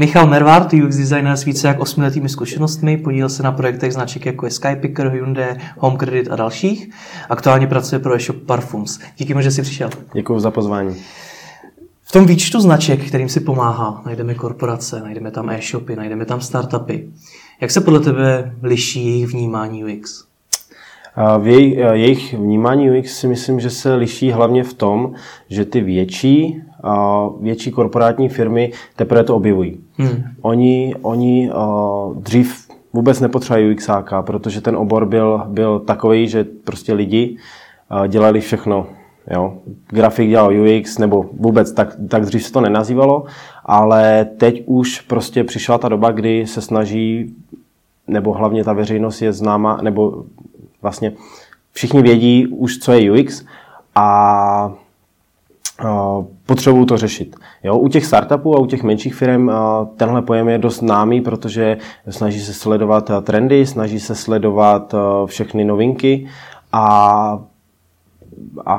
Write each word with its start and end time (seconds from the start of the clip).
Michal 0.00 0.26
Mervart, 0.26 0.72
UX 0.72 0.96
designer 0.96 1.36
s 1.36 1.44
více 1.44 1.68
jak 1.68 1.80
osmiletými 1.80 2.28
zkušenostmi, 2.28 2.96
podílel 2.96 3.28
se 3.28 3.42
na 3.42 3.52
projektech 3.52 3.92
značek 3.92 4.26
jako 4.26 4.46
je 4.46 4.50
Skypicker, 4.50 5.08
Hyundai, 5.08 5.56
Home 5.78 5.96
Credit 5.96 6.28
a 6.30 6.36
dalších. 6.36 6.90
Aktuálně 7.28 7.66
pracuje 7.66 7.98
pro 7.98 8.14
e-shop 8.14 8.36
Parfums. 8.36 8.98
Díky 9.16 9.34
moc, 9.34 9.42
že 9.42 9.50
jsi 9.50 9.62
přišel. 9.62 9.90
Děkuji 10.14 10.40
za 10.40 10.50
pozvání. 10.50 10.96
V 12.02 12.12
tom 12.12 12.26
výčtu 12.26 12.60
značek, 12.60 13.04
kterým 13.04 13.28
si 13.28 13.40
pomáhá, 13.40 14.02
najdeme 14.06 14.34
korporace, 14.34 15.00
najdeme 15.00 15.30
tam 15.30 15.50
e-shopy, 15.50 15.96
najdeme 15.96 16.24
tam 16.24 16.40
startupy. 16.40 17.08
Jak 17.60 17.70
se 17.70 17.80
podle 17.80 18.00
tebe 18.00 18.54
liší 18.62 19.06
jejich 19.06 19.26
vnímání 19.26 19.84
UX? 19.84 20.24
V 21.38 21.46
jej, 21.46 21.70
jejich 21.92 22.34
vnímání 22.34 22.90
UX 22.90 23.18
si 23.18 23.26
myslím, 23.26 23.60
že 23.60 23.70
se 23.70 23.94
liší 23.94 24.30
hlavně 24.30 24.64
v 24.64 24.74
tom, 24.74 25.12
že 25.48 25.64
ty 25.64 25.80
větší, 25.80 26.62
větší 27.40 27.70
korporátní 27.70 28.28
firmy 28.28 28.72
teprve 28.96 29.24
to 29.24 29.36
objevují. 29.36 29.80
Hmm. 30.00 30.22
Oni, 30.40 30.94
oni 31.02 31.50
dřív 32.14 32.68
vůbec 32.92 33.20
nepotřebují 33.20 33.72
UXáka, 33.72 34.22
protože 34.22 34.60
ten 34.60 34.76
obor 34.76 35.06
byl, 35.06 35.42
byl 35.48 35.78
takový, 35.78 36.28
že 36.28 36.44
prostě 36.44 36.92
lidi 36.92 37.36
dělali 38.08 38.40
všechno. 38.40 38.86
Jo. 39.30 39.58
Grafik 39.88 40.28
dělal 40.28 40.52
UX, 40.52 40.98
nebo 40.98 41.30
vůbec 41.32 41.72
tak, 41.72 41.96
tak 42.08 42.24
dřív 42.24 42.44
se 42.44 42.52
to 42.52 42.60
nenazývalo, 42.60 43.24
ale 43.64 44.24
teď 44.24 44.62
už 44.66 45.00
prostě 45.00 45.44
přišla 45.44 45.78
ta 45.78 45.88
doba, 45.88 46.10
kdy 46.10 46.46
se 46.46 46.60
snaží, 46.60 47.34
nebo 48.06 48.32
hlavně 48.32 48.64
ta 48.64 48.72
veřejnost 48.72 49.22
je 49.22 49.32
známa, 49.32 49.78
nebo 49.82 50.24
vlastně 50.82 51.12
všichni 51.72 52.02
vědí 52.02 52.46
už, 52.46 52.78
co 52.78 52.92
je 52.92 53.12
UX 53.12 53.44
a 53.94 54.72
potřebují 56.46 56.86
to 56.86 56.96
řešit. 56.96 57.36
Jo, 57.62 57.78
u 57.78 57.88
těch 57.88 58.06
startupů 58.06 58.56
a 58.56 58.60
u 58.60 58.66
těch 58.66 58.82
menších 58.82 59.14
firm 59.14 59.50
tenhle 59.96 60.22
pojem 60.22 60.48
je 60.48 60.58
dost 60.58 60.78
známý, 60.78 61.20
protože 61.20 61.76
snaží 62.08 62.40
se 62.40 62.52
sledovat 62.52 63.10
trendy, 63.22 63.66
snaží 63.66 64.00
se 64.00 64.14
sledovat 64.14 64.94
všechny 65.26 65.64
novinky 65.64 66.26
a, 66.72 67.38
a, 68.66 68.76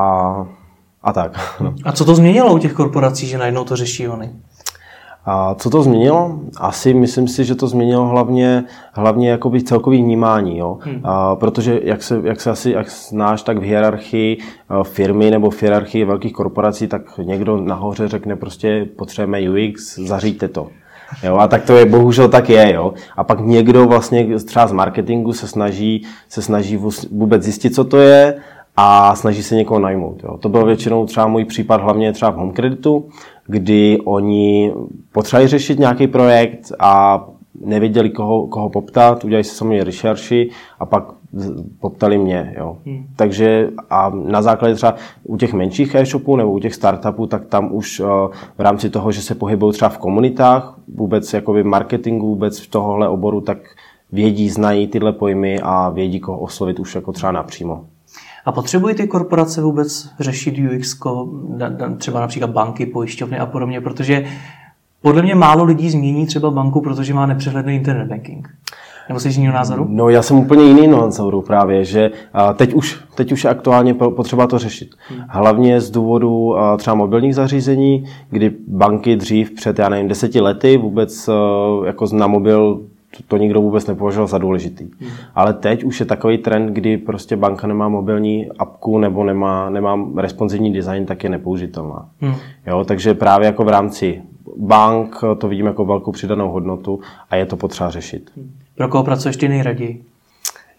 a 1.03 1.13
tak. 1.13 1.57
No. 1.61 1.73
A 1.83 1.91
co 1.91 2.05
to 2.05 2.15
změnilo 2.15 2.53
u 2.53 2.57
těch 2.57 2.73
korporací, 2.73 3.27
že 3.27 3.37
najednou 3.37 3.63
to 3.63 3.75
řeší 3.75 4.07
oni? 4.07 4.29
A 5.25 5.55
co 5.55 5.69
to 5.69 5.83
změnilo? 5.83 6.39
Asi 6.57 6.93
myslím 6.93 7.27
si, 7.27 7.45
že 7.45 7.55
to 7.55 7.67
změnilo 7.67 8.07
hlavně, 8.07 8.63
hlavně 8.93 9.29
jakoby 9.29 9.63
celkový 9.63 9.97
vnímání. 9.97 10.57
Jo? 10.57 10.77
Hmm. 10.81 11.01
A, 11.03 11.35
protože 11.35 11.79
jak 11.83 12.03
se, 12.03 12.21
jak 12.23 12.41
se 12.41 12.49
asi 12.49 12.71
jak 12.71 12.89
znáš, 12.89 13.41
tak 13.41 13.57
v 13.57 13.61
hierarchii 13.61 14.37
firmy 14.83 15.31
nebo 15.31 15.49
v 15.49 15.61
hierarchii 15.61 16.05
velkých 16.05 16.33
korporací, 16.33 16.87
tak 16.87 17.17
někdo 17.17 17.57
nahoře 17.57 18.07
řekne 18.07 18.35
prostě 18.35 18.87
potřebujeme 18.95 19.51
UX, 19.51 19.99
zaříďte 19.99 20.47
to. 20.47 20.67
Jo, 21.23 21.37
a 21.37 21.47
tak 21.47 21.65
to 21.65 21.77
je, 21.77 21.85
bohužel 21.85 22.29
tak 22.29 22.49
je, 22.49 22.73
jo. 22.73 22.93
A 23.17 23.23
pak 23.23 23.39
někdo 23.39 23.85
vlastně 23.85 24.39
třeba 24.45 24.67
z 24.67 24.71
marketingu 24.71 25.33
se 25.33 25.47
snaží, 25.47 26.05
se 26.29 26.41
snaží 26.41 26.77
vůbec 27.11 27.43
zjistit, 27.43 27.75
co 27.75 27.83
to 27.83 27.97
je 27.97 28.35
a 28.77 29.15
snaží 29.15 29.43
se 29.43 29.55
někoho 29.55 29.79
najmout. 29.79 30.23
Jo. 30.23 30.37
To 30.37 30.49
byl 30.49 30.65
většinou 30.65 31.05
třeba 31.05 31.27
můj 31.27 31.45
případ, 31.45 31.81
hlavně 31.81 32.13
třeba 32.13 32.31
v 32.31 32.35
Home 32.35 32.53
Creditu, 32.53 33.09
kdy 33.51 33.97
oni 34.05 34.73
potřebovali 35.11 35.47
řešit 35.47 35.79
nějaký 35.79 36.07
projekt 36.07 36.71
a 36.79 37.23
nevěděli, 37.65 38.09
koho, 38.09 38.47
koho 38.47 38.69
poptat, 38.69 39.23
udělali 39.23 39.43
se 39.43 39.55
samozřejmě 39.55 39.83
rešerši 39.83 40.49
a 40.79 40.85
pak 40.85 41.03
poptali 41.79 42.17
mě. 42.17 42.53
Jo. 42.57 42.77
Hmm. 42.85 43.05
Takže 43.15 43.69
a 43.89 44.09
na 44.09 44.41
základě 44.41 44.75
třeba 44.75 44.95
u 45.23 45.37
těch 45.37 45.53
menších 45.53 45.95
e-shopů 45.95 46.35
nebo 46.35 46.51
u 46.51 46.59
těch 46.59 46.75
startupů, 46.75 47.27
tak 47.27 47.45
tam 47.45 47.75
už 47.75 47.99
uh, 47.99 48.07
v 48.57 48.59
rámci 48.59 48.89
toho, 48.89 49.11
že 49.11 49.21
se 49.21 49.35
pohybují 49.35 49.73
třeba 49.73 49.89
v 49.89 49.97
komunitách, 49.97 50.79
vůbec 50.95 51.33
jakoby 51.33 51.63
marketingu, 51.63 52.27
vůbec 52.27 52.59
v 52.59 52.69
tohohle 52.69 53.07
oboru, 53.07 53.41
tak 53.41 53.57
vědí, 54.11 54.49
znají 54.49 54.87
tyhle 54.87 55.11
pojmy 55.11 55.59
a 55.63 55.89
vědí, 55.89 56.19
koho 56.19 56.39
oslovit 56.39 56.79
už 56.79 56.95
jako 56.95 57.11
třeba 57.11 57.31
napřímo. 57.31 57.85
A 58.45 58.51
potřebují 58.51 58.95
ty 58.95 59.07
korporace 59.07 59.61
vůbec 59.61 60.09
řešit 60.19 60.55
UX, 60.57 60.97
třeba 61.97 62.19
například 62.19 62.49
banky, 62.49 62.85
pojišťovny 62.85 63.39
a 63.39 63.45
podobně, 63.45 63.81
protože 63.81 64.25
podle 65.01 65.21
mě 65.21 65.35
málo 65.35 65.63
lidí 65.63 65.89
změní 65.89 66.25
třeba 66.25 66.51
banku, 66.51 66.81
protože 66.81 67.13
má 67.13 67.25
nepřehledný 67.25 67.75
internet 67.75 68.07
banking. 68.07 68.49
Nebo 69.09 69.19
jsi 69.19 69.29
jiného 69.29 69.55
názoru? 69.55 69.85
No 69.89 70.09
já 70.09 70.21
jsem 70.21 70.37
úplně 70.37 70.63
jiný 70.63 70.87
názoru 70.87 71.41
právě, 71.41 71.85
že 71.85 72.11
teď 72.55 72.73
už, 72.73 73.03
teď 73.15 73.31
už 73.31 73.43
je 73.43 73.49
aktuálně 73.49 73.93
potřeba 73.93 74.47
to 74.47 74.59
řešit. 74.59 74.89
Hmm. 75.09 75.19
Hlavně 75.29 75.81
z 75.81 75.91
důvodu 75.91 76.55
třeba 76.77 76.95
mobilních 76.95 77.35
zařízení, 77.35 78.05
kdy 78.29 78.51
banky 78.67 79.15
dřív 79.15 79.51
před, 79.51 79.79
já 79.79 79.89
nevím, 79.89 80.07
deseti 80.07 80.41
lety 80.41 80.77
vůbec 80.77 81.29
jako 81.85 82.05
na 82.13 82.27
mobil 82.27 82.81
to, 83.17 83.23
to 83.27 83.37
nikdo 83.37 83.61
vůbec 83.61 83.87
nepovažoval 83.87 84.27
za 84.27 84.37
důležitý. 84.37 84.83
Hmm. 84.99 85.11
Ale 85.35 85.53
teď 85.53 85.83
už 85.83 85.99
je 85.99 86.05
takový 86.05 86.37
trend, 86.37 86.73
kdy 86.73 86.97
prostě 86.97 87.35
banka 87.35 87.67
nemá 87.67 87.89
mobilní 87.89 88.49
apku 88.59 88.97
nebo 88.97 89.23
nemá, 89.23 89.69
nemá 89.69 89.99
responsivní 90.15 90.73
design, 90.73 91.05
tak 91.05 91.23
je 91.23 91.29
nepoužitelná. 91.29 92.09
Hmm. 92.21 92.35
Jo, 92.67 92.85
takže 92.85 93.13
právě 93.13 93.45
jako 93.45 93.63
v 93.63 93.69
rámci 93.69 94.21
bank 94.57 95.21
to 95.37 95.47
vidím 95.47 95.65
jako 95.65 95.85
velkou 95.85 96.11
přidanou 96.11 96.51
hodnotu 96.51 96.99
a 97.29 97.35
je 97.35 97.45
to 97.45 97.57
potřeba 97.57 97.89
řešit. 97.89 98.31
Hmm. 98.35 98.51
Pro 98.75 98.87
koho 98.87 99.03
pracuješ 99.03 99.37
ty 99.37 99.47
nejraději? 99.47 100.03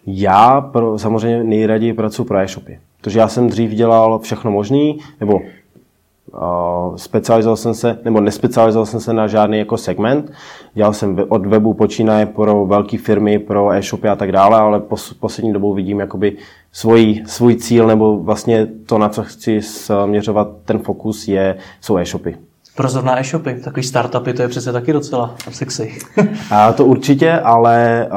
Já 0.07 0.61
pro, 0.61 0.99
samozřejmě 0.99 1.43
nejraději 1.43 1.93
pracuji 1.93 2.23
pro 2.23 2.37
e-shopy. 2.37 2.79
Protože 3.01 3.19
já 3.19 3.27
jsem 3.27 3.47
dřív 3.47 3.71
dělal 3.71 4.19
všechno 4.19 4.51
možný, 4.51 4.99
nebo 5.19 5.41
specializoval 6.95 7.57
jsem 7.57 7.73
se, 7.73 7.97
nebo 8.05 8.21
nespecializoval 8.21 8.85
jsem 8.85 8.99
se 8.99 9.13
na 9.13 9.27
žádný 9.27 9.57
jako 9.57 9.77
segment. 9.77 10.31
Dělal 10.73 10.93
jsem 10.93 11.17
od 11.29 11.45
webu 11.45 11.73
počínaje 11.73 12.25
pro 12.25 12.65
velké 12.65 12.97
firmy, 12.97 13.39
pro 13.39 13.71
e-shopy 13.71 14.07
a 14.07 14.15
tak 14.15 14.31
dále, 14.31 14.57
ale 14.57 14.79
pos, 14.79 15.13
poslední 15.13 15.53
dobou 15.53 15.73
vidím 15.73 15.99
jakoby 15.99 16.37
svůj, 16.71 17.23
svůj 17.27 17.55
cíl, 17.55 17.87
nebo 17.87 18.17
vlastně 18.17 18.67
to, 18.85 18.97
na 18.97 19.09
co 19.09 19.23
chci 19.23 19.61
směřovat 19.61 20.47
ten 20.65 20.79
fokus, 20.79 21.27
je, 21.27 21.57
jsou 21.81 21.97
e-shopy. 21.97 22.35
Pro 22.75 22.89
zrovna 22.89 23.19
e-shopy, 23.19 23.61
takový 23.63 23.83
startupy, 23.83 24.33
to 24.33 24.41
je 24.41 24.47
přece 24.47 24.71
taky 24.71 24.93
docela 24.93 25.35
sexy. 25.49 25.97
a 26.51 26.73
to 26.73 26.85
určitě, 26.85 27.31
ale 27.31 28.07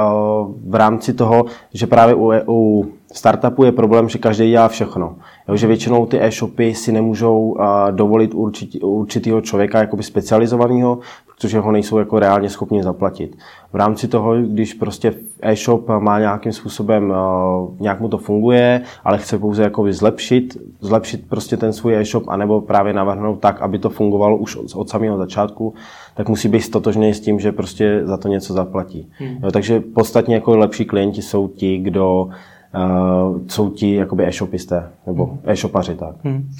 v 0.67 0.75
rámci 0.75 1.15
toho, 1.15 1.45
že 1.75 1.87
právě 1.87 2.15
u, 2.15 2.33
u 2.49 2.87
startupu 3.17 3.65
je 3.65 3.73
problém, 3.73 4.09
že 4.09 4.19
každý 4.19 4.51
dělá 4.51 4.69
všechno. 4.69 5.17
Jo, 5.49 5.57
že 5.57 5.67
většinou 5.67 6.07
ty 6.07 6.23
e-shopy 6.23 6.75
si 6.75 6.93
nemůžou 6.93 7.41
uh, 7.41 7.65
dovolit 7.91 8.35
určitý, 8.35 8.81
určitýho 8.81 9.41
člověka 9.41 9.79
jakoby 9.79 10.03
specializovaného, 10.03 10.99
protože 11.37 11.59
ho 11.59 11.73
nejsou 11.73 11.99
jako 11.99 12.19
reálně 12.19 12.51
schopni 12.51 12.83
zaplatit. 12.83 13.37
V 13.73 13.77
rámci 13.77 14.09
toho, 14.09 14.37
když 14.37 14.75
prostě 14.75 15.15
e-shop 15.43 15.89
má 15.99 16.19
nějakým 16.19 16.53
způsobem, 16.53 17.11
uh, 17.11 17.75
nějak 17.81 18.01
mu 18.01 18.09
to 18.09 18.19
funguje, 18.19 18.83
ale 19.05 19.19
chce 19.19 19.39
pouze 19.39 19.63
jakoby 19.63 19.93
zlepšit, 19.93 20.57
zlepšit 20.81 21.29
prostě 21.29 21.57
ten 21.57 21.73
svůj 21.73 21.97
e-shop, 21.97 22.25
anebo 22.29 22.61
právě 22.61 22.93
navrhnout 22.93 23.41
tak, 23.41 23.63
aby 23.63 23.79
to 23.79 23.91
fungovalo 23.91 24.37
už 24.37 24.57
od, 24.57 24.67
od 24.75 24.89
samého 24.89 25.19
začátku, 25.19 25.75
tak 26.15 26.29
musí 26.29 26.49
být 26.49 26.61
stotožný 26.61 27.15
s 27.15 27.21
tím, 27.21 27.41
že 27.41 27.53
prostě 27.53 28.01
za 28.05 28.17
to 28.17 28.29
něco 28.29 28.53
zaplatí. 28.53 29.09
Hmm. 29.19 29.39
Jo, 29.43 29.51
takže 29.51 29.81
podstatně 29.81 30.35
jako 30.35 30.57
lepší 30.57 30.85
klienti 30.85 31.23
jsou 31.23 31.49
ti, 31.49 31.79
kdo 31.79 32.29
uh, 32.75 33.41
jsou 33.49 33.71
ti 33.71 33.95
jakoby 33.95 34.27
e-shopisté 34.27 34.91
nebo 35.07 35.27
hmm. 35.27 35.39
e-shopaři. 35.45 35.95
Tak. 35.95 36.17
Hmm. 36.25 36.51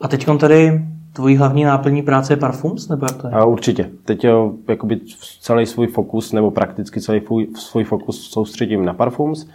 A 0.00 0.08
teď 0.08 0.26
tady 0.40 0.80
tvojí 1.12 1.36
hlavní 1.36 1.64
náplní 1.64 2.02
práce 2.02 2.32
je 2.32 2.36
Parfums, 2.36 2.88
nebo 2.88 3.06
jak 3.06 3.22
to 3.22 3.26
je? 3.26 3.32
A 3.32 3.44
určitě. 3.44 3.90
Teď 4.04 4.24
jo, 4.24 4.52
jakoby 4.68 5.00
celý 5.40 5.66
svůj 5.66 5.86
fokus, 5.86 6.32
nebo 6.32 6.50
prakticky 6.50 7.00
celý 7.00 7.20
svůj, 7.20 7.46
svůj 7.56 7.84
fokus 7.84 8.30
soustředím 8.30 8.84
na 8.84 8.94
Parfums, 8.94 9.46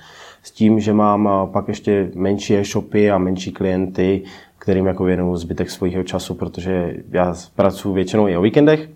s 0.43 0.51
tím, 0.51 0.79
že 0.79 0.93
mám 0.93 1.29
pak 1.53 1.67
ještě 1.67 2.11
menší 2.15 2.57
e-shopy 2.57 3.11
a 3.11 3.17
menší 3.17 3.51
klienty, 3.51 4.23
kterým 4.57 4.85
jako 4.85 5.03
věnuju 5.03 5.35
zbytek 5.35 5.69
svého 5.69 6.03
času, 6.03 6.35
protože 6.35 6.95
já 7.11 7.35
pracuji 7.55 7.93
většinou 7.93 8.27
i 8.27 8.37
o 8.37 8.41
víkendech, 8.41 8.89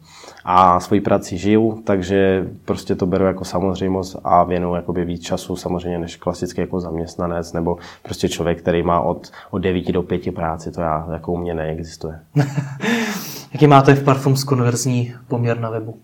a 0.45 0.80
svoji 0.80 1.01
prací 1.01 1.38
žiju, 1.38 1.81
takže 1.83 2.47
prostě 2.65 2.95
to 2.95 3.06
beru 3.06 3.25
jako 3.25 3.45
samozřejmost 3.45 4.18
a 4.24 4.44
věnu 4.44 4.75
jakoby 4.75 5.06
víc 5.06 5.21
času 5.21 5.56
samozřejmě 5.56 6.00
než 6.00 6.15
klasický 6.15 6.62
jako 6.62 6.80
zaměstnanec 6.80 7.53
nebo 7.53 7.77
prostě 8.03 8.30
člověk, 8.30 8.62
který 8.62 8.83
má 8.83 9.01
od, 9.01 9.31
od 9.51 9.59
9 9.59 9.92
do 9.92 10.03
5 10.03 10.36
práci, 10.36 10.71
to 10.71 10.81
já, 10.81 11.07
jako 11.13 11.31
u 11.31 11.38
mě 11.38 11.53
neexistuje. 11.53 12.19
Jaký 13.53 13.68
máte 13.68 13.95
v 13.95 14.03
Parfums 14.03 14.44
konverzní 14.44 15.13
poměr 15.27 15.59
na 15.59 15.69
webu? 15.69 15.97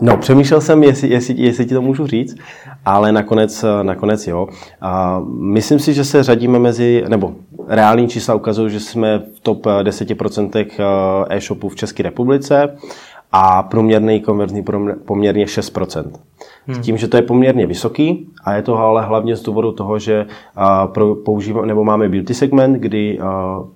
No, 0.00 0.16
přemýšlel 0.16 0.60
jsem, 0.60 0.82
jestli, 0.82 1.08
jestli, 1.08 1.34
jestli 1.38 1.66
ti 1.66 1.74
to 1.74 1.82
můžu 1.82 2.06
říct, 2.06 2.36
ale 2.84 3.12
nakonec, 3.12 3.64
nakonec 3.82 4.26
jo. 4.26 4.48
A 4.80 5.22
myslím 5.28 5.78
si, 5.78 5.94
že 5.94 6.04
se 6.04 6.22
řadíme 6.22 6.58
mezi, 6.58 7.04
nebo 7.08 7.34
reální 7.68 8.08
čísla 8.08 8.34
ukazují, 8.34 8.70
že 8.70 8.80
jsme 8.80 9.18
v 9.18 9.40
top 9.40 9.66
10% 9.66 10.66
eh, 10.78 11.36
e-shopů 11.36 11.68
v 11.68 11.76
České 11.76 12.02
republice 12.02 12.76
a 13.32 13.62
průměrný 13.62 14.20
konverzní 14.20 14.64
poměrně 15.04 15.44
6%. 15.44 16.04
S 16.68 16.78
tím, 16.78 16.96
že 16.96 17.08
to 17.08 17.16
je 17.16 17.22
poměrně 17.22 17.66
vysoký 17.66 18.28
a 18.44 18.54
je 18.54 18.62
to 18.62 18.78
ale 18.78 19.04
hlavně 19.04 19.36
z 19.36 19.42
důvodu 19.42 19.72
toho, 19.72 19.98
že 19.98 20.26
pro 20.86 21.14
používá, 21.14 21.66
nebo 21.66 21.84
máme 21.84 22.08
beauty 22.08 22.34
segment, 22.34 22.72
kdy 22.72 23.18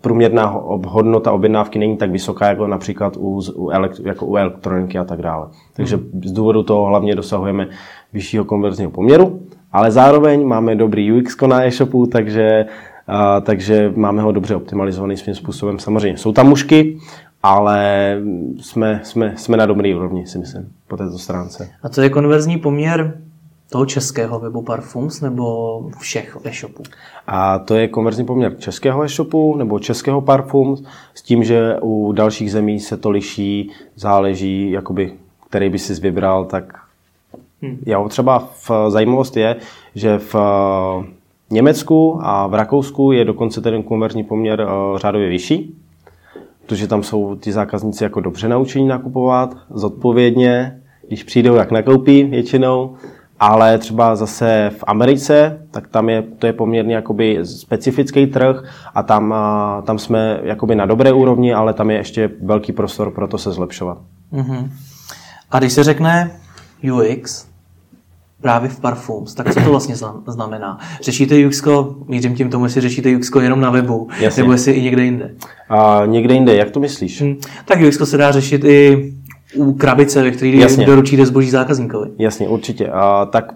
průměrná 0.00 0.46
hodnota 0.86 1.32
objednávky 1.32 1.78
není 1.78 1.96
tak 1.96 2.10
vysoká 2.10 2.46
jako 2.46 2.66
například 2.66 3.16
u, 3.16 3.40
u, 3.54 3.70
elekt, 3.70 4.00
jako 4.04 4.26
u 4.26 4.36
elektroniky 4.36 4.98
a 4.98 5.04
tak 5.04 5.22
dále. 5.22 5.48
Takže 5.72 5.98
z 6.24 6.32
důvodu 6.32 6.62
toho 6.62 6.86
hlavně 6.86 7.14
dosahujeme 7.14 7.68
vyššího 8.12 8.44
konverzního 8.44 8.90
poměru, 8.90 9.40
ale 9.72 9.90
zároveň 9.90 10.46
máme 10.46 10.76
dobrý 10.76 11.12
UX 11.12 11.36
na 11.46 11.66
e-shopu, 11.66 12.06
takže 12.06 12.66
a, 13.08 13.40
takže 13.40 13.92
máme 13.96 14.22
ho 14.22 14.32
dobře 14.32 14.56
optimalizovaný 14.56 15.16
svým 15.16 15.34
způsobem. 15.34 15.78
Samozřejmě 15.78 16.18
jsou 16.18 16.32
tam 16.32 16.48
mušky, 16.48 16.98
ale 17.42 18.16
jsme, 18.60 19.00
jsme, 19.04 19.34
jsme 19.36 19.56
na 19.56 19.66
dobrý 19.66 19.94
úrovni, 19.94 20.26
si 20.26 20.38
myslím, 20.38 20.72
po 20.88 20.96
této 20.96 21.18
stránce. 21.18 21.70
A 21.82 21.88
co 21.88 22.02
je 22.02 22.10
konverzní 22.10 22.58
poměr 22.58 23.18
toho 23.70 23.86
českého 23.86 24.40
webu 24.40 24.62
Parfums 24.62 25.20
nebo 25.20 25.80
všech 25.98 26.36
e-shopů? 26.44 26.82
A 27.26 27.58
to 27.58 27.74
je 27.74 27.88
konverzní 27.88 28.24
poměr 28.24 28.56
českého 28.58 29.02
e-shopu 29.02 29.56
nebo 29.56 29.78
českého 29.78 30.20
Parfums 30.20 30.82
s 31.14 31.22
tím, 31.22 31.44
že 31.44 31.76
u 31.82 32.12
dalších 32.12 32.52
zemí 32.52 32.80
se 32.80 32.96
to 32.96 33.10
liší, 33.10 33.70
záleží, 33.96 34.70
jakoby, 34.70 35.12
který 35.48 35.70
by 35.70 35.78
si 35.78 35.94
vybral, 35.94 36.44
tak 36.44 36.78
hmm. 37.62 37.78
jo, 37.86 38.08
třeba 38.08 38.38
v, 38.38 38.70
zajímavost 38.88 39.36
je, 39.36 39.56
že 39.94 40.18
v 40.18 40.34
Německu 41.50 42.18
a 42.22 42.46
v 42.46 42.54
Rakousku 42.54 43.12
je 43.12 43.24
dokonce 43.24 43.60
ten 43.60 43.82
konverzní 43.82 44.24
poměr 44.24 44.60
uh, 44.60 44.98
řádově 44.98 45.28
vyšší, 45.28 45.81
protože 46.67 46.87
tam 46.87 47.03
jsou 47.03 47.37
ty 47.37 47.53
zákazníci 47.53 48.05
jako 48.05 48.20
dobře 48.20 48.49
naučení 48.49 48.88
nakupovat, 48.88 49.56
zodpovědně, 49.70 50.81
když 51.09 51.23
přijdou, 51.23 51.55
jak 51.55 51.70
nakoupí 51.70 52.25
většinou, 52.25 52.97
ale 53.41 53.79
třeba 53.79 54.17
zase 54.17 54.70
v 54.79 54.85
Americe, 54.87 55.67
tak 55.70 55.88
tam 55.88 56.09
je, 56.09 56.23
to 56.23 56.47
je 56.47 56.53
poměrně 56.53 56.94
jakoby 56.94 57.38
specifický 57.43 58.26
trh 58.26 58.64
a 58.94 59.03
tam, 59.03 59.35
tam 59.87 59.99
jsme 59.99 60.41
jakoby 60.43 60.75
na 60.75 60.87
dobré 60.87 61.12
úrovni, 61.12 61.55
ale 61.55 61.75
tam 61.75 61.91
je 61.91 61.97
ještě 61.97 62.31
velký 62.43 62.73
prostor 62.73 63.11
pro 63.11 63.29
to 63.29 63.38
se 63.38 63.53
zlepšovat. 63.53 63.99
Mm-hmm. 64.32 64.70
A 65.50 65.59
když 65.59 65.73
se 65.73 65.85
řekne 65.85 66.31
UX, 66.93 67.47
právě 68.42 68.68
v 68.70 68.80
Parfums, 68.80 69.34
tak 69.34 69.54
co 69.54 69.60
to 69.60 69.70
vlastně 69.70 69.94
znamená? 70.26 70.78
Řešíte 71.02 71.46
UX, 71.46 71.62
mířím 72.08 72.34
tím 72.34 72.50
tomu, 72.50 72.64
jestli 72.64 72.80
řešíte 72.80 73.16
UX 73.16 73.30
jenom 73.40 73.60
na 73.60 73.70
webu, 73.70 74.08
Jasně. 74.20 74.42
nebo 74.42 74.52
jestli 74.52 74.72
i 74.72 74.82
někde 74.82 75.04
jinde? 75.04 75.34
A 75.68 76.02
někde 76.06 76.34
jinde, 76.34 76.56
jak 76.56 76.70
to 76.70 76.80
myslíš? 76.80 77.20
Hmm, 77.20 77.36
tak 77.64 77.78
UX 77.88 77.98
se 78.10 78.16
dá 78.16 78.32
řešit 78.32 78.64
i 78.64 79.12
u 79.56 79.72
krabice, 79.72 80.22
ve 80.22 80.30
které 80.30 80.56
Jasně. 80.56 80.86
doručíte 80.86 81.26
zboží 81.26 81.50
zákazníkovi. 81.50 82.10
Jasně, 82.18 82.48
určitě. 82.48 82.88
A 82.88 83.26
tak 83.26 83.52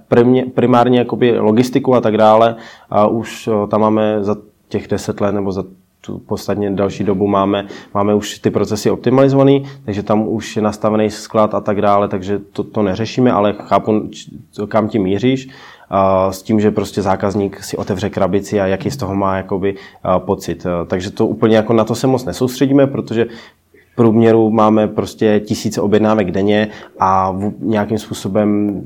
primárně 0.54 0.98
jakoby 0.98 1.38
logistiku 1.38 1.94
a 1.94 2.00
tak 2.00 2.16
dále, 2.16 2.56
a 2.90 3.06
už 3.06 3.48
tam 3.70 3.80
máme 3.80 4.18
za 4.20 4.36
těch 4.68 4.88
deset 4.88 5.20
let 5.20 5.32
nebo 5.32 5.52
za 5.52 5.64
tu 6.06 6.18
posledně 6.18 6.70
další 6.70 7.04
dobu 7.04 7.26
máme, 7.26 7.66
máme 7.94 8.14
už 8.14 8.38
ty 8.38 8.50
procesy 8.50 8.90
optimalizované, 8.90 9.60
takže 9.84 10.02
tam 10.02 10.28
už 10.28 10.56
je 10.56 10.62
nastavený 10.62 11.10
sklad 11.10 11.54
a 11.54 11.60
tak 11.60 11.82
dále, 11.82 12.08
takže 12.08 12.38
to, 12.38 12.64
to 12.64 12.82
neřešíme, 12.82 13.32
ale 13.32 13.54
chápu, 13.58 14.10
kam 14.68 14.88
tím 14.88 15.02
míříš, 15.02 15.48
s 16.30 16.42
tím, 16.42 16.60
že 16.60 16.70
prostě 16.70 17.02
zákazník 17.02 17.64
si 17.64 17.76
otevře 17.76 18.10
krabici 18.10 18.60
a 18.60 18.66
jaký 18.66 18.90
z 18.90 18.96
toho 18.96 19.14
má 19.14 19.36
jakoby 19.36 19.74
pocit. 20.18 20.66
Takže 20.86 21.10
to 21.10 21.26
úplně 21.26 21.56
jako 21.56 21.72
na 21.72 21.84
to 21.84 21.94
se 21.94 22.06
moc 22.06 22.24
nesoustředíme, 22.24 22.86
protože 22.86 23.26
v 23.92 23.96
průměru 23.96 24.50
máme 24.50 24.88
prostě 24.88 25.40
tisíce 25.40 25.80
objednávek 25.80 26.30
denně 26.30 26.68
a 27.00 27.36
nějakým 27.60 27.98
způsobem 27.98 28.80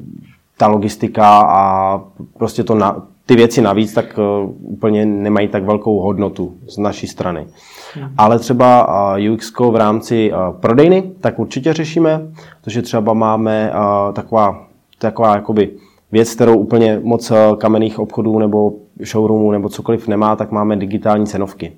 ta 0.56 0.66
logistika 0.66 1.40
a 1.40 2.00
prostě 2.38 2.64
to 2.64 2.74
na, 2.74 3.02
ty 3.30 3.36
věci 3.36 3.62
navíc 3.62 3.94
tak 3.94 4.18
uh, 4.18 4.50
úplně 4.60 5.06
nemají 5.06 5.48
tak 5.48 5.64
velkou 5.64 6.00
hodnotu 6.00 6.54
z 6.68 6.78
naší 6.78 7.06
strany. 7.06 7.46
Hmm. 7.94 8.08
Ale 8.18 8.38
třeba 8.38 8.88
uh, 9.16 9.32
UX 9.32 9.52
v 9.70 9.76
rámci 9.76 10.32
uh, 10.32 10.60
prodejny, 10.60 11.02
tak 11.20 11.38
určitě 11.38 11.72
řešíme, 11.72 12.20
protože 12.60 12.82
třeba 12.82 13.12
máme 13.12 13.72
taková, 14.12 14.64
taková 14.98 15.34
jakoby 15.34 15.70
věc, 16.12 16.34
kterou 16.34 16.58
úplně 16.58 17.00
moc 17.02 17.32
kamenných 17.58 17.98
obchodů 17.98 18.38
nebo 18.38 18.72
showroomů 19.04 19.50
nebo 19.50 19.68
cokoliv 19.68 20.08
nemá, 20.08 20.36
tak 20.36 20.50
máme 20.50 20.76
digitální 20.76 21.26
cenovky. 21.26 21.72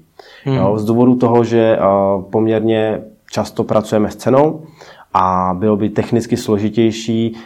Hmm. 0.44 0.56
Jo, 0.56 0.78
z 0.78 0.84
důvodu 0.84 1.14
toho, 1.14 1.44
že 1.44 1.78
poměrně 2.31 3.02
často 3.32 3.64
pracujeme 3.64 4.10
s 4.10 4.16
cenou 4.16 4.62
a 5.14 5.56
bylo 5.58 5.76
by 5.76 5.88
technicky 5.88 6.37
složitější 6.37 7.37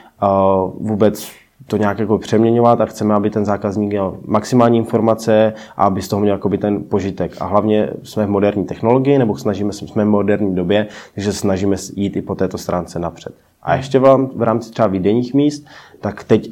vůbec 0.80 1.30
to 1.66 1.76
nějak 1.76 1.98
jako 1.98 2.18
přeměňovat 2.18 2.80
a 2.80 2.86
chceme, 2.86 3.14
aby 3.14 3.30
ten 3.30 3.44
zákazník 3.44 3.90
měl 3.90 4.16
maximální 4.26 4.78
informace 4.78 5.52
a 5.76 5.84
aby 5.84 6.02
z 6.02 6.08
toho 6.08 6.20
měl 6.20 6.34
jakoby 6.34 6.58
ten 6.58 6.84
požitek. 6.84 7.36
A 7.40 7.44
hlavně 7.46 7.90
jsme 8.02 8.26
v 8.26 8.30
moderní 8.30 8.64
technologii, 8.64 9.18
nebo 9.18 9.36
snažíme 9.36 9.72
se, 9.72 9.86
jsme 9.86 10.04
v 10.04 10.08
moderní 10.08 10.54
době, 10.54 10.86
takže 11.14 11.32
snažíme 11.32 11.76
jít 11.94 12.16
i 12.16 12.22
po 12.22 12.34
této 12.34 12.58
stránce 12.58 12.98
napřed. 12.98 13.34
A 13.62 13.74
ještě 13.74 13.98
v 13.98 14.42
rámci 14.42 14.70
třeba 14.70 14.88
výdejních 14.88 15.34
míst, 15.34 15.66
tak 16.00 16.24
teď 16.24 16.50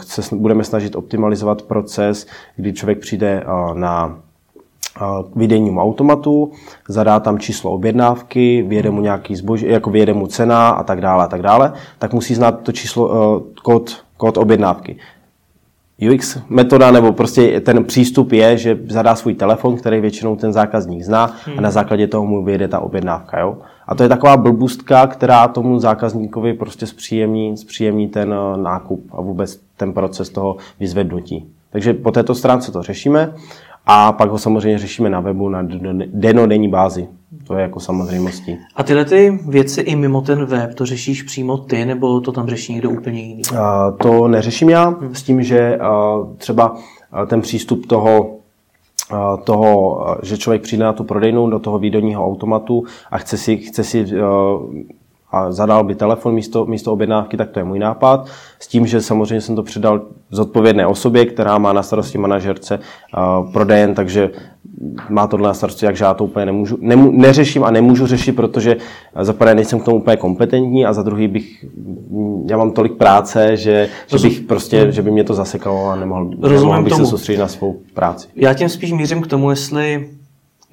se 0.00 0.36
budeme 0.36 0.64
snažit 0.64 0.96
optimalizovat 0.96 1.62
proces, 1.62 2.26
kdy 2.56 2.72
člověk 2.72 2.98
přijde 2.98 3.44
uh, 3.46 3.78
na 3.78 4.18
k 5.32 5.36
výdejnímu 5.36 5.80
automatu, 5.80 6.52
zadá 6.88 7.20
tam 7.20 7.38
číslo 7.38 7.70
objednávky, 7.70 8.62
vyjede 8.62 8.90
mu 8.90 9.00
nějaký 9.00 9.36
zboží, 9.36 9.68
jako 9.68 9.90
vyjede 9.90 10.12
mu 10.12 10.26
cena 10.26 10.68
a 10.68 10.82
tak 10.82 11.00
dále 11.00 11.24
a 11.24 11.28
tak 11.28 11.42
dále, 11.42 11.72
tak 11.98 12.12
musí 12.12 12.34
znát 12.34 12.60
to 12.60 12.72
číslo, 12.72 13.40
kód 13.62 14.04
kód 14.22 14.38
objednávky. 14.38 14.96
UX 16.10 16.38
metoda 16.48 16.90
nebo 16.90 17.12
prostě 17.12 17.60
ten 17.60 17.84
přístup 17.84 18.32
je, 18.32 18.56
že 18.56 18.78
zadá 18.88 19.14
svůj 19.14 19.34
telefon, 19.34 19.76
který 19.76 20.00
většinou 20.00 20.36
ten 20.36 20.52
zákazník 20.52 21.02
zná 21.02 21.34
hmm. 21.44 21.58
a 21.58 21.60
na 21.60 21.70
základě 21.70 22.06
toho 22.06 22.26
mu 22.26 22.44
vyjede 22.44 22.68
ta 22.68 22.80
objednávka. 22.80 23.40
Jo? 23.40 23.58
A 23.86 23.94
to 23.94 24.02
je 24.02 24.08
taková 24.08 24.36
blbůstka, 24.36 25.06
která 25.06 25.48
tomu 25.48 25.78
zákazníkovi 25.78 26.54
prostě 26.54 26.86
zpříjemní, 26.86 27.56
zpříjemní 27.56 28.08
ten 28.08 28.34
eh, 28.34 28.56
nákup 28.62 29.10
a 29.12 29.20
vůbec 29.20 29.60
ten 29.76 29.92
proces 29.92 30.30
toho 30.30 30.56
vyzvednutí. 30.80 31.46
Takže 31.70 31.94
po 31.94 32.10
této 32.10 32.34
stránce 32.34 32.72
to 32.72 32.82
řešíme 32.82 33.32
a 33.86 34.12
pak 34.12 34.30
ho 34.30 34.38
samozřejmě 34.38 34.78
řešíme 34.78 35.10
na 35.10 35.20
webu 35.20 35.48
na 35.48 35.62
denodenní 36.06 36.68
bázi. 36.68 37.08
To 37.46 37.54
je 37.54 37.62
jako 37.62 37.80
samozřejmostí. 37.80 38.58
A 38.76 38.82
tyhle 38.82 39.04
ty 39.04 39.38
věci 39.48 39.80
i 39.80 39.96
mimo 39.96 40.20
ten 40.20 40.44
web, 40.44 40.74
to 40.74 40.86
řešíš 40.86 41.22
přímo 41.22 41.58
ty, 41.58 41.84
nebo 41.84 42.20
to 42.20 42.32
tam 42.32 42.48
řeší 42.48 42.72
někdo 42.72 42.90
úplně 42.90 43.20
jiný? 43.20 43.42
Uh, 43.52 43.58
to 43.96 44.28
neřeším 44.28 44.70
já, 44.70 44.84
hmm. 44.84 45.14
s 45.14 45.22
tím, 45.22 45.42
že 45.42 45.78
uh, 45.78 46.36
třeba 46.36 46.76
ten 47.26 47.40
přístup 47.40 47.86
toho 47.86 48.30
toho, 49.44 50.06
že 50.22 50.38
člověk 50.38 50.62
přijde 50.62 50.84
na 50.84 50.92
tu 50.92 51.04
prodejnu 51.04 51.50
do 51.50 51.58
toho 51.58 51.78
výdojního 51.78 52.26
automatu 52.26 52.84
a 53.10 53.18
chce 53.18 53.38
si, 53.38 53.56
chce 53.56 53.84
si 53.84 54.06
a 55.32 55.52
zadal 55.52 55.84
by 55.84 55.94
telefon 55.94 56.34
místo, 56.34 56.66
místo 56.66 56.92
objednávky, 56.92 57.36
tak 57.36 57.50
to 57.50 57.60
je 57.60 57.64
můj 57.64 57.78
nápad. 57.78 58.26
S 58.58 58.68
tím, 58.68 58.86
že 58.86 59.00
samozřejmě 59.00 59.40
jsem 59.40 59.56
to 59.56 59.62
předal 59.62 60.00
zodpovědné 60.30 60.86
osobě, 60.86 61.24
která 61.26 61.58
má 61.58 61.72
na 61.72 61.82
starosti 61.82 62.18
manažerce 62.18 62.78
uh, 62.78 63.52
prodejen, 63.52 63.94
takže 63.94 64.30
má 65.08 65.26
tohle 65.26 65.48
na 65.48 65.54
starosti, 65.54 65.86
takže 65.86 66.04
já 66.04 66.14
to 66.14 66.24
úplně 66.24 66.46
nemůžu, 66.46 66.78
nemů, 66.80 67.12
neřeším 67.12 67.64
a 67.64 67.70
nemůžu 67.70 68.06
řešit, 68.06 68.32
protože 68.32 68.76
za 69.20 69.32
prvé 69.32 69.54
nejsem 69.54 69.80
k 69.80 69.84
tomu 69.84 69.96
úplně 69.96 70.16
kompetentní 70.16 70.86
a 70.86 70.92
za 70.92 71.02
druhý 71.02 71.28
bych, 71.28 71.64
já 72.50 72.56
mám 72.56 72.70
tolik 72.70 72.92
práce, 72.92 73.56
že, 73.56 73.88
že 74.06 74.18
bych 74.18 74.40
prostě, 74.40 74.92
že 74.92 75.02
by 75.02 75.10
mě 75.10 75.24
to 75.24 75.34
zasekalo 75.34 75.86
a 75.86 75.96
nemohl, 75.96 76.30
nemohl 76.48 76.82
bych 76.82 76.92
tomu. 76.92 77.04
se 77.04 77.10
soustředit 77.10 77.38
na 77.38 77.48
svou 77.48 77.80
práci. 77.94 78.28
Já 78.36 78.54
tím 78.54 78.68
spíš 78.68 78.92
mířím 78.92 79.22
k 79.22 79.26
tomu, 79.26 79.50
jestli 79.50 80.08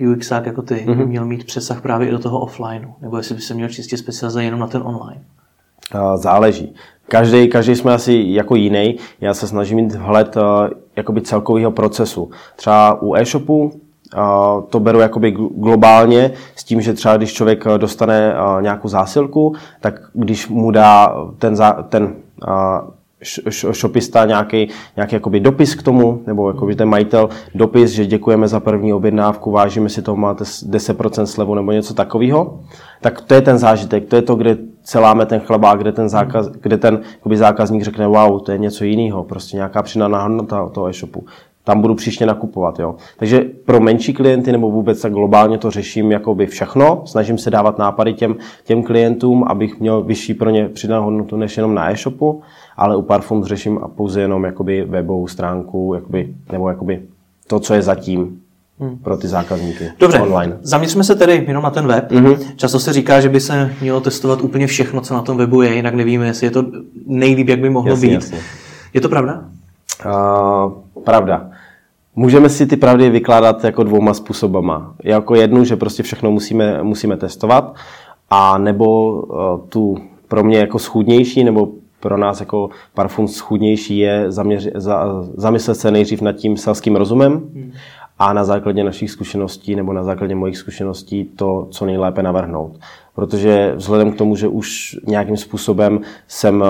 UXák 0.08 0.46
jako 0.46 0.62
ty 0.62 0.86
mm-hmm. 0.88 1.06
měl 1.06 1.26
mít 1.26 1.44
přesah 1.44 1.82
právě 1.82 2.08
i 2.08 2.12
do 2.12 2.20
toho 2.20 2.40
offlineu, 2.40 2.90
nebo 3.02 3.18
jestli 3.18 3.36
by 3.36 3.42
se 3.42 3.54
měl 3.54 3.70
čistě 3.70 3.98
specializovat 3.98 4.44
jenom 4.44 4.60
na 4.60 4.68
ten 4.68 4.82
online? 4.86 5.22
Záleží. 6.16 6.76
Každý, 7.08 7.48
každý 7.48 7.76
jsme 7.76 7.94
asi 7.94 8.24
jako 8.28 8.56
jiný. 8.56 8.98
Já 9.22 9.34
se 9.34 9.48
snažím 9.48 9.78
mít 9.78 9.96
vhled 9.96 10.38
jakoby 10.96 11.22
celkového 11.22 11.72
procesu. 11.72 12.32
Třeba 12.56 13.02
u 13.02 13.16
e-shopu 13.16 13.72
to 14.70 14.80
beru 14.80 15.00
jakoby 15.00 15.32
globálně 15.32 16.32
s 16.56 16.64
tím, 16.64 16.82
že 16.82 16.94
třeba 16.94 17.18
když 17.18 17.34
člověk 17.34 17.66
dostane 17.78 18.34
nějakou 18.62 18.88
zásilku, 18.88 19.56
tak 19.80 20.02
když 20.14 20.48
mu 20.48 20.72
dá 20.72 21.16
ten, 21.38 21.56
ten 21.90 22.16
shopista 23.72 24.26
nějaký, 24.26 24.70
nějaký 24.96 25.16
jakoby 25.16 25.40
dopis 25.40 25.76
k 25.76 25.84
tomu, 25.84 26.24
nebo 26.28 26.50
jakoby 26.50 26.76
ten 26.76 26.90
majitel 26.90 27.30
dopis, 27.56 27.92
že 27.92 28.06
děkujeme 28.06 28.48
za 28.48 28.60
první 28.60 28.94
objednávku, 28.94 29.52
vážíme 29.52 29.90
si 29.90 30.02
to, 30.02 30.16
máte 30.16 30.44
10% 30.44 31.24
slevu 31.24 31.56
nebo 31.56 31.72
něco 31.72 31.94
takového, 31.94 32.60
tak 33.02 33.22
to 33.22 33.34
je 33.34 33.42
ten 33.42 33.58
zážitek, 33.58 34.06
to 34.06 34.16
je 34.16 34.22
to, 34.22 34.36
kde 34.36 34.58
celáme 34.84 35.26
ten 35.26 35.40
chlebák, 35.40 35.80
kde 35.80 35.92
ten, 35.92 36.10
zákaz, 36.10 36.48
kde 36.48 36.78
ten 36.78 37.00
jakoby 37.14 37.38
zákazník 37.38 37.84
řekne, 37.84 38.08
wow, 38.08 38.40
to 38.40 38.52
je 38.52 38.58
něco 38.58 38.84
jiného, 38.84 39.24
prostě 39.24 39.58
nějaká 39.58 39.84
přidaná 39.84 40.24
hodnota 40.24 40.70
toho 40.70 40.88
e-shopu 40.88 41.26
tam 41.70 41.82
budu 41.82 41.96
příště 41.96 42.26
nakupovat. 42.26 42.80
Jo. 42.80 42.96
Takže 43.18 43.42
pro 43.66 43.80
menší 43.80 44.14
klienty 44.14 44.52
nebo 44.52 44.72
vůbec 44.72 45.02
tak 45.02 45.14
globálně 45.14 45.58
to 45.58 45.72
řeším 45.72 46.12
jakoby 46.12 46.48
všechno. 46.48 47.02
Snažím 47.06 47.38
se 47.38 47.50
dávat 47.50 47.78
nápady 47.78 48.14
těm, 48.14 48.36
těm 48.64 48.84
klientům, 48.84 49.44
abych 49.48 49.80
měl 49.80 50.04
vyšší 50.04 50.34
pro 50.34 50.50
ně 50.50 50.70
přidanou 50.70 51.04
hodnotu 51.04 51.38
než 51.38 51.58
jenom 51.58 51.76
na 51.76 51.92
e-shopu, 51.92 52.42
ale 52.80 52.96
u 52.96 53.02
Parfum 53.02 53.46
řeším 53.46 53.80
pouze 53.96 54.22
jenom 54.22 54.44
jakoby 54.44 54.84
webovou 54.84 55.28
stránku 55.28 55.94
jakoby, 55.96 56.34
nebo 56.52 56.70
jakoby 56.70 57.02
to, 57.48 57.60
co 57.60 57.74
je 57.74 57.82
zatím 57.82 58.40
hmm. 58.80 58.98
pro 58.98 59.18
ty 59.18 59.28
zákazníky 59.28 59.92
Dobře, 60.00 60.20
online. 60.20 60.58
zaměřme 60.62 61.04
se 61.04 61.16
tedy 61.16 61.46
jenom 61.48 61.64
na 61.64 61.70
ten 61.70 61.88
web. 61.88 62.12
Mm-hmm. 62.12 62.38
Často 62.56 62.80
se 62.80 62.94
říká, 62.94 63.22
že 63.22 63.30
by 63.30 63.40
se 63.40 63.72
mělo 63.82 64.02
testovat 64.02 64.42
úplně 64.42 64.68
všechno, 64.68 65.02
co 65.02 65.14
na 65.14 65.22
tom 65.22 65.38
webu 65.38 65.62
je, 65.62 65.76
jinak 65.76 65.94
nevíme, 65.94 66.28
jestli 66.28 66.48
je 66.48 66.52
to 66.52 66.66
nejlíp, 67.06 67.48
jak 67.48 67.60
by 67.60 67.70
mohlo 67.70 67.92
jasně, 67.92 68.08
být. 68.08 68.14
Jasně. 68.14 68.38
Je 68.94 69.02
to 69.02 69.10
pravda? 69.10 69.44
Uh, 70.06 70.72
pravda. 71.04 71.50
Můžeme 72.16 72.50
si 72.50 72.66
ty 72.66 72.78
pravdy 72.78 73.10
vykládat 73.10 73.64
jako 73.64 73.84
dvouma 73.84 74.14
způsobama. 74.14 74.94
Jako 75.04 75.36
jednu, 75.36 75.64
že 75.64 75.76
prostě 75.76 76.04
všechno 76.04 76.32
musíme, 76.32 76.84
musíme 76.84 77.18
testovat, 77.18 77.76
a 78.30 78.58
nebo 78.58 79.12
uh, 79.22 79.38
tu 79.70 79.98
pro 80.28 80.44
mě 80.44 80.58
jako 80.58 80.80
schudnější, 80.80 81.44
nebo 81.44 81.70
pro 82.00 82.18
nás 82.18 82.40
jako 82.40 82.70
parfum 82.94 83.28
schudnější 83.28 83.98
je 83.98 84.32
zaměři, 84.32 84.72
za, 84.76 85.06
zamyslet 85.38 85.76
se 85.76 85.92
nejdřív 85.92 86.22
nad 86.22 86.34
tím 86.34 86.58
selským 86.58 86.96
rozumem 86.96 87.50
a 88.20 88.34
na 88.34 88.44
základě 88.44 88.84
našich 88.84 89.12
zkušeností 89.12 89.76
nebo 89.76 89.94
na 89.94 90.04
základě 90.04 90.36
mojich 90.36 90.58
zkušeností 90.58 91.26
to, 91.26 91.68
co 91.72 91.86
nejlépe 91.86 92.24
navrhnout. 92.24 92.80
Protože 93.16 93.74
vzhledem 93.76 94.12
k 94.12 94.18
tomu, 94.18 94.36
že 94.36 94.48
už 94.48 94.98
nějakým 95.08 95.38
způsobem 95.38 96.00
jsem 96.28 96.62
uh, 96.62 96.68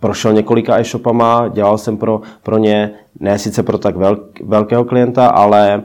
prošel 0.00 0.32
několika 0.32 0.78
e-shopama, 0.78 1.48
dělal 1.48 1.78
jsem 1.78 1.96
pro, 1.96 2.20
pro 2.42 2.58
ně, 2.58 2.90
ne 3.20 3.38
sice 3.38 3.62
pro 3.62 3.78
tak 3.78 3.96
velk, 3.96 4.40
velkého 4.44 4.84
klienta, 4.84 5.28
ale, 5.28 5.82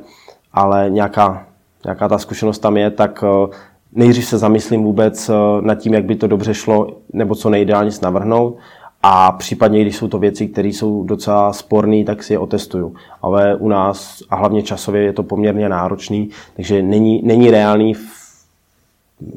ale 0.53 0.89
nějaká, 0.89 1.45
nějaká 1.85 2.07
ta 2.07 2.17
zkušenost 2.17 2.59
tam 2.59 2.77
je, 2.77 2.91
tak 2.91 3.23
uh, 3.23 3.49
nejdřív 3.93 4.25
se 4.25 4.37
zamyslím 4.37 4.83
vůbec 4.83 5.29
uh, 5.29 5.35
nad 5.61 5.75
tím, 5.75 5.93
jak 5.93 6.05
by 6.05 6.15
to 6.15 6.27
dobře 6.27 6.53
šlo, 6.53 6.87
nebo 7.13 7.35
co 7.35 7.49
nejideálně 7.49 7.91
navrhnout. 8.01 8.57
A 9.03 9.31
případně, 9.31 9.81
když 9.81 9.95
jsou 9.95 10.07
to 10.07 10.19
věci, 10.19 10.47
které 10.47 10.67
jsou 10.67 11.03
docela 11.03 11.53
sporné, 11.53 12.03
tak 12.03 12.23
si 12.23 12.33
je 12.33 12.39
otestuju. 12.39 12.95
Ale 13.21 13.55
u 13.55 13.67
nás, 13.69 14.23
a 14.29 14.35
hlavně 14.35 14.63
časově, 14.63 15.01
je 15.01 15.13
to 15.13 15.23
poměrně 15.23 15.69
náročný, 15.69 16.29
takže 16.55 16.83
není, 16.83 17.21
není 17.23 17.51
reálný 17.51 17.93
v, 17.93 18.09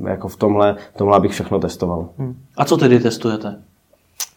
jako 0.08 0.28
v 0.28 0.36
tomhle, 0.36 0.76
v 0.94 0.98
tomhle, 0.98 1.16
abych 1.16 1.32
všechno 1.32 1.58
testoval. 1.58 2.08
A 2.56 2.64
co 2.64 2.76
tedy 2.76 3.00
testujete? 3.00 3.56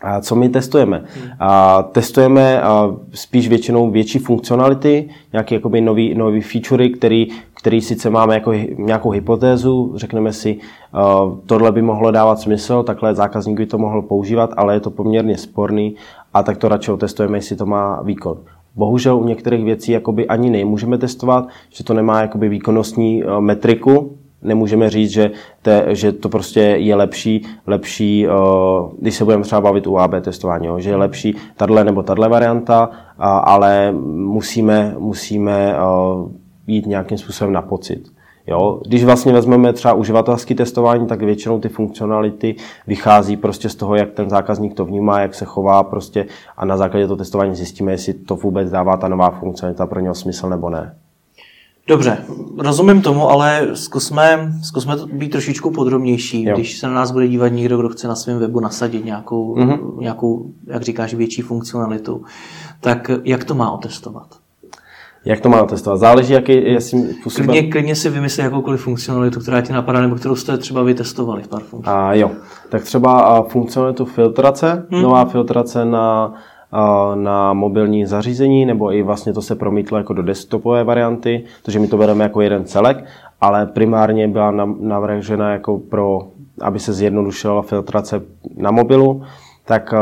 A 0.02 0.22
co 0.22 0.36
my 0.36 0.50
testujeme? 0.50 1.04
A 1.40 1.84
testujeme 1.84 2.62
a 2.62 2.96
spíš 3.14 3.48
většinou 3.48 3.92
větší 3.92 4.20
funkcionality, 4.20 5.10
nějaké 5.34 5.56
jakoby 5.56 5.82
nový, 5.82 6.16
nový 6.16 6.42
featurey, 6.42 6.90
který, 6.90 7.28
který 7.54 7.82
sice 7.82 8.10
máme 8.10 8.34
jako 8.34 8.54
nějakou 8.78 9.10
hypotézu, 9.10 9.94
řekneme 9.96 10.34
si, 10.34 10.58
uh, 10.94 11.40
tohle 11.46 11.72
by 11.72 11.82
mohlo 11.82 12.12
dávat 12.12 12.40
smysl, 12.40 12.84
takhle 12.84 13.16
zákazník 13.16 13.58
by 13.58 13.66
to 13.66 13.78
mohl 13.78 14.02
používat, 14.02 14.54
ale 14.58 14.74
je 14.74 14.80
to 14.80 14.92
poměrně 14.92 15.38
sporný 15.38 15.96
a 16.34 16.44
tak 16.44 16.58
to 16.58 16.68
radši 16.68 16.92
otestujeme, 16.92 17.38
jestli 17.38 17.56
to 17.56 17.66
má 17.66 18.02
výkon. 18.02 18.38
Bohužel 18.76 19.18
u 19.18 19.28
některých 19.28 19.66
věcí 19.66 19.92
jakoby 19.92 20.28
ani 20.28 20.50
nemůžeme 20.50 20.98
testovat, 20.98 21.48
že 21.70 21.84
to 21.84 21.94
nemá 21.94 22.22
jakoby 22.22 22.50
výkonnostní 22.50 23.24
metriku, 23.40 24.17
nemůžeme 24.42 24.90
říct, 24.90 25.12
že, 25.12 25.32
te, 25.62 25.86
že 25.88 26.12
to 26.12 26.30
prostě 26.30 26.60
je 26.60 26.96
lepší, 26.96 27.46
lepší 27.68 28.28
když 29.00 29.16
se 29.16 29.24
budeme 29.24 29.44
třeba 29.44 29.62
bavit 29.62 29.88
u 29.88 29.98
AB 29.98 30.12
testování, 30.22 30.68
že 30.78 30.90
je 30.90 30.96
lepší 30.96 31.36
tahle 31.56 31.84
nebo 31.84 32.04
tahle 32.04 32.30
varianta, 32.30 32.90
ale 33.44 33.92
musíme, 34.16 34.96
musíme 35.00 35.76
jít 36.68 36.86
nějakým 36.86 37.18
způsobem 37.18 37.54
na 37.54 37.62
pocit. 37.62 38.18
Jo? 38.48 38.82
Když 38.88 39.06
vlastně 39.06 39.34
vezmeme 39.34 39.74
třeba 39.74 39.94
uživatelské 39.94 40.56
testování, 40.56 41.08
tak 41.08 41.22
většinou 41.22 41.60
ty 41.60 41.70
funkcionality 41.70 42.56
vychází 42.88 43.38
prostě 43.38 43.70
z 43.70 43.76
toho, 43.76 43.96
jak 43.96 44.12
ten 44.12 44.30
zákazník 44.30 44.74
to 44.74 44.86
vnímá, 44.86 45.20
jak 45.20 45.36
se 45.36 45.46
chová 45.46 45.84
prostě 45.84 46.26
a 46.58 46.66
na 46.66 46.78
základě 46.78 47.08
toho 47.08 47.18
testování 47.18 47.56
zjistíme, 47.56 47.92
jestli 47.92 48.14
to 48.14 48.36
vůbec 48.36 48.72
dává 48.72 48.98
ta 48.98 49.08
nová 49.08 49.30
funkcionalita 49.30 49.86
pro 49.86 50.00
něho 50.00 50.16
smysl 50.16 50.50
nebo 50.50 50.70
ne. 50.70 50.96
Dobře, 51.88 52.18
rozumím 52.58 53.02
tomu, 53.02 53.30
ale 53.30 53.68
zkusme, 53.74 54.54
zkusme 54.64 54.98
to 54.98 55.08
být 55.08 55.30
trošičku 55.30 55.72
podrobnější. 55.72 56.44
Jo. 56.44 56.56
Když 56.56 56.78
se 56.78 56.88
na 56.88 56.94
nás 56.94 57.12
bude 57.12 57.28
dívat 57.28 57.48
někdo, 57.48 57.78
kdo 57.78 57.90
chce 57.90 58.08
na 58.08 58.16
svém 58.16 58.40
webu 58.40 58.60
nasadit 58.60 59.06
nějakou, 59.06 59.56
mm-hmm. 59.56 60.00
nějakou, 60.00 60.46
jak 60.68 60.82
říkáš, 60.82 61.14
větší 61.14 61.42
funkcionalitu, 61.42 62.24
tak 62.80 63.12
jak 63.24 63.44
to 63.44 63.56
má 63.56 63.72
otestovat? 63.72 64.28
Jak 65.26 65.40
to 65.40 65.50
má 65.50 65.64
otestovat? 65.64 66.00
Záleží, 66.00 66.34
jaký 66.34 66.54
jestli 66.54 67.14
způsobem... 67.14 67.48
Klidně, 67.48 67.72
klidně 67.72 67.96
si 67.96 68.10
vymyslí 68.10 68.44
jakoukoliv 68.44 68.82
funkcionalitu, 68.82 69.40
která 69.40 69.62
ti 69.62 69.74
napadá, 69.74 70.02
nebo 70.02 70.16
kterou 70.16 70.36
jste 70.36 70.58
třeba 70.58 70.84
vytestovali 70.84 71.44
v 71.44 71.48
Parfum. 71.48 71.82
A 71.86 72.14
jo, 72.14 72.32
tak 72.70 72.84
třeba 72.84 73.44
funkcionalitu 73.44 74.06
filtrace, 74.06 74.86
hmm. 74.90 75.02
nová 75.02 75.26
filtrace 75.26 75.86
na 75.86 76.34
na 77.16 77.54
mobilní 77.54 78.06
zařízení, 78.06 78.66
nebo 78.66 78.94
i 78.94 79.04
vlastně 79.04 79.34
to 79.34 79.42
se 79.42 79.56
promítlo 79.56 79.98
jako 79.98 80.14
do 80.14 80.24
desktopové 80.24 80.84
varianty, 80.84 81.44
takže 81.64 81.80
my 81.80 81.88
to 81.88 81.98
bereme 81.98 82.24
jako 82.24 82.42
jeden 82.42 82.66
celek, 82.66 83.06
ale 83.42 83.66
primárně 83.66 84.28
byla 84.28 84.52
navržena 84.80 85.52
jako 85.52 85.78
pro, 85.78 86.28
aby 86.62 86.80
se 86.80 86.94
zjednodušila 86.94 87.62
filtrace 87.62 88.22
na 88.58 88.72
mobilu, 88.72 89.22
tak 89.66 89.94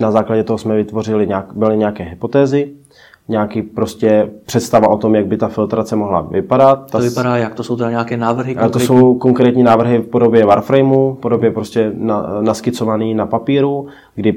na 0.00 0.10
základě 0.10 0.44
toho 0.44 0.58
jsme 0.58 0.76
vytvořili 0.76 1.26
nějak, 1.26 1.46
byly 1.54 1.78
nějaké 1.78 2.04
hypotézy, 2.04 2.70
nějaký 3.28 3.62
prostě 3.62 4.30
představa 4.46 4.88
o 4.88 4.96
tom, 4.96 5.14
jak 5.14 5.26
by 5.26 5.36
ta 5.36 5.48
filtrace 5.48 5.96
mohla 5.96 6.20
vypadat. 6.20 6.90
To 6.90 6.98
vypadá 6.98 7.36
jak? 7.36 7.54
To 7.54 7.62
jsou 7.62 7.76
teda 7.76 7.90
nějaké 7.90 8.16
návrhy? 8.16 8.54
Konkrétní? 8.54 8.72
To 8.72 8.78
jsou 8.86 9.14
konkrétní 9.14 9.62
návrhy 9.62 9.98
v 9.98 10.06
podobě 10.06 10.46
Warframeu, 10.46 11.14
v 11.14 11.18
podobě 11.20 11.50
prostě 11.50 11.92
na, 11.94 12.26
naskicovaný 12.40 13.14
na 13.14 13.26
papíru, 13.26 13.86
kdy 14.14 14.32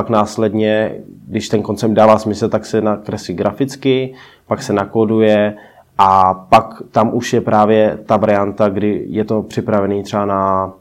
pak 0.00 0.10
následně, 0.10 0.94
když 1.28 1.48
ten 1.48 1.62
koncept 1.62 1.90
dává 1.90 2.18
smysl, 2.18 2.48
tak 2.48 2.66
se 2.66 2.80
nakreslí 2.80 3.34
graficky, 3.34 4.14
pak 4.46 4.62
se 4.62 4.72
nakoduje 4.72 5.54
a 5.98 6.34
pak 6.34 6.82
tam 6.90 7.14
už 7.14 7.32
je 7.32 7.40
právě 7.40 7.98
ta 8.06 8.16
varianta, 8.16 8.68
kdy 8.68 9.04
je 9.08 9.24
to 9.24 9.42
připravený 9.42 10.02
třeba 10.02 10.26
na 10.26 10.72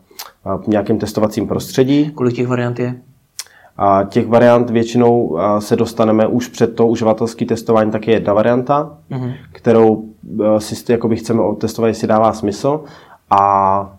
nějakém 0.67 0.97
testovacím 0.97 1.47
prostředí. 1.47 2.11
Kolik 2.11 2.35
těch 2.35 2.47
variant 2.47 2.79
je? 2.79 2.95
A 3.77 4.03
těch 4.03 4.27
variant 4.27 4.69
většinou 4.69 5.38
se 5.59 5.75
dostaneme 5.75 6.27
už 6.27 6.47
před 6.47 6.75
to 6.75 6.88
uživatelské 6.88 7.45
testování, 7.45 7.91
tak 7.91 8.07
je 8.07 8.13
jedna 8.13 8.33
varianta, 8.33 8.97
mm-hmm. 9.11 9.33
kterou 9.51 10.05
si 10.57 10.91
jakoby 10.91 11.15
chceme 11.15 11.41
otestovat, 11.41 11.88
jestli 11.88 12.07
dává 12.07 12.33
smysl. 12.33 12.83
A 13.29 13.98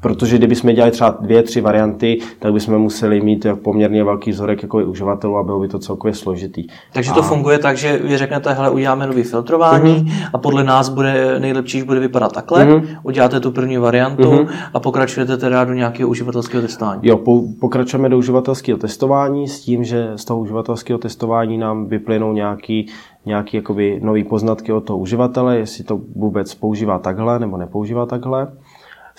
Protože 0.00 0.38
kdybychom 0.38 0.74
dělali 0.74 0.92
třeba 0.92 1.16
dvě, 1.20 1.42
tři 1.42 1.60
varianty, 1.60 2.18
tak 2.38 2.52
bychom 2.52 2.78
museli 2.78 3.20
mít 3.20 3.46
poměrně 3.62 4.04
velký 4.04 4.30
vzorek 4.30 4.62
jako 4.62 4.78
uživatelů 4.78 5.36
a 5.36 5.42
bylo 5.42 5.60
by 5.60 5.68
to 5.68 5.78
celkově 5.78 6.14
složitý. 6.14 6.66
Takže 6.92 7.12
to 7.12 7.20
a... 7.20 7.22
funguje 7.22 7.58
tak, 7.58 7.76
že 7.76 8.00
vy 8.04 8.18
řeknete, 8.18 8.52
hele, 8.52 8.70
uděláme 8.70 9.06
nový 9.06 9.22
filtrování 9.22 9.94
mm-hmm. 9.94 10.28
a 10.32 10.38
podle 10.38 10.64
nás 10.64 10.88
bude 10.88 11.40
nejlepší, 11.40 11.78
že 11.78 11.84
bude 11.84 12.00
vypadat 12.00 12.32
takhle, 12.32 12.64
mm-hmm. 12.64 12.98
uděláte 13.02 13.40
tu 13.40 13.50
první 13.50 13.78
variantu 13.78 14.22
mm-hmm. 14.22 14.48
a 14.74 14.80
pokračujete 14.80 15.36
teda 15.36 15.64
do 15.64 15.74
nějakého 15.74 16.10
uživatelského 16.10 16.62
testování. 16.62 17.00
Jo, 17.02 17.16
po, 17.16 17.42
pokračujeme 17.60 18.08
do 18.08 18.18
uživatelského 18.18 18.78
testování 18.78 19.48
s 19.48 19.60
tím, 19.60 19.84
že 19.84 20.12
z 20.16 20.24
toho 20.24 20.40
uživatelského 20.40 20.98
testování 20.98 21.58
nám 21.58 21.86
vyplynou 21.86 22.32
nějaký 22.32 22.88
nějaký 23.26 23.56
jakoby 23.56 24.00
nový 24.02 24.24
poznatky 24.24 24.72
od 24.72 24.80
toho 24.80 24.98
uživatele, 24.98 25.58
jestli 25.58 25.84
to 25.84 26.00
vůbec 26.16 26.54
používá 26.54 26.98
takhle 26.98 27.38
nebo 27.38 27.56
nepoužívá 27.56 28.06
takhle 28.06 28.48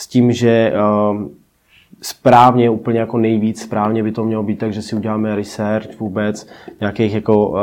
s 0.02 0.08
tím, 0.08 0.32
že 0.32 0.74
uh, 0.74 1.28
správně, 2.02 2.70
úplně 2.70 3.00
jako 3.00 3.18
nejvíc 3.18 3.62
správně 3.62 4.04
by 4.04 4.12
to 4.12 4.24
mělo 4.24 4.44
být 4.44 4.60
tak, 4.60 4.74
že 4.74 4.82
si 4.82 4.96
uděláme 4.96 5.36
research 5.36 6.00
vůbec 6.00 6.48
nějakých 6.80 7.14
jako 7.14 7.48
uh, 7.48 7.58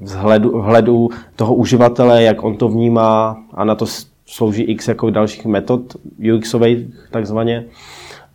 vzhledu, 0.00 0.60
vhledů 0.60 1.08
toho 1.36 1.54
uživatele, 1.54 2.22
jak 2.22 2.44
on 2.44 2.56
to 2.56 2.68
vnímá 2.68 3.42
a 3.54 3.64
na 3.64 3.74
to 3.74 3.86
slouží 4.26 4.62
x 4.62 4.88
jako 4.88 5.10
dalších 5.10 5.46
metod 5.46 5.96
UXových 6.34 7.08
takzvaně, 7.10 7.64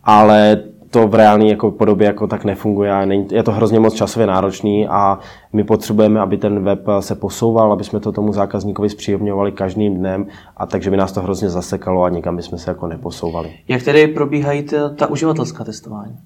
ale 0.04 0.62
to 0.94 1.08
v 1.08 1.14
reálné 1.14 1.46
jako 1.46 1.70
podobě 1.70 2.06
jako 2.06 2.26
tak 2.26 2.44
nefunguje 2.44 2.92
a 2.92 3.02
je 3.30 3.42
to 3.42 3.52
hrozně 3.52 3.80
moc 3.80 3.94
časově 3.94 4.26
náročný 4.26 4.88
a 4.88 5.18
my 5.52 5.64
potřebujeme, 5.64 6.20
aby 6.20 6.36
ten 6.36 6.64
web 6.64 6.86
se 7.00 7.14
posouval, 7.14 7.72
aby 7.72 7.84
jsme 7.84 8.00
to 8.00 8.12
tomu 8.12 8.32
zákazníkovi 8.32 8.90
zpříjemňovali 8.90 9.52
každým 9.52 9.96
dnem 9.96 10.26
a 10.56 10.66
takže 10.66 10.90
by 10.90 10.96
nás 10.96 11.12
to 11.12 11.20
hrozně 11.20 11.48
zasekalo 11.48 12.02
a 12.02 12.08
nikam 12.08 12.36
bychom 12.36 12.58
se 12.58 12.70
jako 12.70 12.86
neposouvali. 12.86 13.52
Jak 13.68 13.82
tedy 13.82 14.06
probíhají 14.06 14.66
ta 14.96 15.06
uživatelská 15.06 15.64
testování? 15.64 16.16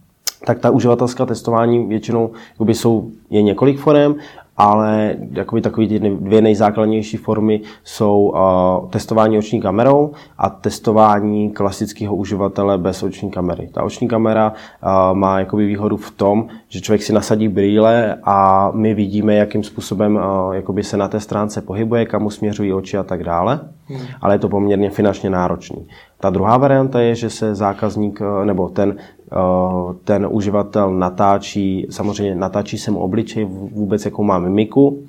Tak 0.46 0.58
ta 0.58 0.70
uživatelská 0.70 1.26
testování 1.26 1.87
většinou 1.87 2.30
jsou, 2.66 3.10
je 3.30 3.42
několik 3.42 3.78
forem 3.78 4.14
ale 4.59 5.17
jakoby 5.33 5.62
takový 5.62 5.88
ty 5.88 5.99
dvě 5.99 6.43
nejzákladnější 6.43 7.17
formy 7.17 7.61
jsou 7.85 8.21
uh, 8.21 8.91
testování 8.91 9.38
oční 9.38 9.61
kamerou 9.61 10.12
a 10.38 10.50
testování 10.50 11.50
klasického 11.50 12.17
uživatele 12.17 12.79
bez 12.79 13.03
oční 13.03 13.31
kamery. 13.31 13.69
Ta 13.73 13.83
oční 13.83 14.09
kamera 14.09 14.53
uh, 14.53 15.17
má 15.17 15.38
jakoby 15.38 15.67
výhodu 15.67 15.97
v 15.97 16.11
tom, 16.11 16.47
že 16.69 16.81
člověk 16.81 17.03
si 17.03 17.12
nasadí 17.12 17.49
brýle 17.49 18.17
a 18.25 18.71
my 18.75 18.95
vidíme, 18.95 19.35
jakým 19.35 19.62
způsobem 19.62 20.17
uh, 20.17 20.55
jakoby 20.55 20.83
se 20.83 20.97
na 20.97 21.09
té 21.09 21.21
stránce 21.21 21.61
pohybuje, 21.61 22.07
kam 22.07 22.23
mu 22.23 22.31
směřují 22.31 22.73
oči 22.73 22.99
a 22.99 23.03
tak 23.03 23.25
dále, 23.25 23.61
hmm. 23.87 24.00
ale 24.21 24.35
je 24.35 24.38
to 24.38 24.49
poměrně 24.49 24.91
finančně 24.91 25.31
náročný. 25.31 25.87
Ta 26.20 26.30
druhá 26.30 26.56
varianta 26.56 27.00
je, 27.00 27.14
že 27.14 27.30
se 27.30 27.54
zákazník 27.54 28.20
nebo 28.44 28.68
ten 28.68 28.96
Eh, 29.32 29.94
ten 30.04 30.28
uživatel 30.30 30.94
natáčí, 30.94 31.87
samozřejmě 31.90 32.34
natáčí 32.34 32.78
se 32.78 32.90
mu 32.90 33.00
obličej, 33.00 33.44
vůbec 33.72 34.04
jakou 34.04 34.22
má 34.22 34.38
mimiku, 34.38 35.02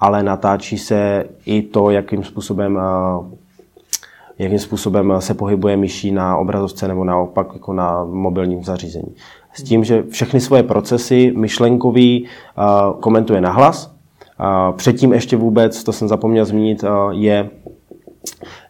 ale 0.00 0.22
natáčí 0.22 0.78
se 0.78 1.24
i 1.46 1.62
to, 1.62 1.90
jakým 1.90 2.24
způsobem 2.24 2.78
eh, 2.78 3.42
jakým 4.38 4.58
způsobem 4.58 5.12
se 5.18 5.34
pohybuje 5.34 5.76
myší 5.76 6.12
na 6.12 6.36
obrazovce 6.36 6.88
nebo 6.88 7.04
naopak 7.04 7.46
jako 7.52 7.72
na 7.72 8.04
mobilním 8.04 8.64
zařízení. 8.64 9.14
S 9.52 9.62
tím, 9.62 9.84
že 9.84 10.02
všechny 10.02 10.40
svoje 10.40 10.62
procesy 10.62 11.32
myšlenkový 11.36 12.26
eh, 12.26 12.62
komentuje 13.00 13.40
nahlas. 13.40 13.92
Předtím 14.76 15.12
ještě 15.12 15.36
vůbec, 15.36 15.84
to 15.84 15.92
jsem 15.92 16.08
zapomněl 16.08 16.44
zmínit, 16.44 16.84
je 17.10 17.50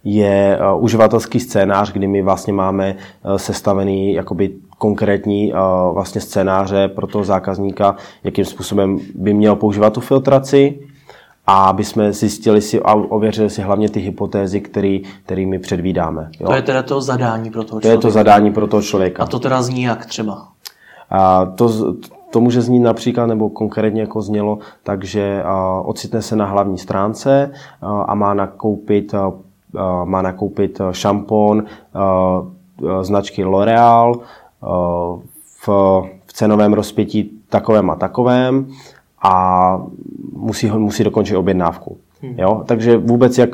je 0.04 0.58
uživatelský 0.78 1.40
scénář, 1.40 1.92
kdy 1.92 2.06
my 2.06 2.22
vlastně 2.22 2.52
máme 2.52 2.96
sestavený 3.36 4.12
jakoby 4.12 4.52
konkrétní 4.78 5.52
uh, 5.52 5.58
vlastně 5.94 6.20
scénáře 6.20 6.88
pro 6.88 7.06
toho 7.06 7.24
zákazníka, 7.24 7.96
jakým 8.24 8.44
způsobem 8.44 8.98
by 9.14 9.34
měl 9.34 9.56
používat 9.56 9.92
tu 9.92 10.00
filtraci 10.00 10.78
a 11.46 11.64
aby 11.64 11.84
jsme 11.84 12.12
zjistili 12.12 12.60
si 12.60 12.80
a 12.80 12.94
ověřili 12.94 13.50
si 13.50 13.62
hlavně 13.62 13.88
ty 13.88 14.00
hypotézy, 14.00 14.60
který, 14.60 15.02
kterými 15.24 15.58
předvídáme. 15.58 16.30
Jo? 16.40 16.46
To 16.46 16.54
je 16.54 16.62
teda 16.62 16.82
to 16.82 17.00
zadání 17.00 17.50
pro 17.50 17.64
toho 17.64 17.80
člověka. 17.80 17.88
To 17.88 17.98
je 17.98 18.02
to 18.02 18.10
zadání 18.10 18.52
pro 18.52 18.66
toho 18.66 18.82
člověka. 18.82 19.22
A 19.22 19.26
to 19.26 19.38
teda 19.38 19.62
zní 19.62 19.82
jak 19.82 20.06
třeba? 20.06 20.48
A 21.10 21.46
to, 21.46 21.94
to 22.30 22.40
může 22.40 22.62
znít 22.62 22.80
například, 22.80 23.26
nebo 23.26 23.50
konkrétně 23.50 24.00
jako 24.00 24.22
znělo, 24.22 24.58
takže 24.82 25.42
ocitne 25.82 26.22
se 26.22 26.36
na 26.36 26.46
hlavní 26.46 26.78
stránce 26.78 27.50
a 28.06 28.14
má 28.14 28.34
nakoupit, 28.34 29.14
má 30.04 30.22
nakoupit 30.22 30.80
šampon 30.90 31.62
uh, 31.62 33.02
značky 33.02 33.44
L'Oreal, 33.44 34.14
v, 35.66 35.68
v 36.26 36.32
cenovém 36.32 36.72
rozpětí 36.72 37.30
takovém 37.48 37.90
a 37.90 37.96
takovém 37.96 38.66
a 39.22 39.78
musí, 40.32 40.70
musí 40.70 41.04
dokončit 41.04 41.36
objednávku. 41.36 41.96
Hmm. 42.22 42.34
Jo? 42.38 42.62
Takže 42.66 42.96
vůbec 42.96 43.38
jak 43.38 43.50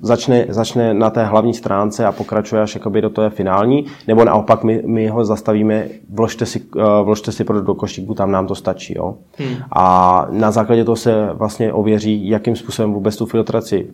začne, 0.00 0.46
začne 0.48 0.94
na 0.94 1.10
té 1.10 1.24
hlavní 1.24 1.54
stránce 1.54 2.06
a 2.06 2.12
pokračuje 2.12 2.62
až 2.62 2.74
jakoby 2.74 3.02
do 3.02 3.10
té 3.10 3.30
finální, 3.30 3.86
nebo 4.08 4.24
naopak 4.24 4.64
my, 4.64 4.82
my 4.86 5.08
ho 5.08 5.24
zastavíme, 5.24 5.88
vložte 6.10 6.46
si, 6.46 6.62
vložte 7.02 7.32
si 7.32 7.44
produkt 7.44 7.64
do 7.64 7.74
košíku, 7.74 8.14
tam 8.14 8.30
nám 8.30 8.46
to 8.46 8.54
stačí. 8.54 8.94
Jo? 8.96 9.14
Hmm. 9.38 9.56
A 9.72 10.26
na 10.30 10.50
základě 10.50 10.84
toho 10.84 10.96
se 10.96 11.30
vlastně 11.32 11.72
ověří, 11.72 12.28
jakým 12.28 12.56
způsobem 12.56 12.92
vůbec 12.92 13.16
tu 13.16 13.26
filtraci 13.26 13.86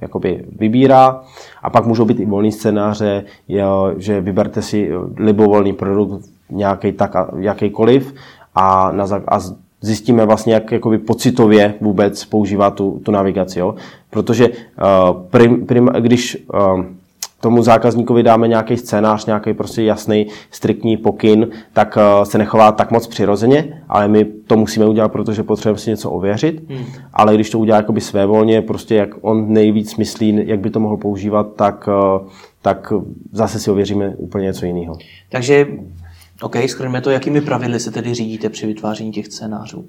jakoby 0.00 0.44
vybírá 0.58 1.20
a 1.62 1.70
pak 1.70 1.86
můžou 1.86 2.04
být 2.04 2.20
i 2.20 2.24
volný 2.26 2.52
scénáře, 2.52 3.24
že 3.96 4.20
vyberte 4.20 4.62
si 4.62 4.90
libovolný 5.16 5.72
produkt 5.72 6.24
nějaký 6.50 6.92
tak 6.92 7.16
a 7.16 7.30
jakýkoliv 7.38 8.14
a, 8.54 8.92
na, 8.92 9.04
a 9.28 9.40
zjistíme 9.80 10.26
vlastně, 10.26 10.54
jak 10.54 10.72
jakoby 10.72 10.98
pocitově 10.98 11.74
vůbec 11.80 12.24
používá 12.24 12.70
tu, 12.70 13.00
tu 13.02 13.10
navigaci. 13.10 13.58
Jo? 13.58 13.74
Protože 14.10 14.48
uh, 14.48 14.54
prim, 15.30 15.66
prim, 15.66 15.90
když 16.00 16.46
uh, 16.54 16.84
tomu 17.40 17.62
zákazníkovi 17.62 18.22
dáme 18.22 18.48
nějaký 18.48 18.76
scénář, 18.76 19.26
nějaký 19.26 19.54
prostě 19.54 19.82
jasný, 19.82 20.26
striktní 20.50 20.96
pokyn, 20.96 21.48
tak 21.72 21.96
uh, 21.96 22.24
se 22.24 22.38
nechová 22.38 22.72
tak 22.72 22.90
moc 22.90 23.06
přirozeně, 23.06 23.82
ale 23.88 24.08
my 24.08 24.24
to 24.24 24.56
musíme 24.56 24.86
udělat, 24.86 25.08
protože 25.08 25.42
potřebujeme 25.42 25.78
si 25.78 25.90
něco 25.90 26.10
ověřit. 26.10 26.70
Hmm. 26.70 26.84
Ale 27.12 27.34
když 27.34 27.50
to 27.50 27.58
udělá 27.58 27.76
jakoby 27.76 28.00
svévolně, 28.00 28.62
prostě 28.62 28.94
jak 28.94 29.10
on 29.20 29.52
nejvíc 29.52 29.96
myslí, 29.96 30.42
jak 30.46 30.60
by 30.60 30.70
to 30.70 30.80
mohl 30.80 30.96
používat, 30.96 31.46
tak, 31.56 31.88
uh, 31.88 32.28
tak 32.62 32.92
zase 33.32 33.58
si 33.58 33.70
ověříme 33.70 34.14
úplně 34.16 34.44
něco 34.44 34.66
jiného. 34.66 34.98
Takže, 35.28 35.66
OK, 36.42 36.56
schrňme 36.66 37.00
to, 37.00 37.10
jakými 37.10 37.40
pravidly 37.40 37.80
se 37.80 37.90
tedy 37.90 38.14
řídíte 38.14 38.48
při 38.48 38.66
vytváření 38.66 39.12
těch 39.12 39.26
scénářů? 39.26 39.88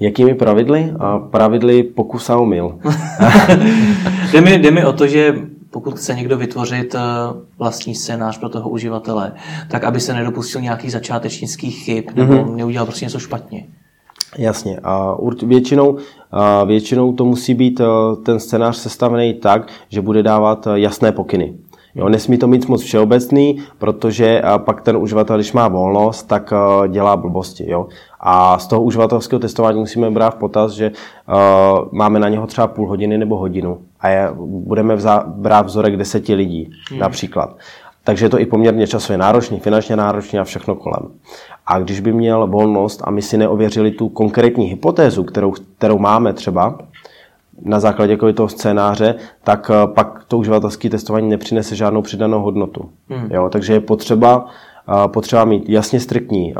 Jakými 0.00 0.34
pravidly? 0.34 0.92
Pravidly 1.30 1.82
pokus 1.82 2.30
a 2.30 2.36
omyl. 2.36 2.78
jde, 4.32 4.40
mi, 4.40 4.58
jde 4.58 4.70
mi 4.70 4.84
o 4.84 4.92
to, 4.92 5.06
že 5.06 5.34
pokud 5.74 5.94
chce 5.98 6.14
někdo 6.14 6.36
vytvořit 6.36 6.94
eh, 6.94 6.98
vlastní 7.58 7.94
scénář 7.94 8.38
pro 8.38 8.48
toho 8.48 8.70
uživatele, 8.70 9.32
tak 9.70 9.84
aby 9.84 10.00
se 10.00 10.14
nedopustil 10.14 10.60
nějakých 10.60 10.92
začátečnických 10.92 11.84
chyb 11.84 12.04
nebo 12.14 12.32
mm-hmm. 12.32 12.54
neudělal 12.54 12.86
prostě 12.86 13.04
něco 13.04 13.18
špatně. 13.18 13.66
Jasně. 14.38 14.78
A 14.82 15.16
většinou, 15.46 15.98
většinou 16.66 17.12
to 17.12 17.24
musí 17.24 17.54
být 17.54 17.80
eh, 17.80 17.84
ten 18.24 18.40
scénář 18.40 18.76
sestavený 18.76 19.34
tak, 19.34 19.68
že 19.88 20.00
bude 20.00 20.22
dávat 20.22 20.66
eh, 20.66 20.70
jasné 20.80 21.12
pokyny. 21.12 21.54
Jo, 21.94 22.08
nesmí 22.08 22.38
to 22.38 22.46
mít 22.46 22.68
moc 22.68 22.82
všeobecný, 22.82 23.62
protože 23.78 24.42
pak 24.58 24.80
ten 24.80 24.96
uživatel, 24.96 25.36
když 25.36 25.52
má 25.52 25.68
volnost, 25.68 26.22
tak 26.22 26.52
dělá 26.88 27.16
blbosti. 27.16 27.70
Jo. 27.70 27.86
A 28.20 28.58
z 28.58 28.66
toho 28.66 28.82
uživatelského 28.82 29.40
testování 29.40 29.78
musíme 29.78 30.10
brát 30.10 30.30
v 30.30 30.38
potaz, 30.38 30.72
že 30.72 30.90
uh, 30.90 31.34
máme 31.92 32.20
na 32.20 32.28
něho 32.28 32.46
třeba 32.46 32.66
půl 32.66 32.88
hodiny 32.88 33.18
nebo 33.18 33.36
hodinu 33.36 33.78
a 34.00 34.08
je, 34.08 34.30
budeme 34.46 34.96
vzá, 34.96 35.24
brát 35.26 35.66
vzorek 35.66 35.96
deseti 35.96 36.34
lidí 36.34 36.70
hmm. 36.90 37.00
například. 37.00 37.56
Takže 38.04 38.24
je 38.24 38.30
to 38.30 38.40
i 38.40 38.46
poměrně 38.46 38.86
časově 38.86 39.18
náročný, 39.18 39.60
finančně 39.60 39.96
náročný 39.96 40.38
a 40.38 40.44
všechno 40.44 40.74
kolem. 40.74 41.02
A 41.66 41.78
když 41.78 42.00
by 42.00 42.12
měl 42.12 42.46
volnost 42.46 43.02
a 43.04 43.10
my 43.10 43.22
si 43.22 43.36
neověřili 43.36 43.90
tu 43.90 44.08
konkrétní 44.08 44.66
hypotézu, 44.66 45.24
kterou, 45.24 45.54
kterou 45.78 45.98
máme 45.98 46.32
třeba, 46.32 46.78
na 47.64 47.80
základě 47.80 48.16
toho 48.16 48.48
scénáře, 48.48 49.14
tak 49.44 49.70
uh, 49.70 49.94
pak 49.94 50.24
to 50.28 50.38
uživatelské 50.38 50.90
testování 50.90 51.28
nepřinese 51.28 51.76
žádnou 51.76 52.02
přidanou 52.02 52.42
hodnotu. 52.42 52.90
Hmm. 53.08 53.28
Jo, 53.30 53.48
takže 53.52 53.72
je 53.72 53.80
potřeba, 53.80 54.44
uh, 54.88 55.06
potřeba 55.06 55.44
mít 55.44 55.68
jasně 55.68 56.00
striktní 56.00 56.54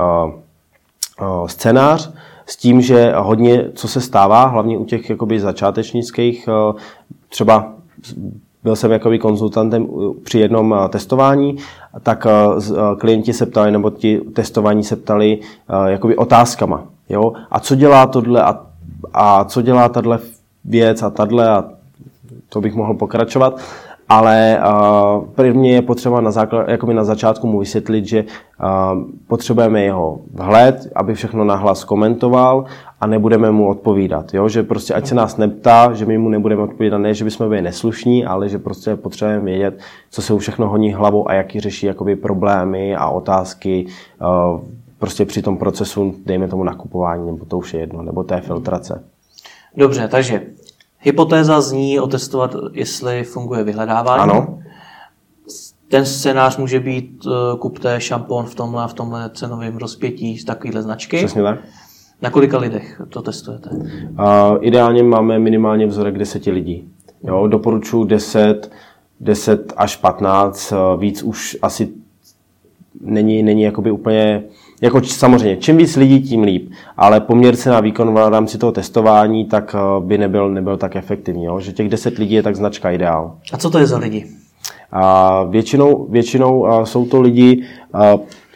Eh, 1.20 1.48
scénář 1.48 2.12
s 2.46 2.56
tím, 2.56 2.80
že 2.80 3.12
hodně, 3.16 3.70
co 3.74 3.88
se 3.88 4.00
stává, 4.00 4.44
hlavně 4.46 4.78
u 4.78 4.84
těch 4.84 5.10
jakoby 5.10 5.40
začátečnických, 5.40 6.48
eh, 6.48 6.80
třeba 7.28 7.72
byl 8.62 8.76
jsem 8.76 8.92
jakoby 8.92 9.18
konzultantem 9.18 9.86
při 10.24 10.38
jednom 10.38 10.74
eh, 10.74 10.88
testování, 10.88 11.56
tak 12.02 12.26
klienti 12.98 13.32
se 13.32 13.46
ptali, 13.46 13.70
nebo 13.72 13.90
ti 13.90 14.20
testování 14.32 14.84
se 14.84 14.96
ptali 14.96 15.40
jakoby 15.86 16.16
otázkama. 16.16 16.84
Jo? 17.08 17.32
A 17.50 17.60
co 17.60 17.74
dělá 17.74 18.06
tohle 18.06 18.42
a, 18.42 18.60
a 19.12 19.44
co 19.44 19.62
dělá 19.62 19.88
tahle 19.88 20.18
věc 20.64 21.02
a 21.02 21.10
tahle 21.10 21.48
a 21.48 21.64
to 22.48 22.60
bych 22.60 22.74
mohl 22.74 22.94
pokračovat 22.94 23.60
ale 24.08 24.58
uh, 24.58 25.24
prvně 25.34 25.72
je 25.72 25.82
potřeba 25.82 26.20
na, 26.20 26.30
základ, 26.30 26.68
jakoby 26.68 26.94
na 26.94 27.04
začátku 27.04 27.46
mu 27.46 27.58
vysvětlit, 27.58 28.06
že 28.06 28.24
uh, 28.24 29.02
potřebujeme 29.26 29.82
jeho 29.82 30.18
vhled, 30.34 30.92
aby 30.94 31.14
všechno 31.14 31.44
nahlas 31.44 31.84
komentoval 31.84 32.64
a 33.00 33.06
nebudeme 33.06 33.50
mu 33.50 33.68
odpovídat. 33.68 34.34
Jo? 34.34 34.48
Že 34.48 34.62
prostě 34.62 34.94
ať 34.94 35.06
se 35.06 35.14
nás 35.14 35.36
neptá, 35.36 35.92
že 35.92 36.06
my 36.06 36.18
mu 36.18 36.28
nebudeme 36.28 36.62
odpovídat, 36.62 36.98
ne, 36.98 37.14
že 37.14 37.24
bychom 37.24 37.48
byli 37.48 37.62
neslušní, 37.62 38.26
ale 38.26 38.48
že 38.48 38.58
prostě 38.58 38.96
potřebujeme 38.96 39.44
vědět, 39.44 39.80
co 40.10 40.22
se 40.22 40.34
u 40.34 40.38
všechno 40.38 40.68
honí 40.68 40.92
hlavou 40.92 41.28
a 41.28 41.34
jaký 41.34 41.60
řeší 41.60 41.86
jakoby 41.86 42.16
problémy 42.16 42.96
a 42.96 43.08
otázky 43.08 43.86
uh, 44.20 44.60
prostě 44.98 45.24
při 45.24 45.42
tom 45.42 45.56
procesu, 45.56 46.14
dejme 46.26 46.48
tomu 46.48 46.64
nakupování, 46.64 47.26
nebo 47.26 47.44
to 47.44 47.58
už 47.58 47.74
je 47.74 47.80
jedno, 47.80 48.02
nebo 48.02 48.22
té 48.22 48.40
filtrace. 48.40 49.13
Dobře, 49.76 50.08
takže 50.08 50.42
Hypotéza 51.04 51.60
zní 51.60 52.00
otestovat, 52.00 52.56
jestli 52.72 53.24
funguje 53.24 53.64
vyhledávání. 53.64 54.22
Ano. 54.22 54.58
Ten 55.88 56.06
scénář 56.06 56.56
může 56.56 56.80
být 56.80 57.26
uh, 57.26 57.32
kupte 57.58 58.00
šampon 58.00 58.44
v 58.44 58.54
tomhle 58.54 58.84
a 58.84 58.86
v 58.86 58.94
tomhle 58.94 59.30
cenovém 59.30 59.76
rozpětí 59.76 60.38
z 60.38 60.44
takovéhle 60.44 60.82
značky. 60.82 61.16
Přesně 61.16 61.42
tak. 61.42 61.58
Na 62.22 62.30
kolika 62.30 62.58
lidech 62.58 63.02
to 63.08 63.22
testujete? 63.22 63.70
Uh, 63.70 63.78
ideálně 64.60 65.02
máme 65.02 65.38
minimálně 65.38 65.86
vzorek 65.86 66.18
10 66.18 66.46
lidí. 66.46 66.88
Jo, 67.22 67.46
doporučuji 67.46 68.04
10, 68.04 68.70
10 69.20 69.72
až 69.76 69.96
15, 69.96 70.72
uh, 70.72 71.00
víc 71.00 71.22
už 71.22 71.56
asi 71.62 71.88
není, 73.00 73.42
není 73.42 73.62
jakoby 73.62 73.90
úplně 73.90 74.44
jako 74.84 75.02
samozřejmě, 75.02 75.56
čím 75.56 75.76
víc 75.76 75.96
lidí, 75.96 76.22
tím 76.22 76.42
líp, 76.42 76.72
ale 76.96 77.20
poměr 77.20 77.56
se 77.56 77.70
na 77.70 77.80
výkon 77.80 78.14
v 78.14 78.30
rámci 78.30 78.58
toho 78.58 78.72
testování 78.72 79.44
tak 79.44 79.76
eh, 79.78 80.06
by 80.06 80.18
nebyl, 80.18 80.50
nebyl 80.50 80.76
tak 80.76 80.96
efektivní, 80.96 81.44
jo? 81.44 81.60
že 81.60 81.72
těch 81.72 81.88
10 81.88 82.18
lidí 82.18 82.34
je 82.34 82.42
tak 82.42 82.56
značka 82.56 82.90
ideál. 82.90 83.36
A 83.52 83.56
co 83.56 83.70
to 83.70 83.78
je 83.78 83.86
za 83.86 83.98
lidi? 83.98 84.26
A 84.92 85.42
většinou, 85.42 86.06
většinou 86.10 86.66
jsou 86.84 87.06
to 87.06 87.20
lidi, 87.20 87.64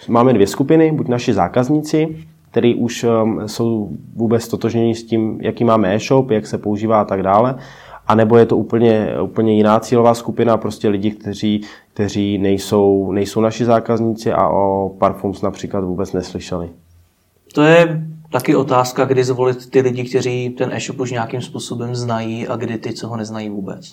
máme 0.09 0.33
dvě 0.33 0.47
skupiny, 0.47 0.93
buď 0.93 1.09
naši 1.09 1.35
zákazníci, 1.35 2.17
který 2.51 2.75
už 2.75 3.05
um, 3.05 3.49
jsou 3.49 3.91
vůbec 4.17 4.49
totožnění 4.49 4.95
s 4.95 5.05
tím, 5.05 5.39
jaký 5.43 5.65
máme 5.65 5.95
e-shop, 5.95 6.31
jak 6.31 6.47
se 6.47 6.59
používá 6.59 7.01
a 7.01 7.05
tak 7.05 7.23
dále. 7.23 7.55
A 8.07 8.15
nebo 8.15 8.37
je 8.37 8.47
to 8.47 8.57
úplně, 8.57 9.09
úplně 9.23 9.55
jiná 9.55 9.81
cílová 9.81 10.15
skupina, 10.15 10.57
prostě 10.57 10.89
lidi, 10.89 11.11
kteří, 11.11 11.61
kteří 11.99 12.39
nejsou, 12.39 13.13
nejsou 13.13 13.41
naši 13.41 13.65
zákazníci 13.65 14.33
a 14.33 14.49
o 14.49 14.89
Parfums 14.99 15.43
například 15.43 15.85
vůbec 15.85 16.13
neslyšeli. 16.13 16.69
To 17.55 17.63
je 17.63 18.03
taky 18.31 18.57
otázka, 18.57 19.05
kdy 19.05 19.25
zvolit 19.25 19.71
ty 19.71 19.81
lidi, 19.81 20.05
kteří 20.05 20.51
ten 20.51 20.73
e-shop 20.73 21.01
už 21.01 21.11
nějakým 21.11 21.43
způsobem 21.43 21.95
znají 21.95 22.49
a 22.49 22.57
kdy 22.57 22.79
ty, 22.79 22.93
co 22.93 23.09
ho 23.09 23.17
neznají 23.17 23.49
vůbec. 23.49 23.93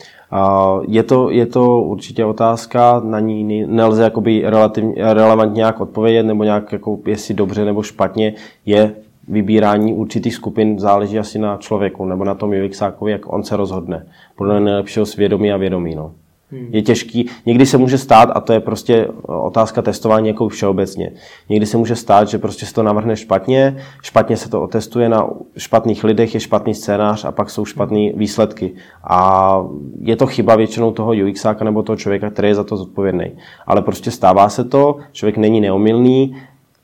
Je 0.87 1.03
to, 1.03 1.29
je 1.29 1.45
to 1.45 1.81
určitě 1.81 2.25
otázka, 2.25 3.01
na 3.05 3.19
ní 3.19 3.65
nelze 3.67 4.03
jakoby 4.03 4.43
relativně, 4.45 4.93
relevantně 5.13 5.57
nějak 5.57 5.81
odpovědět, 5.81 6.23
nebo 6.23 6.43
nějak, 6.43 6.71
jako, 6.71 6.99
jestli 7.05 7.33
dobře 7.33 7.65
nebo 7.65 7.83
špatně 7.83 8.33
je 8.65 8.95
vybírání 9.27 9.93
určitých 9.93 10.35
skupin 10.35 10.79
záleží 10.79 11.19
asi 11.19 11.39
na 11.39 11.57
člověku 11.57 12.05
nebo 12.05 12.23
na 12.23 12.35
tom 12.35 12.51
UXákovi, 12.65 13.11
jak 13.11 13.33
on 13.33 13.43
se 13.43 13.57
rozhodne. 13.57 14.05
Podle 14.35 14.59
nejlepšího 14.59 15.05
svědomí 15.05 15.51
a 15.51 15.57
vědomí. 15.57 15.95
No. 15.95 16.11
Hmm. 16.51 16.67
Je 16.71 16.81
těžký, 16.81 17.29
někdy 17.45 17.65
se 17.65 17.77
může 17.77 17.97
stát, 17.97 18.29
a 18.35 18.41
to 18.41 18.53
je 18.53 18.59
prostě 18.59 19.07
otázka 19.23 19.81
testování 19.81 20.27
jako 20.27 20.49
všeobecně, 20.49 21.11
někdy 21.49 21.65
se 21.65 21.77
může 21.77 21.95
stát, 21.95 22.27
že 22.27 22.37
prostě 22.37 22.65
se 22.65 22.73
to 22.73 22.83
navrhne 22.83 23.15
špatně, 23.15 23.77
špatně 24.01 24.37
se 24.37 24.49
to 24.49 24.61
otestuje 24.61 25.09
na 25.09 25.29
špatných 25.57 26.03
lidech, 26.03 26.33
je 26.33 26.39
špatný 26.39 26.73
scénář 26.73 27.25
a 27.25 27.31
pak 27.31 27.49
jsou 27.49 27.65
špatné 27.65 28.11
výsledky. 28.13 28.71
A 29.03 29.61
je 29.99 30.15
to 30.15 30.27
chyba 30.27 30.55
většinou 30.55 30.91
toho 30.91 31.13
UXáka 31.27 31.65
nebo 31.65 31.83
toho 31.83 31.97
člověka, 31.97 32.29
který 32.29 32.47
je 32.47 32.55
za 32.55 32.63
to 32.63 32.77
zodpovědný. 32.77 33.31
Ale 33.67 33.81
prostě 33.81 34.11
stává 34.11 34.49
se 34.49 34.63
to, 34.63 34.97
člověk 35.11 35.37
není 35.37 35.61
neomilný, 35.61 36.35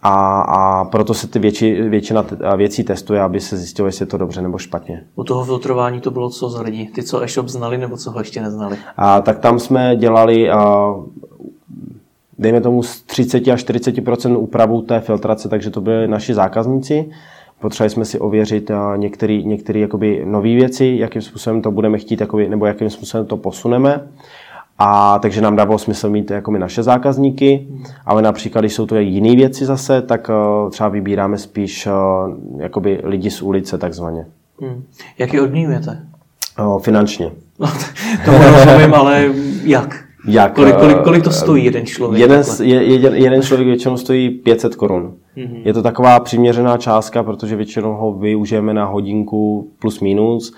a, 0.04 0.42
a 0.42 0.86
proto 0.86 1.14
se 1.14 1.28
ty 1.28 1.40
větši, 1.40 1.82
většina 1.82 2.26
věcí 2.56 2.84
testuje, 2.84 3.22
aby 3.22 3.40
se 3.40 3.58
zjistilo, 3.58 3.88
jestli 3.88 4.04
je 4.04 4.08
to 4.08 4.18
dobře 4.18 4.42
nebo 4.42 4.58
špatně. 4.58 5.04
U 5.16 5.24
toho 5.24 5.46
filtrování 5.46 6.02
to 6.02 6.12
bylo 6.12 6.30
co 6.30 6.50
za 6.50 6.62
lidi? 6.62 6.90
Ty, 6.96 7.04
co 7.04 7.24
e-shop 7.24 7.48
znali 7.48 7.78
nebo 7.78 7.98
co 7.98 8.12
ho 8.12 8.20
ještě 8.20 8.42
neznali? 8.42 8.78
A, 8.98 9.22
tak 9.22 9.40
tam 9.40 9.60
jsme 9.60 9.96
dělali 9.96 10.52
a, 10.52 10.94
dejme 12.40 12.62
tomu 12.62 12.84
z 12.84 13.02
30 13.02 13.48
až 13.48 13.60
40 13.62 13.96
úpravu 14.38 14.82
té 14.82 15.00
filtrace, 15.00 15.50
takže 15.50 15.70
to 15.70 15.82
byli 15.82 16.08
naši 16.08 16.34
zákazníci. 16.34 17.10
Potřebovali 17.60 17.90
jsme 17.90 18.06
si 18.06 18.20
ověřit 18.20 18.72
některé 18.96 19.88
nové 20.26 20.50
věci, 20.56 20.96
jakým 21.00 21.22
způsobem 21.22 21.62
to 21.62 21.72
budeme 21.72 21.98
chtít, 21.98 22.22
jakoby, 22.22 22.50
nebo 22.50 22.66
jakým 22.66 22.90
způsobem 22.90 23.26
to 23.26 23.38
posuneme. 23.38 24.08
A 24.84 25.20
takže 25.20 25.42
nám 25.42 25.56
dávalo 25.56 25.80
smysl 25.80 26.10
mít 26.10 26.32
jako 26.32 26.52
my 26.52 26.60
naše 26.60 26.84
zákazníky, 26.84 27.68
ale 28.06 28.22
například, 28.22 28.62
když 28.62 28.74
jsou 28.74 28.86
to 28.86 28.96
jiné 28.96 29.36
věci 29.36 29.66
zase, 29.66 30.02
tak 30.02 30.30
uh, 30.30 30.70
třeba 30.70 30.90
vybíráme 30.90 31.38
spíš 31.38 31.88
uh, 31.88 31.92
jakoby 32.62 33.00
lidi 33.04 33.32
z 33.32 33.42
ulice 33.42 33.78
takzvaně. 33.78 34.26
Hmm. 34.62 34.84
Jak 35.18 35.34
je 35.34 35.42
odměňujete? 35.42 36.00
Uh, 36.60 36.80
finančně. 36.80 37.32
No, 37.60 37.68
to 38.26 38.32
rozumím, 38.32 38.94
ale 38.94 39.30
jak? 39.64 40.04
Jak? 40.28 40.54
Kolik, 40.54 40.76
kolik, 40.76 40.98
kolik 40.98 41.24
to 41.24 41.32
stojí 41.32 41.66
jeden 41.66 41.86
člověk? 41.86 42.22
Jeden, 42.22 42.44
jeden, 42.60 43.16
jeden 43.16 43.42
člověk 43.42 43.68
většinou 43.68 43.98
stojí 43.98 44.30
500 44.30 44.76
korun. 44.76 45.14
Mm-hmm. 45.38 45.62
Je 45.66 45.74
to 45.74 45.82
taková 45.82 46.20
přiměřená 46.20 46.78
částka, 46.78 47.24
protože 47.24 47.56
většinou 47.56 47.94
ho 47.94 48.14
využijeme 48.14 48.74
na 48.74 48.86
hodinku 48.86 49.72
plus 49.80 50.00
minus 50.00 50.54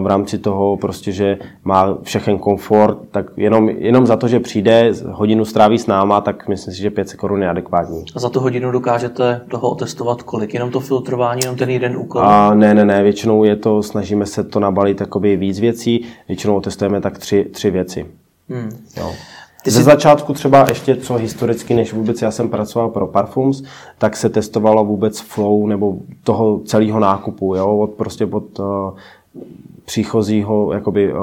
v 0.00 0.06
rámci 0.06 0.38
toho 0.38 0.76
prostě, 0.76 1.12
že 1.12 1.38
má 1.64 1.98
všechen 2.02 2.38
komfort, 2.38 2.98
tak 3.10 3.26
jenom, 3.36 3.68
jenom 3.68 4.06
za 4.06 4.16
to, 4.16 4.28
že 4.28 4.40
přijde, 4.40 4.92
hodinu 5.10 5.44
stráví 5.44 5.78
s 5.78 5.86
náma, 5.86 6.20
tak 6.20 6.48
myslím 6.48 6.74
si, 6.74 6.82
že 6.82 6.90
500 6.90 7.20
korun 7.20 7.42
je 7.42 7.50
adekvátní. 7.50 8.04
A 8.16 8.18
za 8.18 8.28
tu 8.28 8.40
hodinu 8.40 8.70
dokážete 8.70 9.40
toho 9.50 9.70
otestovat 9.70 10.22
kolik? 10.22 10.54
Jenom 10.54 10.70
to 10.70 10.80
filtrování, 10.80 11.40
jenom 11.42 11.56
ten 11.56 11.70
jeden 11.70 11.96
úkol? 11.96 12.22
A 12.22 12.54
ne, 12.54 12.74
ne, 12.74 12.84
ne, 12.84 13.02
většinou 13.02 13.44
je 13.44 13.56
to, 13.56 13.82
snažíme 13.82 14.26
se 14.26 14.44
to 14.44 14.60
nabalit 14.60 15.00
jakoby 15.00 15.36
víc 15.36 15.60
věcí, 15.60 16.06
většinou 16.28 16.56
otestujeme 16.56 17.00
tak 17.00 17.18
tři, 17.18 17.44
tři 17.44 17.70
věci. 17.70 18.06
Hmm. 18.48 18.70
Jo. 18.96 19.12
Ty 19.64 19.70
Ze 19.70 19.82
začátku 19.82 20.32
třeba 20.32 20.64
ještě 20.68 20.96
co 20.96 21.14
historicky, 21.14 21.74
než 21.74 21.92
vůbec 21.92 22.22
já 22.22 22.30
jsem 22.30 22.48
pracoval 22.48 22.88
pro 22.88 23.06
Parfums, 23.06 23.62
tak 23.98 24.16
se 24.16 24.28
testovalo 24.28 24.84
vůbec 24.84 25.20
flow 25.20 25.66
nebo 25.66 25.96
toho 26.24 26.60
celého 26.64 27.00
nákupu, 27.00 27.54
jo, 27.54 27.78
od 27.78 27.90
prostě 27.90 28.26
od 28.26 28.58
uh, 28.58 28.66
příchozího 29.84 30.72
jakoby, 30.72 31.12
uh, 31.12 31.18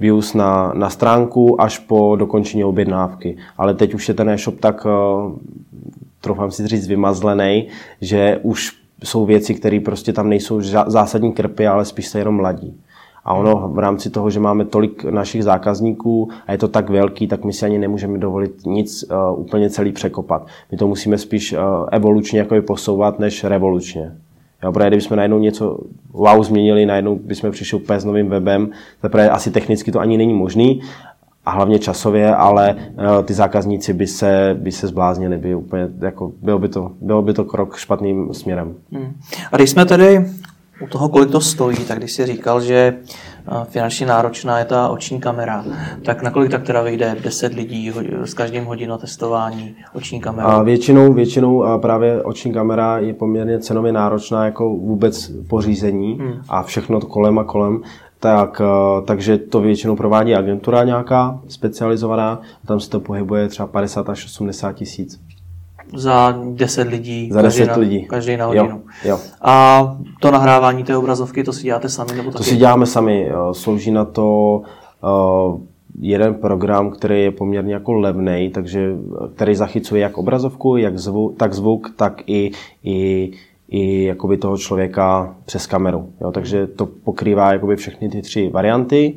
views 0.00 0.34
na, 0.34 0.72
na 0.74 0.90
stránku 0.90 1.60
až 1.60 1.78
po 1.78 2.16
dokončení 2.16 2.64
objednávky. 2.64 3.36
Ale 3.58 3.74
teď 3.74 3.94
už 3.94 4.08
je 4.08 4.14
ten 4.14 4.28
e-shop 4.28 4.60
tak, 4.60 4.86
uh, 4.86 5.32
troufám 6.20 6.50
si 6.50 6.66
říct, 6.66 6.88
vymazlený, 6.88 7.68
že 8.00 8.40
už 8.42 8.80
jsou 9.04 9.24
věci, 9.24 9.54
které 9.54 9.80
prostě 9.80 10.12
tam 10.12 10.28
nejsou 10.28 10.60
zásadní 10.86 11.32
krpy, 11.32 11.66
ale 11.66 11.84
spíš 11.84 12.06
se 12.06 12.18
jenom 12.18 12.40
ladí. 12.40 12.80
A 13.24 13.34
ono 13.34 13.68
v 13.68 13.78
rámci 13.78 14.10
toho, 14.10 14.30
že 14.30 14.40
máme 14.40 14.64
tolik 14.64 15.04
našich 15.04 15.44
zákazníků 15.44 16.28
a 16.46 16.52
je 16.52 16.58
to 16.58 16.68
tak 16.68 16.90
velký, 16.90 17.26
tak 17.26 17.44
my 17.44 17.52
si 17.52 17.64
ani 17.64 17.78
nemůžeme 17.78 18.18
dovolit 18.18 18.66
nic 18.66 19.04
uh, 19.10 19.40
úplně 19.40 19.70
celý 19.70 19.92
překopat. 19.92 20.46
My 20.72 20.78
to 20.78 20.88
musíme 20.88 21.18
spíš 21.18 21.52
uh, 21.52 21.58
evolučně 21.92 22.38
jako 22.38 22.62
posouvat, 22.62 23.18
než 23.18 23.44
revolučně. 23.44 24.16
Jo, 24.64 24.72
protože 24.72 24.88
kdybychom 24.88 25.16
najednou 25.16 25.38
něco 25.38 25.78
wow 26.12 26.44
změnili, 26.44 26.86
najednou 26.86 27.16
bychom 27.16 27.50
přišli 27.50 27.78
úplně 27.78 28.00
s 28.00 28.04
novým 28.04 28.28
webem, 28.28 28.70
teprve 29.02 29.30
asi 29.30 29.50
technicky 29.50 29.92
to 29.92 30.00
ani 30.00 30.16
není 30.16 30.34
možný, 30.34 30.80
a 31.46 31.50
hlavně 31.50 31.78
časově, 31.78 32.34
ale 32.34 32.74
uh, 32.74 33.24
ty 33.24 33.34
zákazníci 33.34 33.92
by 33.92 34.06
se, 34.06 34.56
by 34.60 34.72
se 34.72 34.86
zbláznili, 34.86 35.38
by 35.38 35.54
úplně, 35.54 35.88
jako, 36.00 36.32
bylo, 36.42 36.58
by 36.58 36.68
to, 36.68 36.92
bylo 37.00 37.22
by 37.22 37.32
to 37.32 37.44
krok 37.44 37.76
špatným 37.76 38.34
směrem. 38.34 38.74
Hmm. 38.92 39.16
A 39.52 39.56
když 39.56 39.70
jsme 39.70 39.86
tady 39.86 40.26
u 40.82 40.86
toho, 40.86 41.08
kolik 41.08 41.30
to 41.30 41.40
stojí, 41.40 41.76
tak 41.76 41.98
když 41.98 42.12
jsi 42.12 42.26
říkal, 42.26 42.60
že 42.60 42.96
finančně 43.64 44.06
náročná 44.06 44.58
je 44.58 44.64
ta 44.64 44.88
oční 44.88 45.20
kamera, 45.20 45.64
tak 46.04 46.22
na 46.22 46.30
kolik 46.30 46.50
tak 46.50 46.62
teda 46.62 46.82
vyjde 46.82 47.16
10 47.24 47.54
lidí 47.54 47.92
s 48.24 48.34
každým 48.34 48.64
hodinou 48.64 48.98
testování 48.98 49.74
oční 49.94 50.20
kamera? 50.20 50.48
A 50.48 50.62
většinou, 50.62 51.12
většinou 51.12 51.78
právě 51.78 52.22
oční 52.22 52.52
kamera 52.52 52.98
je 52.98 53.14
poměrně 53.14 53.58
cenově 53.58 53.92
náročná 53.92 54.44
jako 54.44 54.68
vůbec 54.68 55.32
pořízení 55.48 56.18
hmm. 56.20 56.42
a 56.48 56.62
všechno 56.62 57.00
kolem 57.00 57.38
a 57.38 57.44
kolem. 57.44 57.80
Tak, 58.20 58.62
takže 59.04 59.38
to 59.38 59.60
většinou 59.60 59.96
provádí 59.96 60.34
agentura 60.34 60.84
nějaká 60.84 61.40
specializovaná, 61.48 62.40
tam 62.66 62.80
se 62.80 62.90
to 62.90 63.00
pohybuje 63.00 63.48
třeba 63.48 63.66
50 63.66 64.08
až 64.08 64.24
80 64.24 64.72
tisíc 64.72 65.20
za 65.94 66.38
10 66.44 66.88
lidí. 66.88 67.30
Za 67.32 67.42
10 67.42 67.66
každý 67.66 67.80
lidí. 67.80 68.02
Na, 68.02 68.08
každý 68.08 68.36
na 68.36 68.46
hodinu. 68.46 68.64
Jo, 68.64 68.80
jo. 69.04 69.18
A 69.40 69.96
to 70.20 70.30
nahrávání 70.30 70.84
té 70.84 70.96
obrazovky, 70.96 71.44
to 71.44 71.52
si 71.52 71.62
děláte 71.62 71.88
sami? 71.88 72.12
Nebo 72.16 72.30
taky? 72.30 72.38
To 72.38 72.44
si 72.44 72.56
děláme 72.56 72.86
sami. 72.86 73.30
Slouží 73.52 73.90
na 73.90 74.04
to 74.04 74.62
uh, 75.02 75.60
jeden 76.00 76.34
program, 76.34 76.90
který 76.90 77.22
je 77.22 77.30
poměrně 77.30 77.74
jako 77.74 77.92
levný, 77.92 78.50
takže 78.54 78.92
který 79.34 79.54
zachycuje 79.54 80.02
jak 80.02 80.18
obrazovku, 80.18 80.76
jak 80.76 80.98
zvuk, 80.98 81.36
tak 81.36 81.54
zvuk, 81.54 81.92
tak 81.96 82.22
i, 82.26 82.50
i 82.84 83.30
i 83.70 84.04
jakoby 84.04 84.36
toho 84.36 84.58
člověka 84.58 85.34
přes 85.44 85.66
kameru. 85.66 86.12
Jo? 86.20 86.32
Takže 86.32 86.66
to 86.66 86.86
pokrývá 86.86 87.52
jakoby 87.52 87.76
všechny 87.76 88.08
ty 88.08 88.22
tři 88.22 88.48
varianty 88.48 89.16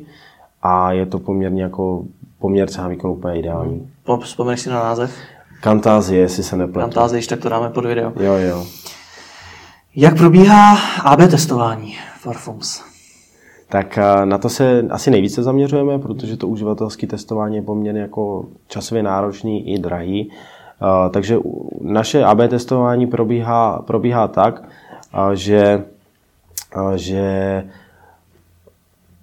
a 0.62 0.92
je 0.92 1.06
to 1.06 1.18
poměrně 1.18 1.62
jako 1.62 2.04
poměr 2.38 2.68
třeba 2.68 2.88
výkon 2.88 3.10
úplně 3.10 3.38
ideální. 3.38 3.90
Vzpomeneš 4.20 4.60
si 4.60 4.70
na 4.70 4.80
název? 4.80 5.16
Kantázie, 5.64 6.20
jestli 6.20 6.42
se 6.42 6.56
nepletu. 6.56 6.80
Kantázie, 6.80 7.26
tak 7.28 7.40
to 7.40 7.48
dáme 7.48 7.70
pod 7.70 7.84
video. 7.84 8.12
Jo, 8.20 8.32
jo. 8.32 8.66
Jak 9.96 10.16
probíhá 10.16 10.76
AB 11.04 11.18
testování 11.30 11.94
Farfums? 12.20 12.82
Tak 13.68 13.98
eh, 13.98 14.26
na 14.26 14.38
to 14.38 14.48
se 14.48 14.84
asi 14.90 15.10
nejvíce 15.10 15.42
zaměřujeme, 15.42 15.98
protože 15.98 16.36
to 16.36 16.48
uživatelské 16.48 17.06
testování 17.06 17.56
je 17.56 17.62
poměrně 17.62 18.00
jako 18.00 18.44
časově 18.68 19.02
náročný 19.02 19.74
i 19.74 19.78
drahý. 19.78 20.30
Eh, 20.30 21.10
takže 21.10 21.38
naše 21.80 22.24
AB 22.24 22.38
testování 22.48 23.06
probíhá, 23.06 23.82
probíhá 23.86 24.28
tak, 24.28 24.62
eh, 25.14 25.36
že, 25.36 25.84
že 26.94 27.64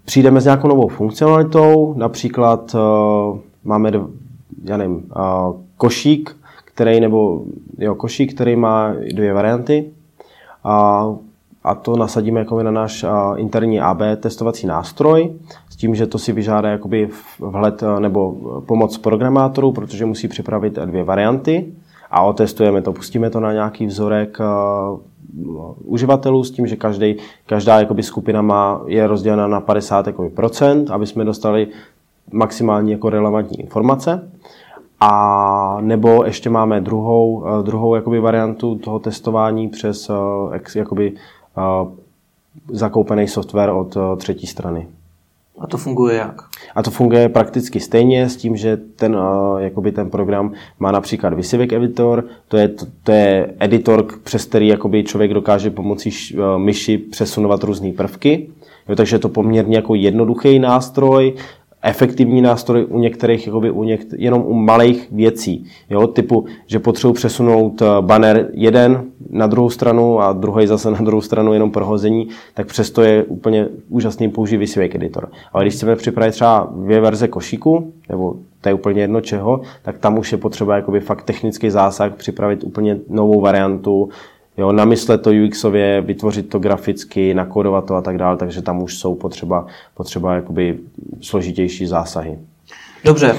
přijdeme 0.06 0.41
s 0.41 0.45
nějakou 0.45 0.67
novou 0.67 0.88
funkcionalitou, 0.88 1.93
například 1.97 2.75
máme, 3.63 3.91
já 4.63 4.77
nevím, 4.77 5.12
košík, 5.82 6.38
který, 6.65 7.00
nebo 7.00 7.41
jo, 7.78 7.96
košík, 7.96 8.34
který 8.34 8.56
má 8.56 8.94
dvě 9.13 9.34
varianty. 9.34 9.89
A, 10.63 11.08
a 11.63 11.76
to 11.76 11.96
nasadíme 11.96 12.39
jako 12.39 12.63
na 12.63 12.72
náš 12.72 13.06
interní 13.36 13.82
AB 13.82 14.02
testovací 14.17 14.67
nástroj, 14.67 15.34
s 15.70 15.76
tím, 15.76 15.96
že 15.96 16.08
to 16.08 16.17
si 16.17 16.34
vyžádá 16.34 16.70
jakoby 16.70 17.10
vhled 17.39 17.84
nebo 18.00 18.36
pomoc 18.65 18.98
programátorů, 18.98 19.72
protože 19.72 20.06
musí 20.06 20.28
připravit 20.28 20.74
dvě 20.74 21.04
varianty 21.04 21.74
a 22.12 22.22
otestujeme 22.22 22.82
to, 22.82 22.94
pustíme 22.94 23.30
to 23.30 23.39
na 23.39 23.54
nějaký 23.54 23.86
vzorek 23.86 24.38
uživatelů 25.84 26.44
s 26.44 26.52
tím, 26.52 26.67
že 26.67 26.76
každý, 26.76 27.15
každá 27.46 27.80
jakoby 27.80 28.04
skupina 28.04 28.41
má, 28.41 28.82
je 28.86 29.08
rozdělena 29.08 29.48
na 29.48 29.62
50 29.62 30.08
jakoby, 30.08 30.30
procent, 30.30 30.91
aby 30.91 31.08
jsme 31.08 31.26
dostali 31.26 31.67
maximální 32.32 32.91
jako 32.91 33.10
relevantní 33.10 33.60
informace 33.60 34.30
A 35.04 35.78
nebo 35.82 36.24
ještě 36.26 36.50
máme 36.50 36.82
druhou, 36.82 37.44
druhou 37.62 37.96
jakoby 37.96 38.20
variantu 38.20 38.76
toho 38.76 39.00
testování 39.00 39.70
přes 39.70 40.12
jakoby, 40.76 41.14
zakoupený 42.72 43.28
software 43.28 43.70
od 43.70 43.98
třetí 44.18 44.48
strany. 44.48 44.88
A 45.60 45.68
to 45.68 45.78
funguje 45.78 46.16
jak? 46.16 46.42
A 46.76 46.84
to 46.84 46.92
funguje 46.92 47.30
prakticky 47.30 47.80
stejně 47.80 48.30
s 48.30 48.36
tím, 48.36 48.56
že 48.58 48.78
ten, 48.78 49.18
jakoby 49.58 49.92
ten 49.92 50.10
program 50.10 50.52
má 50.80 50.92
například 50.92 51.34
Visivek 51.34 51.74
editor, 51.74 52.24
to 52.48 52.58
je, 52.58 52.68
to, 52.68 52.86
to 53.04 53.12
je 53.12 53.54
editor, 53.60 54.06
přes 54.24 54.46
který 54.46 54.68
jakoby 54.68 55.04
člověk 55.04 55.34
dokáže 55.34 55.70
pomocí 55.70 56.36
myši 56.58 56.98
přesunovat 56.98 57.64
různé 57.64 57.92
prvky. 57.92 58.50
Jo, 58.90 58.96
takže 58.96 59.16
je 59.16 59.20
to 59.20 59.30
poměrně 59.30 59.76
jako 59.76 59.96
jednoduchý 59.96 60.60
nástroj, 60.60 61.34
efektivní 61.84 62.41
nástroj 62.41 62.86
u 62.89 63.00
některých, 63.00 63.48
jakoby 63.48 63.72
u 63.72 63.84
něk- 63.84 64.15
jenom 64.17 64.44
u 64.46 64.54
malých 64.54 65.08
věcí. 65.12 65.65
Jo? 65.89 66.08
Typu, 66.08 66.46
že 66.67 66.80
potřebuji 66.80 67.13
přesunout 67.13 67.82
eh, 67.82 67.86
banner 68.02 68.50
jeden 68.54 69.04
na 69.30 69.48
druhou 69.48 69.70
stranu 69.70 70.20
a 70.20 70.34
druhý 70.34 70.67
zase 70.67 70.91
na 70.91 71.02
druhou 71.02 71.22
stranu 71.22 71.54
jenom 71.54 71.72
pro 71.72 71.86
hození, 71.86 72.28
tak 72.54 72.67
přesto 72.67 73.02
je 73.02 73.24
úplně 73.24 73.67
úžasný 73.89 74.30
použít 74.30 74.67
Swag 74.67 74.96
editor. 74.96 75.30
Ale 75.54 75.63
když 75.63 75.74
chceme 75.74 75.96
připravit 75.96 76.32
třeba 76.32 76.70
dvě 76.76 77.02
verze 77.02 77.28
košíku, 77.28 77.94
nebo 78.10 78.36
to 78.62 78.70
je 78.70 78.74
úplně 78.74 79.02
jedno 79.02 79.22
čeho, 79.22 79.62
tak 79.82 79.98
tam 79.98 80.17
už 80.17 80.32
je 80.32 80.38
potřeba 80.38 80.76
jakoby 80.76 81.00
fakt 81.00 81.24
technický 81.24 81.70
zásah, 81.70 82.15
připravit 82.15 82.63
úplně 82.63 82.98
novou 83.10 83.41
variantu, 83.41 84.10
Jo, 84.62 84.71
namyslet 84.71 85.21
to 85.21 85.30
UXově, 85.45 86.02
vytvořit 86.02 86.50
to 86.50 86.60
graficky, 86.60 87.34
nakodovat 87.34 87.86
to 87.86 87.95
a 87.95 88.02
tak 88.02 88.17
dále, 88.17 88.38
takže 88.38 88.62
tam 88.62 88.84
už 88.84 88.97
jsou 88.97 89.15
potřeba, 89.15 89.67
potřeba 89.93 90.36
jakoby 90.36 90.80
složitější 91.21 91.86
zásahy. 91.86 92.39
Dobře, 93.06 93.36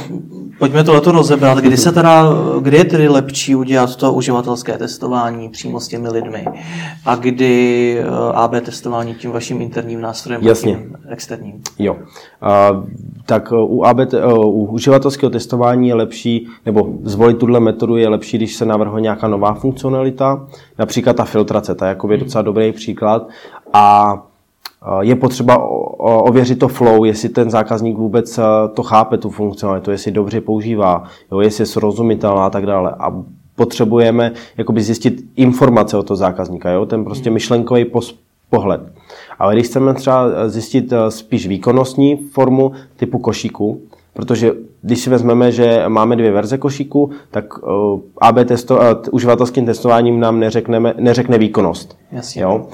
pojďme 0.58 0.84
tohleto 0.84 1.12
rozebrat. 1.12 1.58
Kdy, 1.58 1.76
se 1.76 1.92
teda, 1.92 2.24
kdy 2.60 2.76
je 2.76 2.84
tedy 2.84 3.08
lepší 3.08 3.54
udělat 3.54 3.96
to 3.96 4.12
uživatelské 4.12 4.78
testování 4.78 5.48
přímo 5.48 5.80
s 5.80 5.88
těmi 5.88 6.08
lidmi 6.08 6.44
a 7.06 7.14
kdy 7.16 7.96
eh, 7.98 8.32
AB 8.32 8.50
testování 8.64 9.14
tím 9.14 9.30
vaším 9.30 9.62
interním 9.62 10.00
nástrojem 10.00 10.42
Jasně. 10.42 10.78
externím? 11.08 11.62
Jo. 11.78 11.94
Uh, 11.94 12.86
tak 13.26 13.52
u, 13.52 13.84
AB, 13.84 13.98
uh, 13.98 14.46
u 14.46 14.66
uživatelského 14.66 15.30
testování 15.30 15.88
je 15.88 15.94
lepší, 15.94 16.48
nebo 16.66 16.88
zvolit 17.02 17.38
tuhle 17.38 17.60
metodu 17.60 17.96
je 17.96 18.08
lepší, 18.08 18.36
když 18.36 18.54
se 18.54 18.66
navrhuje 18.66 19.02
nějaká 19.02 19.28
nová 19.28 19.54
funkcionalita, 19.54 20.46
například 20.78 21.16
ta 21.16 21.24
filtrace, 21.24 21.74
ta 21.74 21.86
je 21.86 21.88
jako 21.88 22.16
docela 22.16 22.42
dobrý 22.42 22.72
příklad. 22.72 23.28
A 23.72 24.14
je 25.00 25.16
potřeba 25.16 25.58
ověřit 25.98 26.58
to 26.58 26.68
flow, 26.68 27.04
jestli 27.04 27.28
ten 27.28 27.50
zákazník 27.50 27.98
vůbec 27.98 28.38
eh, 28.38 28.42
to 28.74 28.82
chápe, 28.82 29.18
tu 29.18 29.30
funkcionalitu, 29.30 29.90
jestli 29.90 30.12
dobře 30.12 30.40
používá, 30.40 31.04
jo, 31.32 31.40
jestli 31.40 31.62
je 31.62 31.66
srozumitelná 31.66 32.46
a 32.46 32.50
tak 32.50 32.66
dále. 32.66 32.94
A 32.98 33.22
potřebujeme 33.56 34.32
jakoby 34.56 34.82
zjistit 34.82 35.24
informace 35.36 35.96
o 35.96 36.02
toho 36.02 36.16
zákazníka, 36.16 36.70
jo? 36.70 36.86
ten 36.86 37.04
prostě 37.04 37.30
hmm. 37.30 37.34
myšlenkový 37.34 37.86
pohled. 38.50 38.80
Ale 39.38 39.54
když 39.54 39.66
chceme 39.66 39.94
třeba 39.94 40.48
zjistit 40.48 40.92
eh, 40.92 41.10
spíš 41.10 41.46
výkonnostní 41.46 42.16
formu 42.16 42.72
typu 42.96 43.18
košíku, 43.18 43.80
protože 44.14 44.52
když 44.82 45.00
si 45.00 45.10
vezmeme, 45.10 45.52
že 45.52 45.84
máme 45.88 46.16
dvě 46.16 46.32
verze 46.32 46.58
košíku, 46.58 47.10
tak 47.30 47.44
eh, 47.58 48.00
AB 48.20 48.36
testo, 48.44 48.80
uživatelským 49.10 49.66
testováním 49.66 50.20
nám 50.20 50.40
neřekneme, 50.40 50.94
neřekne 50.98 51.38
výkonnost. 51.38 51.98
Jasně. 52.12 52.42
Jo? 52.42 52.66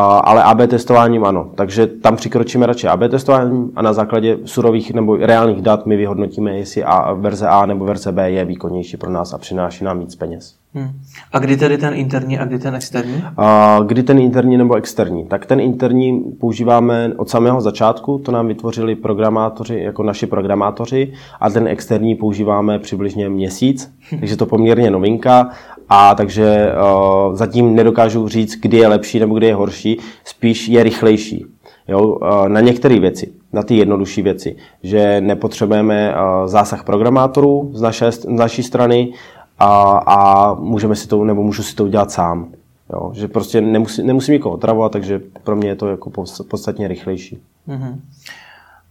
Ale 0.00 0.42
AB 0.42 0.60
testováním 0.70 1.24
ano. 1.24 1.50
Takže 1.54 1.86
tam 1.86 2.16
přikročíme 2.16 2.66
radši 2.66 2.88
AB 2.88 3.00
testováním 3.10 3.72
a 3.76 3.82
na 3.82 3.92
základě 3.92 4.38
surových 4.44 4.94
nebo 4.94 5.16
reálných 5.16 5.62
dat 5.62 5.86
my 5.86 5.96
vyhodnotíme, 5.96 6.58
jestli 6.58 6.84
A, 6.84 7.12
verze 7.12 7.48
A 7.48 7.66
nebo 7.66 7.84
verze 7.84 8.12
B 8.12 8.30
je 8.30 8.44
výkonnější 8.44 8.96
pro 8.96 9.10
nás 9.10 9.32
a 9.32 9.38
přináší 9.38 9.84
nám 9.84 9.98
víc 9.98 10.14
peněz. 10.14 10.54
Hmm. 10.74 10.90
A 11.32 11.38
kdy 11.38 11.56
tedy 11.56 11.78
ten 11.78 11.94
interní 11.94 12.38
a 12.38 12.44
kdy 12.44 12.58
ten 12.58 12.74
externí? 12.74 13.22
A 13.36 13.78
kdy 13.86 14.02
ten 14.02 14.18
interní 14.18 14.56
nebo 14.56 14.74
externí? 14.74 15.26
Tak 15.26 15.46
ten 15.46 15.60
interní 15.60 16.20
používáme 16.40 17.12
od 17.16 17.28
samého 17.28 17.60
začátku, 17.60 18.18
to 18.18 18.32
nám 18.32 18.48
vytvořili 18.48 18.94
programátoři, 18.94 19.78
jako 19.78 20.02
naši 20.02 20.26
programátoři, 20.26 21.12
a 21.40 21.50
ten 21.50 21.68
externí 21.68 22.14
používáme 22.14 22.78
přibližně 22.78 23.28
měsíc, 23.28 23.92
takže 24.20 24.36
to 24.36 24.46
poměrně 24.46 24.90
novinka 24.90 25.50
a 25.94 26.14
takže 26.14 26.72
uh, 26.72 27.36
zatím 27.36 27.74
nedokážu 27.74 28.28
říct, 28.28 28.60
kdy 28.60 28.76
je 28.76 28.88
lepší 28.88 29.18
nebo 29.18 29.34
kdy 29.34 29.46
je 29.46 29.54
horší, 29.54 29.98
spíš 30.24 30.68
je 30.68 30.82
rychlejší. 30.82 31.46
Jo, 31.88 32.18
na 32.48 32.60
některé 32.60 32.98
věci, 32.98 33.32
na 33.52 33.62
ty 33.62 33.76
jednodušší 33.76 34.22
věci, 34.22 34.56
že 34.82 35.20
nepotřebujeme 35.20 36.14
zásah 36.46 36.84
programátorů 36.84 37.70
z, 37.74 37.82
naše, 37.82 38.12
z 38.12 38.26
naší 38.28 38.62
strany 38.62 39.12
a, 39.58 40.02
a 40.06 40.54
můžeme 40.54 40.96
si 40.96 41.08
to, 41.08 41.24
nebo 41.24 41.42
můžu 41.42 41.62
si 41.62 41.74
to 41.74 41.84
udělat 41.84 42.10
sám. 42.10 42.48
Jo, 42.92 43.10
že 43.14 43.28
prostě 43.28 43.60
nemusí, 43.60 44.02
nemusím 44.02 44.32
nikoho 44.32 44.54
otravovat, 44.54 44.92
takže 44.92 45.20
pro 45.44 45.56
mě 45.56 45.68
je 45.68 45.76
to 45.76 45.88
jako 45.88 46.10
podstatně 46.48 46.88
rychlejší. 46.88 47.38
Mm-hmm. 47.68 47.96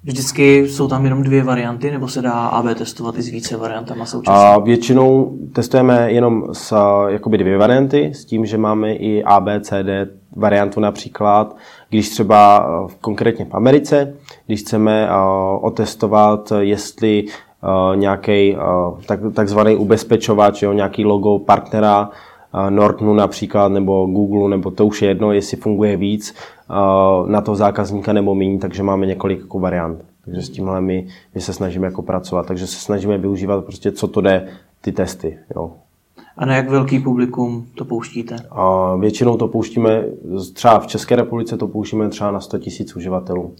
Vždycky 0.04 0.68
jsou 0.70 0.88
tam 0.88 1.04
jenom 1.04 1.24
dvě 1.24 1.44
varianty, 1.44 1.92
nebo 1.92 2.08
se 2.08 2.22
dá 2.22 2.32
AB 2.32 2.66
testovat 2.78 3.18
i 3.18 3.22
s 3.22 3.28
více 3.28 3.58
variantama 3.58 4.06
současně? 4.06 4.34
A 4.34 4.60
většinou 4.60 5.38
testujeme 5.54 6.12
jenom 6.12 6.44
s 6.54 6.76
jakoby 7.08 7.38
dvě 7.38 7.58
varianty, 7.58 8.12
s 8.14 8.26
tím, 8.26 8.46
že 8.46 8.58
máme 8.58 8.94
i 8.94 9.24
AB, 9.24 9.48
CD 9.62 10.12
variantu 10.36 10.80
například, 10.80 11.56
když 11.90 12.10
třeba 12.10 12.68
konkrétně 13.02 13.46
v 13.46 13.54
Americe, 13.54 14.14
když 14.46 14.62
chceme 14.62 15.10
otestovat, 15.62 16.54
jestli 16.60 17.26
nějaký 17.96 18.58
tak, 19.06 19.20
takzvaný 19.34 19.76
ubezpečovač, 19.76 20.62
jo, 20.62 20.74
nějaký 20.74 21.06
logo 21.06 21.40
partnera, 21.40 22.10
Nortonu 22.70 23.14
například, 23.14 23.68
nebo 23.68 24.06
Google, 24.06 24.50
nebo 24.50 24.72
to 24.72 24.86
už 24.86 25.02
je 25.02 25.08
jedno, 25.08 25.32
jestli 25.32 25.58
funguje 25.58 25.98
víc 25.98 26.36
na 27.28 27.42
toho 27.42 27.56
zákazníka 27.56 28.14
nebo 28.14 28.36
méně, 28.36 28.60
takže 28.60 28.84
máme 28.84 29.06
několik 29.06 29.40
jako 29.40 29.60
variant. 29.60 30.06
Takže 30.26 30.42
s 30.42 30.50
tímhle 30.50 30.82
my, 30.82 31.08
my 31.36 31.42
se 31.42 31.54
snažíme 31.54 31.88
jako 31.88 32.02
pracovat, 32.02 32.46
takže 32.48 32.68
se 32.68 32.80
snažíme 32.80 33.18
využívat 33.18 33.66
prostě, 33.66 33.92
co 33.92 34.08
to 34.08 34.22
jde, 34.22 34.48
ty 34.82 34.92
testy. 34.92 35.38
Jo. 35.56 35.72
A 36.38 36.46
na 36.46 36.56
jak 36.56 36.70
velký 36.70 37.00
publikum 37.00 37.68
to 37.76 37.86
pouštíte? 37.86 38.36
A 38.52 38.96
většinou 38.96 39.38
to 39.38 39.48
pouštíme, 39.48 40.04
třeba 40.54 40.80
v 40.80 40.88
České 40.88 41.16
republice 41.16 41.58
to 41.58 41.68
pouštíme 41.68 42.10
třeba 42.10 42.32
na 42.32 42.40
100 42.40 42.58
000 42.58 42.68
uživatelů. 42.96 43.54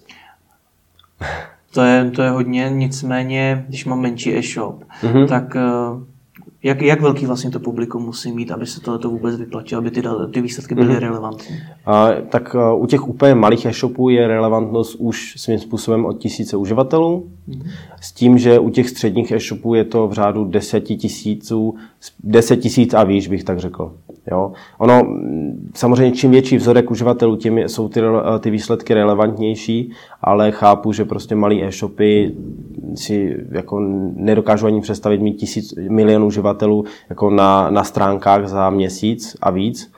To 1.74 1.82
je, 1.82 2.12
to 2.12 2.22
je 2.22 2.30
hodně, 2.30 2.70
nicméně, 2.70 3.66
když 3.68 3.86
mám 3.86 4.02
menší 4.02 4.38
e-shop, 4.38 4.84
mm-hmm. 5.02 5.28
tak 5.28 5.56
eh, 5.56 5.62
jak, 6.64 6.82
jak 6.82 7.02
velký 7.02 7.26
vlastně 7.26 7.52
to 7.52 7.60
publikum 7.60 8.04
musí 8.04 8.32
mít, 8.32 8.52
aby 8.52 8.66
se 8.66 8.82
to 8.82 9.10
vůbec 9.10 9.36
vyplatilo, 9.36 9.80
aby 9.80 9.92
ty, 9.92 10.04
ty 10.34 10.42
výsledky 10.42 10.76
byly 10.76 10.88
mm-hmm. 10.88 11.00
relevantní? 11.00 11.56
A, 11.86 12.10
tak 12.30 12.56
a, 12.56 12.74
u 12.74 12.86
těch 12.86 13.08
úplně 13.08 13.36
malých 13.36 13.66
e-shopů 13.66 14.10
je 14.10 14.28
relevantnost 14.28 14.96
už 15.00 15.34
svým 15.38 15.60
způsobem 15.60 16.06
od 16.06 16.18
tisíce 16.18 16.58
uživatelů, 16.58 17.30
mm-hmm. 17.50 17.70
s 18.02 18.12
tím, 18.12 18.38
že 18.38 18.60
u 18.60 18.70
těch 18.70 18.90
středních 18.90 19.32
e-shopů 19.32 19.74
je 19.74 19.84
to 19.84 20.08
v 20.08 20.14
řádu 20.14 20.46
deseti 20.46 20.96
tisíců, 20.96 21.76
deset 22.24 22.58
tisíc 22.58 22.94
a 22.94 23.04
výš, 23.04 23.28
bych 23.28 23.44
tak 23.44 23.60
řekl. 23.60 23.94
Jo? 24.32 24.52
Ono, 24.78 25.08
samozřejmě 25.76 26.18
čím 26.18 26.32
větší 26.32 26.58
vzorek 26.58 26.92
uživatelů, 26.92 27.36
tím 27.36 27.58
jsou 27.58 27.90
ty, 27.90 28.02
ty 28.40 28.50
výsledky 28.50 28.94
relevantnější, 28.94 29.92
ale 30.22 30.52
chápu, 30.52 30.94
že 30.94 31.06
prostě 31.06 31.36
malý 31.36 31.64
e-shopy 31.64 32.36
si 32.96 33.38
jako 33.52 33.80
nedokážu 34.16 34.68
ani 34.68 34.82
představit 34.82 35.22
mít 35.22 35.34
tisíc 35.34 35.74
milionů 35.90 36.28
uživatelů 36.28 36.86
jako 37.10 37.30
na, 37.30 37.70
na 37.70 37.84
stránkách 37.84 38.48
za 38.48 38.70
měsíc 38.70 39.38
a 39.42 39.52
víc. 39.52 39.92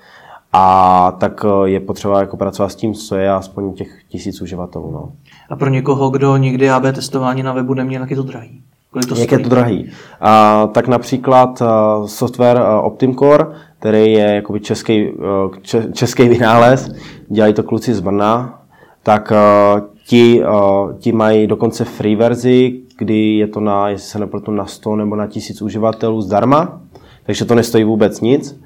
A 0.55 1.15
tak 1.19 1.45
eh, 1.45 1.69
je 1.69 1.79
potřeba 1.79 2.19
jako 2.19 2.37
pracovat 2.37 2.69
s 2.69 2.75
tím, 2.75 2.93
co 2.93 3.15
je 3.15 3.31
aspoň 3.31 3.73
těch 3.73 4.03
tisíc 4.07 4.41
uživatelů. 4.41 4.91
No. 4.91 5.11
A 5.49 5.55
pro 5.55 5.69
někoho, 5.69 6.09
kdo 6.09 6.37
nikdy 6.37 6.69
AB 6.69 6.83
testování 6.83 7.43
na 7.43 7.53
webu 7.53 7.73
neměl, 7.73 8.01
jak 8.01 8.09
je 8.09 8.15
to 8.15 8.23
drahý? 8.23 8.61
Kolik 8.93 9.09
to 9.09 9.15
Jak 9.15 9.31
je 9.31 9.39
to 9.39 9.49
drahý? 9.49 9.89
A, 10.21 10.67
tak 10.73 10.87
například 10.87 11.61
uh, 11.61 12.07
software 12.07 12.61
OptimCore, 12.81 13.45
který 13.79 14.13
je 14.13 14.35
jakoby 14.35 14.59
český, 14.59 15.11
uh, 15.11 15.55
český 15.93 16.29
vynález, 16.29 16.91
dělají 17.29 17.53
to 17.53 17.63
kluci 17.63 17.93
z 17.93 17.99
Brna, 17.99 18.61
tak 19.03 19.31
uh, 19.31 19.81
ti, 20.07 20.41
uh, 20.43 20.97
ti 20.99 21.11
mají 21.11 21.47
dokonce 21.47 21.85
free 21.85 22.15
verzi, 22.15 22.81
kdy 22.97 23.37
je 23.37 23.47
to 23.47 23.59
na, 23.59 23.89
jestli 23.89 24.07
se 24.07 24.19
nepletu, 24.19 24.51
na 24.51 24.65
100 24.65 24.95
nebo 24.95 25.15
na 25.15 25.27
1000 25.27 25.61
uživatelů 25.61 26.21
zdarma, 26.21 26.81
takže 27.25 27.45
to 27.45 27.55
nestojí 27.55 27.83
vůbec 27.83 28.21
nic. 28.21 28.61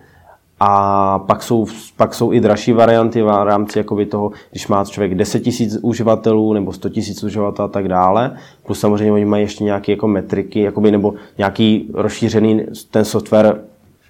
A 0.60 1.20
pak 1.20 1.44
jsou, 1.44 1.66
pak 1.98 2.14
jsou 2.14 2.34
i 2.34 2.40
dražší 2.40 2.74
varianty 2.74 3.22
v 3.22 3.44
rámci 3.44 3.78
jakoby 3.78 4.06
toho, 4.06 4.32
když 4.52 4.68
má 4.68 4.86
člověk 4.86 5.16
10 5.16 5.44
000 5.46 5.72
uživatelů 5.82 6.54
nebo 6.54 6.74
100 6.74 6.90
000 6.90 7.02
uživatelů 7.24 7.66
a 7.66 7.72
tak 7.72 7.88
dále. 7.88 8.38
Plus 8.66 8.80
samozřejmě 8.80 9.12
oni 9.12 9.26
mají 9.26 9.44
ještě 9.44 9.64
nějaké 9.64 9.92
jako 9.92 10.08
metriky, 10.08 10.62
jakoby, 10.62 10.92
nebo 10.92 11.14
nějaký 11.38 11.90
rozšířený 11.94 12.66
ten 12.92 13.06
software 13.06 13.62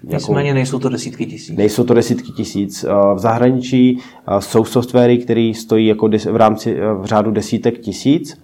Nicméně 0.02 0.54
nejsou 0.54 0.78
to 0.78 0.88
desítky 0.88 1.26
tisíc. 1.26 1.56
Nejsou 1.56 1.84
to 1.84 1.94
desítky 1.94 2.32
tisíc. 2.32 2.84
V 3.14 3.18
zahraničí 3.18 3.98
jsou 4.38 4.64
softwary, 4.64 5.18
které 5.18 5.52
stojí 5.54 5.86
jako 5.86 6.08
v 6.08 6.36
rámci 6.36 6.76
v 7.00 7.04
řádu 7.04 7.30
desítek 7.30 7.78
tisíc, 7.78 8.40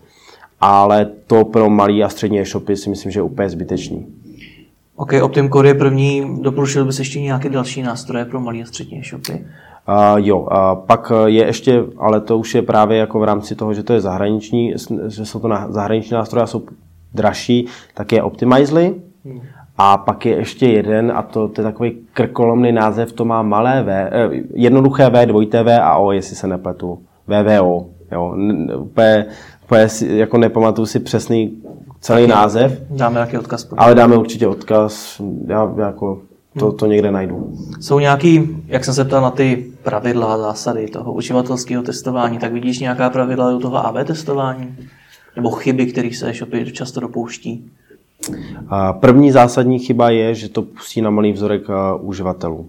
ale 0.61 1.11
to 1.27 1.45
pro 1.45 1.71
malý 1.71 2.05
a 2.05 2.09
střední 2.09 2.41
e-shopy 2.41 2.77
si 2.77 2.91
myslím, 2.91 3.13
že 3.13 3.19
je 3.19 3.23
úplně 3.23 3.51
zbytečný. 3.51 4.07
OK, 4.97 5.13
OptimCore 5.23 5.69
je 5.69 5.75
první. 5.75 6.43
Doporučil 6.43 6.85
bys 6.85 6.99
ještě 6.99 7.21
nějaké 7.21 7.49
další 7.49 7.83
nástroje 7.83 8.25
pro 8.25 8.41
malé 8.41 8.63
a 8.63 8.67
střední 8.67 8.99
e-shopy? 8.99 9.33
Uh, 9.33 10.17
jo, 10.17 10.39
uh, 10.39 10.49
pak 10.87 11.13
je 11.27 11.47
ještě, 11.47 11.85
ale 11.99 12.21
to 12.21 12.39
už 12.39 12.55
je 12.55 12.63
právě 12.63 12.99
jako 12.99 13.19
v 13.19 13.25
rámci 13.25 13.55
toho, 13.55 13.75
že 13.75 13.83
to 13.83 13.93
je 13.93 14.01
zahraniční, 14.01 14.75
že 15.07 15.27
jsou 15.27 15.41
to 15.41 15.49
na, 15.49 15.73
zahraniční 15.73 16.15
nástroje 16.15 16.45
a 16.45 16.47
jsou 16.47 16.63
dražší, 17.15 17.67
tak 17.95 18.13
je 18.13 18.23
Optimizely. 18.23 18.95
Hmm. 19.25 19.41
A 19.79 19.97
pak 19.97 20.27
je 20.27 20.37
ještě 20.37 20.67
jeden, 20.67 21.13
a 21.17 21.23
to, 21.23 21.49
to 21.49 21.61
je 21.61 21.65
takový 21.65 21.99
krkolomný 22.13 22.73
název, 22.73 23.13
to 23.13 23.25
má 23.25 23.43
malé 23.43 23.83
V, 23.83 23.91
eh, 23.91 24.29
jednoduché 24.55 25.11
V, 25.11 25.27
dvojité 25.27 25.63
V 25.63 25.81
a 25.81 25.97
O, 25.97 26.13
jestli 26.13 26.37
se 26.37 26.47
nepletu. 26.47 26.99
VVO. 27.27 27.87
Jo. 28.13 28.37
Úplně, 28.79 29.27
úplně 29.65 29.89
jako 30.07 30.39
nepamatuju 30.39 30.87
si 30.87 31.01
přesný 31.01 31.63
celý 32.05 32.27
název. 32.27 32.81
Dáme 32.91 33.15
nějaký 33.15 33.39
odkaz. 33.39 33.65
Potom. 33.65 33.79
Ale 33.85 33.95
dáme 33.95 34.17
určitě 34.17 34.47
odkaz. 34.47 35.21
Já 35.47 35.75
jako 35.79 36.23
to, 36.59 36.73
to 36.73 36.87
někde 36.87 37.11
najdu. 37.11 37.53
Jsou 37.81 37.99
nějaký, 37.99 38.49
jak 38.67 38.85
jsem 38.85 38.95
se 38.95 39.05
ptal 39.05 39.23
na 39.23 39.31
ty 39.31 39.73
pravidla, 39.83 40.39
zásady 40.39 40.89
toho 40.89 41.13
uživatelského 41.13 41.83
testování, 41.83 42.39
tak 42.39 42.53
vidíš 42.53 42.79
nějaká 42.79 43.11
pravidla 43.11 43.57
u 43.57 43.59
toho 43.59 43.87
AB 43.87 44.07
testování? 44.07 44.77
Nebo 45.37 45.51
chyby, 45.51 45.87
které 45.87 46.11
se 46.15 46.31
e-shopy 46.31 46.73
často 46.73 47.01
dopouští? 47.01 47.71
První 49.01 49.31
zásadní 49.31 49.79
chyba 49.79 50.11
je, 50.11 50.35
že 50.35 50.49
to 50.49 50.63
pustí 50.63 51.03
na 51.03 51.11
malý 51.11 51.33
vzorek 51.33 51.63
uživatelů. 52.01 52.69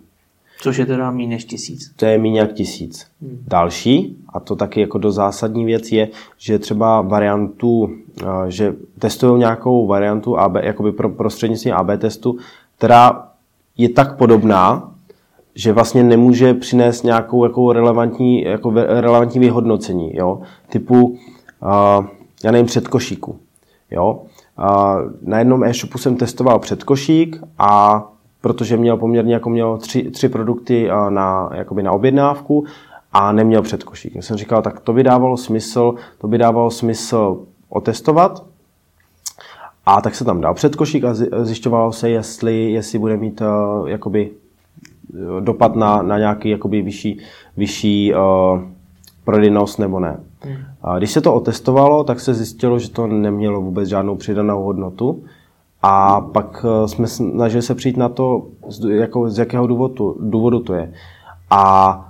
Což 0.61 0.77
je 0.77 0.85
teda 0.85 1.11
méně 1.11 1.27
než 1.27 1.45
tisíc. 1.45 1.91
To 1.95 2.05
je 2.05 2.17
méně 2.17 2.39
jak 2.39 2.53
tisíc. 2.53 3.07
Hmm. 3.21 3.43
Další, 3.47 4.17
a 4.29 4.39
to 4.39 4.55
taky 4.55 4.81
jako 4.81 4.97
do 4.97 5.11
zásadní 5.11 5.65
věc 5.65 5.91
je, 5.91 6.09
že 6.37 6.59
třeba 6.59 7.01
variantu, 7.01 7.89
že 8.47 8.75
testují 8.99 9.39
nějakou 9.39 9.87
variantu 9.87 10.37
AB, 10.37 10.55
jakoby 10.55 10.91
pro, 10.91 11.09
prostřednictvím 11.09 11.73
AB 11.73 11.87
testu, 11.97 12.37
která 12.77 13.27
je 13.77 13.89
tak 13.89 14.17
podobná, 14.17 14.91
že 15.55 15.73
vlastně 15.73 16.03
nemůže 16.03 16.53
přinést 16.53 17.03
nějakou 17.03 17.43
jako 17.43 17.73
relevantní, 17.73 18.41
jako 18.41 18.71
relevantní 18.71 19.39
vyhodnocení, 19.39 20.15
jo? 20.15 20.41
typu, 20.69 21.07
uh, 21.07 22.05
já 22.43 22.51
nevím, 22.51 22.65
předkošíku. 22.65 23.39
Jo? 23.91 24.21
Uh, 24.59 24.65
na 25.21 25.39
jednom 25.39 25.63
e-shopu 25.63 25.97
jsem 25.97 26.15
testoval 26.15 26.59
předkošík 26.59 27.39
a 27.57 28.03
protože 28.45 28.77
měl 28.77 28.97
poměrně 28.97 29.33
jako 29.33 29.49
měl 29.49 29.77
tři, 29.77 30.11
tři 30.11 30.29
produkty 30.29 30.89
uh, 30.91 31.09
na, 31.09 31.49
jakoby 31.53 31.83
na 31.83 31.91
objednávku 31.91 32.65
a 33.13 33.31
neměl 33.31 33.61
předkošík. 33.61 34.15
Já 34.15 34.21
jsem 34.21 34.37
říkal, 34.37 34.61
tak 34.61 34.79
to 34.79 34.93
by 34.93 35.03
dávalo 35.03 35.37
smysl, 35.37 35.95
to 36.17 36.27
by 36.27 36.37
dávalo 36.37 36.71
smysl 36.71 37.39
otestovat, 37.69 38.45
a 39.85 40.01
tak 40.01 40.15
se 40.15 40.25
tam 40.25 40.41
dal 40.41 40.53
předkošík 40.53 41.03
a 41.03 41.13
zjišťovalo 41.43 41.91
se, 41.91 42.09
jestli, 42.09 42.71
jestli 42.71 42.99
bude 42.99 43.17
mít 43.17 43.41
uh, 43.41 43.89
jakoby 43.89 44.31
dopad 45.39 45.75
na, 45.75 46.01
na 46.01 46.17
nějaký 46.17 46.49
jakoby 46.49 46.81
vyšší, 46.81 47.19
vyšší 47.57 48.13
uh, 48.13 48.61
prodejnost 49.23 49.79
nebo 49.79 49.99
ne. 49.99 50.19
Hmm. 50.39 50.57
A 50.81 50.97
když 50.97 51.11
se 51.11 51.21
to 51.21 51.33
otestovalo, 51.33 52.03
tak 52.03 52.19
se 52.19 52.33
zjistilo, 52.33 52.79
že 52.79 52.89
to 52.89 53.07
nemělo 53.07 53.61
vůbec 53.61 53.89
žádnou 53.89 54.15
přidanou 54.15 54.63
hodnotu. 54.63 55.23
A 55.87 56.21
pak 56.21 56.65
uh, 56.65 56.87
jsme 56.87 57.07
snažili 57.07 57.61
se 57.61 57.75
přijít 57.75 57.97
na 57.97 58.09
to, 58.09 58.47
jako 58.89 59.29
z 59.29 59.37
jakého 59.37 59.67
důvodu, 59.67 60.15
důvodu 60.19 60.59
to 60.59 60.73
je. 60.73 60.93
A 61.49 62.01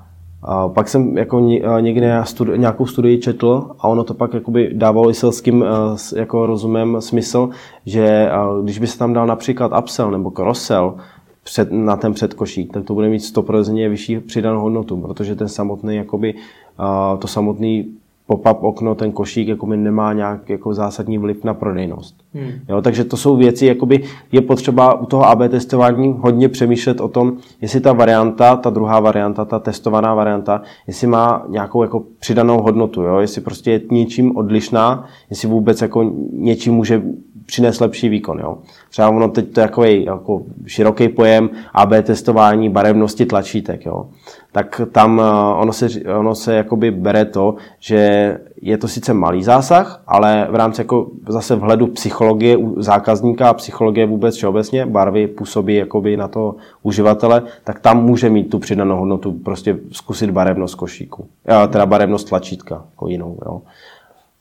a 0.47 0.67
pak 0.67 0.89
jsem 0.89 1.17
jako 1.17 1.39
někde 1.79 2.21
studi- 2.21 2.57
nějakou 2.57 2.85
studii 2.85 3.17
četl 3.17 3.69
a 3.79 3.87
ono 3.87 4.03
to 4.03 4.13
pak 4.13 4.33
jakoby 4.33 4.71
dávalo 4.73 5.09
i 5.09 5.13
selským 5.13 5.65
jako 6.15 6.45
rozumem 6.45 7.01
smysl, 7.01 7.49
že 7.85 8.29
když 8.63 8.79
by 8.79 8.87
se 8.87 8.97
tam 8.97 9.13
dal 9.13 9.27
například 9.27 9.71
upsell 9.79 10.11
nebo 10.11 10.29
cross-sell, 10.29 10.93
před, 11.43 11.71
na 11.71 11.95
ten 11.95 12.13
předkošík, 12.13 12.73
tak 12.73 12.83
to 12.83 12.93
bude 12.93 13.09
mít 13.09 13.21
100% 13.21 13.89
vyšší 13.89 14.19
přidanou 14.19 14.61
hodnotu, 14.61 14.97
protože 14.97 15.35
ten 15.35 15.47
samotný, 15.47 15.95
jakoby, 15.95 16.33
to 17.19 17.27
samotný 17.27 17.87
pop-up 18.27 18.57
okno, 18.63 18.95
ten 18.95 19.11
košík 19.11 19.47
jakoby 19.47 19.77
nemá 19.77 20.13
nějak 20.13 20.49
jako 20.49 20.73
zásadní 20.73 21.17
vliv 21.17 21.43
na 21.43 21.53
prodejnost. 21.53 22.15
Hmm. 22.33 22.51
Jo, 22.69 22.81
takže 22.81 23.03
to 23.03 23.17
jsou 23.17 23.35
věci, 23.35 23.65
jakoby 23.65 24.03
je 24.31 24.41
potřeba 24.41 24.93
u 24.93 25.05
toho 25.05 25.23
AB 25.23 25.39
testování 25.49 26.15
hodně 26.19 26.49
přemýšlet 26.49 27.01
o 27.01 27.07
tom, 27.07 27.37
jestli 27.61 27.79
ta 27.79 27.93
varianta, 27.93 28.55
ta 28.55 28.69
druhá 28.69 28.99
varianta, 28.99 29.45
ta 29.45 29.59
testovaná 29.59 30.13
varianta, 30.13 30.61
jestli 30.87 31.07
má 31.07 31.45
nějakou 31.49 31.81
jako 31.81 32.03
přidanou 32.19 32.61
hodnotu, 32.61 33.01
jo? 33.01 33.17
jestli 33.17 33.41
prostě 33.41 33.71
je 33.71 33.81
něčím 33.91 34.37
odlišná, 34.37 35.05
jestli 35.29 35.47
vůbec 35.47 35.81
jako 35.81 36.11
něčím 36.31 36.73
může 36.73 37.01
přinést 37.45 37.79
lepší 37.79 38.09
výkon. 38.09 38.39
Jo? 38.39 38.57
Třeba 38.89 39.09
ono 39.09 39.27
teď 39.29 39.53
to 39.53 39.59
je 39.59 39.67
takový 39.67 40.05
jako 40.05 40.41
široký 40.65 41.09
pojem 41.09 41.49
AB 41.73 41.93
testování 42.03 42.69
barevnosti 42.69 43.25
tlačítek. 43.25 43.85
Jo? 43.85 44.05
Tak 44.51 44.81
tam 44.91 45.21
eh, 45.21 45.55
ono 45.61 45.73
se, 45.73 45.87
ono 46.17 46.35
se 46.35 46.55
jakoby 46.55 46.91
bere 46.91 47.25
to, 47.25 47.55
že 47.79 48.37
je 48.61 48.77
to 48.77 48.87
sice 48.87 49.13
malý 49.13 49.43
zásah, 49.43 50.03
ale 50.07 50.47
v 50.51 50.55
rámci 50.55 50.81
jako 50.81 51.07
zase 51.27 51.55
vhledu 51.55 51.87
psychologie 51.87 52.57
zákazníka 52.77 53.49
a 53.49 53.53
psychologie 53.53 54.05
vůbec 54.05 54.35
všeobecně, 54.35 54.85
barvy 54.85 55.27
působí 55.27 55.75
jakoby 55.75 56.17
na 56.17 56.27
to 56.27 56.55
uživatele, 56.83 57.43
tak 57.63 57.79
tam 57.79 58.03
může 58.05 58.29
mít 58.29 58.49
tu 58.49 58.59
přidanou 58.59 58.97
hodnotu 58.97 59.31
prostě 59.31 59.77
zkusit 59.91 60.29
barevnost 60.29 60.75
košíku. 60.75 61.27
Teda 61.69 61.85
barevnost 61.85 62.29
tlačítka 62.29 62.85
jako 62.91 63.07
jinou. 63.07 63.37
Jo. 63.45 63.61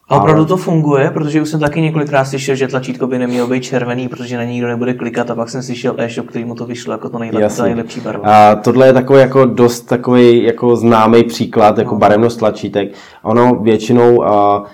A 0.08 0.16
opravdu 0.16 0.44
to 0.44 0.56
funguje, 0.56 1.10
protože 1.10 1.42
už 1.42 1.48
jsem 1.48 1.60
taky 1.60 1.80
několikrát 1.80 2.24
slyšel, 2.24 2.54
že 2.54 2.68
tlačítko 2.68 3.06
by 3.06 3.18
nemělo 3.18 3.48
být 3.48 3.64
červený, 3.64 4.08
protože 4.08 4.36
na 4.36 4.44
ní 4.44 4.52
nikdo 4.52 4.68
nebude 4.68 4.94
klikat 4.94 5.30
a 5.30 5.34
pak 5.34 5.48
jsem 5.48 5.62
slyšel 5.62 5.94
e-shop, 5.98 6.26
který 6.26 6.44
mu 6.44 6.54
to 6.54 6.66
vyšlo 6.66 6.92
jako 6.92 7.08
to 7.08 7.18
nejlepší, 7.18 7.62
nejlepší 7.62 8.00
barva. 8.00 8.24
A 8.24 8.56
tohle 8.56 8.86
je 8.86 8.92
takový 8.92 9.20
jako 9.20 9.44
dost 9.44 9.80
takový 9.80 10.42
jako 10.42 10.76
známý 10.76 11.24
příklad, 11.24 11.78
jako 11.78 11.94
no. 11.94 11.98
barevnost 11.98 12.38
tlačítek. 12.38 12.92
Ono 13.22 13.54
většinou 13.54 14.24
a, 14.24 14.64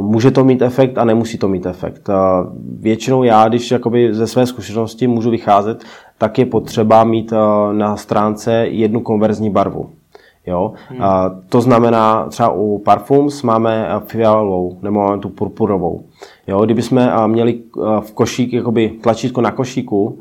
může 0.00 0.30
to 0.30 0.44
mít 0.44 0.62
efekt 0.62 0.98
a 0.98 1.04
nemusí 1.04 1.38
to 1.38 1.48
mít 1.48 1.66
efekt. 1.66 2.10
A 2.10 2.46
většinou 2.80 3.22
já, 3.22 3.48
když 3.48 3.70
jakoby 3.70 4.14
ze 4.14 4.26
své 4.26 4.46
zkušenosti 4.46 5.06
můžu 5.06 5.30
vycházet, 5.30 5.84
tak 6.18 6.38
je 6.38 6.46
potřeba 6.46 7.04
mít 7.04 7.32
na 7.72 7.96
stránce 7.96 8.54
jednu 8.54 9.00
konverzní 9.00 9.50
barvu. 9.50 9.90
Jo? 10.46 10.72
Hmm. 10.88 11.02
A 11.02 11.34
to 11.48 11.60
znamená, 11.60 12.26
třeba 12.28 12.50
u 12.50 12.78
Parfums 12.78 13.42
máme 13.42 13.88
fialovou 14.06 14.78
nebo 14.82 15.00
máme 15.00 15.18
tu 15.18 15.28
purpurovou. 15.28 16.02
Jo? 16.46 16.64
Kdybychom 16.64 17.08
měli 17.26 17.60
v 18.00 18.12
košík, 18.12 18.52
jakoby 18.52 18.88
tlačítko 18.88 19.40
na 19.40 19.50
košíku, 19.50 20.18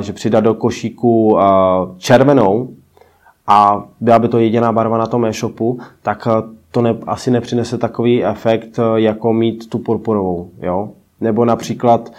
že 0.00 0.12
přidat 0.12 0.40
do 0.40 0.54
košíku 0.54 1.38
červenou 1.98 2.68
a 3.46 3.84
byla 4.00 4.18
by 4.18 4.28
to 4.28 4.38
jediná 4.38 4.72
barva 4.72 4.98
na 4.98 5.06
tom 5.06 5.24
e-shopu, 5.24 5.78
tak 6.02 6.28
to 6.70 6.82
ne, 6.82 6.96
asi 7.06 7.30
nepřinese 7.30 7.78
takový 7.78 8.24
efekt, 8.24 8.78
jako 8.94 9.32
mít 9.32 9.68
tu 9.68 9.78
purpurovou. 9.78 10.48
Jo? 10.62 10.88
Nebo 11.20 11.44
například, 11.44 12.12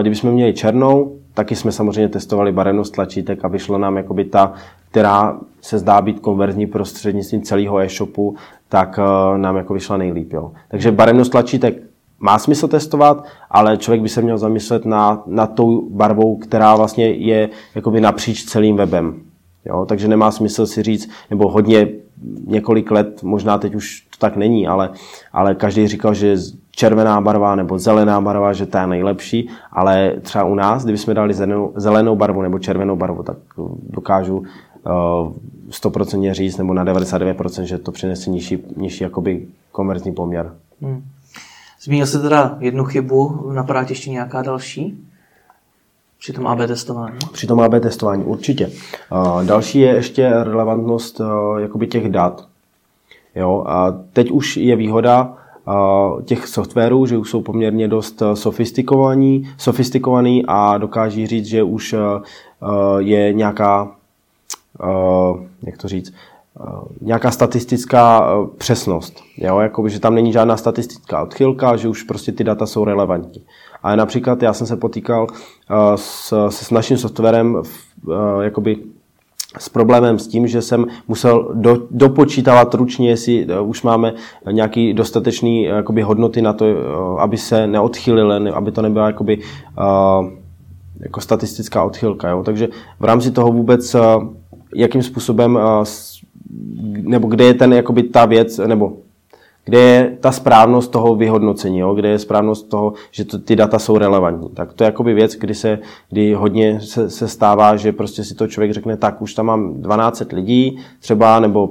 kdybychom 0.00 0.30
měli 0.30 0.54
černou, 0.54 1.12
taky 1.34 1.56
jsme 1.56 1.72
samozřejmě 1.72 2.08
testovali 2.08 2.52
barevnost 2.52 2.94
tlačítek 2.94 3.44
a 3.44 3.48
vyšlo 3.48 3.78
nám 3.78 3.96
jakoby 3.96 4.24
ta 4.24 4.54
která 4.92 5.40
se 5.60 5.78
zdá 5.78 6.00
být 6.00 6.20
konverzní 6.20 6.66
prostřednictvím 6.66 7.42
celého 7.42 7.78
e-shopu, 7.78 8.36
tak 8.68 8.98
eh, 8.98 9.38
nám 9.38 9.56
jako 9.56 9.74
vyšla 9.74 9.96
nejlíp. 9.96 10.32
Jo. 10.32 10.52
Takže 10.68 10.92
barevnost 10.92 11.32
tlačítek 11.32 11.82
má 12.18 12.38
smysl 12.38 12.68
testovat, 12.68 13.24
ale 13.50 13.76
člověk 13.76 14.02
by 14.02 14.08
se 14.08 14.22
měl 14.22 14.38
zamyslet 14.38 14.84
na, 14.84 15.22
na 15.26 15.46
tou 15.46 15.88
barvou, 15.90 16.36
která 16.36 16.76
vlastně 16.76 17.10
je 17.10 17.48
jakoby 17.74 18.00
napříč 18.00 18.44
celým 18.44 18.76
webem. 18.76 19.20
Jo, 19.64 19.86
takže 19.88 20.08
nemá 20.08 20.30
smysl 20.30 20.66
si 20.66 20.82
říct, 20.82 21.10
nebo 21.30 21.50
hodně 21.50 21.88
několik 22.46 22.90
let, 22.90 23.22
možná 23.22 23.58
teď 23.58 23.74
už 23.74 24.00
to 24.00 24.16
tak 24.18 24.36
není, 24.36 24.68
ale, 24.68 24.90
ale 25.32 25.54
každý 25.54 25.88
říkal, 25.88 26.14
že 26.14 26.36
červená 26.70 27.20
barva 27.20 27.54
nebo 27.54 27.78
zelená 27.78 28.20
barva, 28.20 28.52
že 28.52 28.66
ta 28.66 28.80
je 28.80 28.86
nejlepší, 28.86 29.48
ale 29.72 30.14
třeba 30.22 30.44
u 30.44 30.54
nás, 30.54 30.84
kdybychom 30.84 31.14
dali 31.14 31.34
zelenou, 31.34 31.72
zelenou 31.76 32.16
barvu 32.16 32.42
nebo 32.42 32.58
červenou 32.58 32.96
barvu, 32.96 33.22
tak 33.22 33.36
dokážu 33.90 34.42
100% 35.70 36.32
říct, 36.32 36.56
nebo 36.56 36.74
na 36.74 36.84
99%, 36.84 37.62
že 37.62 37.78
to 37.78 37.92
přinese 37.92 38.30
nižší, 38.30 38.58
nižší 38.76 39.04
jakoby 39.04 39.46
konverzní 39.72 40.12
poměr. 40.12 40.54
Hmm. 40.82 41.04
Zmínil 41.82 42.06
jsi 42.06 42.18
teda 42.18 42.56
jednu 42.60 42.84
chybu, 42.84 43.50
napadá 43.52 43.84
ještě 43.88 44.10
nějaká 44.10 44.42
další? 44.42 44.98
Při 46.22 46.32
tom 46.32 46.46
AB 46.46 46.58
testování? 46.66 47.18
Při 47.32 47.46
tom 47.46 47.60
AB 47.60 47.72
testování 47.80 48.24
určitě. 48.24 48.70
Další 49.44 49.80
je 49.80 49.94
ještě 49.94 50.30
relevantnost 50.30 51.20
uh, 51.20 51.26
jakoby 51.58 51.86
těch 51.86 52.08
dat. 52.08 52.46
Jo, 53.34 53.64
a 53.66 53.94
teď 54.12 54.30
už 54.30 54.56
je 54.56 54.76
výhoda 54.76 55.32
uh, 55.66 56.22
těch 56.22 56.46
softwarů, 56.46 57.06
že 57.06 57.18
už 57.18 57.30
jsou 57.30 57.42
poměrně 57.42 57.88
dost 57.88 58.22
sofistikovaní, 58.34 59.48
sofistikovaný 59.58 60.44
a 60.48 60.78
dokáží 60.78 61.26
říct, 61.26 61.46
že 61.46 61.62
už 61.62 61.94
je 62.98 63.32
nějaká 63.32 63.90
jak 65.62 65.78
to 65.78 65.88
říct, 65.88 66.14
nějaká 67.00 67.30
statistická 67.30 68.34
přesnost. 68.58 69.22
Jo? 69.36 69.58
Jakoby, 69.58 69.90
že 69.90 70.00
tam 70.00 70.14
není 70.14 70.32
žádná 70.32 70.56
statistická 70.56 71.22
odchylka, 71.22 71.76
že 71.76 71.88
už 71.88 72.02
prostě 72.02 72.32
ty 72.32 72.44
data 72.44 72.66
jsou 72.66 72.84
relevantní. 72.84 73.42
Ale 73.82 73.96
například 73.96 74.42
já 74.42 74.52
jsem 74.52 74.66
se 74.66 74.76
potýkal 74.76 75.26
s, 75.96 76.48
se 76.48 76.64
s 76.64 76.70
naším 76.70 76.98
softwarem 76.98 77.62
jakoby 78.40 78.76
s 79.58 79.68
problémem 79.68 80.18
s 80.18 80.26
tím, 80.26 80.46
že 80.46 80.62
jsem 80.62 80.86
musel 81.08 81.50
do, 81.54 81.78
dopočítávat 81.90 82.74
ručně, 82.74 83.08
jestli 83.08 83.46
uh, 83.46 83.68
už 83.68 83.82
máme 83.82 84.14
nějaký 84.50 84.94
dostatečný 84.94 85.64
jakoby, 85.64 86.02
hodnoty 86.02 86.42
na 86.42 86.52
to, 86.52 86.66
aby 87.20 87.36
se 87.36 87.66
neodchylily, 87.66 88.50
aby 88.50 88.72
to 88.72 88.82
nebyla 88.82 89.06
jakoby, 89.06 89.38
jako 91.00 91.20
statistická 91.20 91.84
odchylka. 91.84 92.28
Jo? 92.28 92.42
Takže 92.42 92.68
v 93.00 93.04
rámci 93.04 93.30
toho 93.30 93.52
vůbec, 93.52 93.96
jakým 94.74 95.02
způsobem, 95.02 95.58
nebo 97.02 97.28
kde 97.28 97.44
je 97.44 97.54
ten, 97.54 97.72
jakoby, 97.72 98.02
ta 98.02 98.24
věc, 98.24 98.60
nebo 98.66 98.92
kde 99.64 99.78
je 99.78 100.16
ta 100.20 100.32
správnost 100.32 100.90
toho 100.90 101.14
vyhodnocení, 101.14 101.78
jo? 101.78 101.94
kde 101.94 102.08
je 102.08 102.18
správnost 102.18 102.68
toho, 102.68 102.92
že 103.10 103.24
to, 103.24 103.38
ty 103.38 103.56
data 103.56 103.78
jsou 103.78 103.98
relevantní. 103.98 104.48
Tak 104.48 104.72
to 104.72 104.84
je 104.84 104.86
jakoby 104.86 105.14
věc, 105.14 105.34
kdy, 105.34 105.54
se, 105.54 105.78
kdy 106.10 106.34
hodně 106.34 106.80
se, 106.80 107.10
se 107.10 107.28
stává, 107.28 107.76
že 107.76 107.92
prostě 107.92 108.24
si 108.24 108.34
to 108.34 108.46
člověk 108.46 108.72
řekne, 108.72 108.96
tak 108.96 109.22
už 109.22 109.34
tam 109.34 109.46
mám 109.46 109.82
12 109.82 110.22
lidí 110.32 110.78
třeba, 111.00 111.40
nebo 111.40 111.70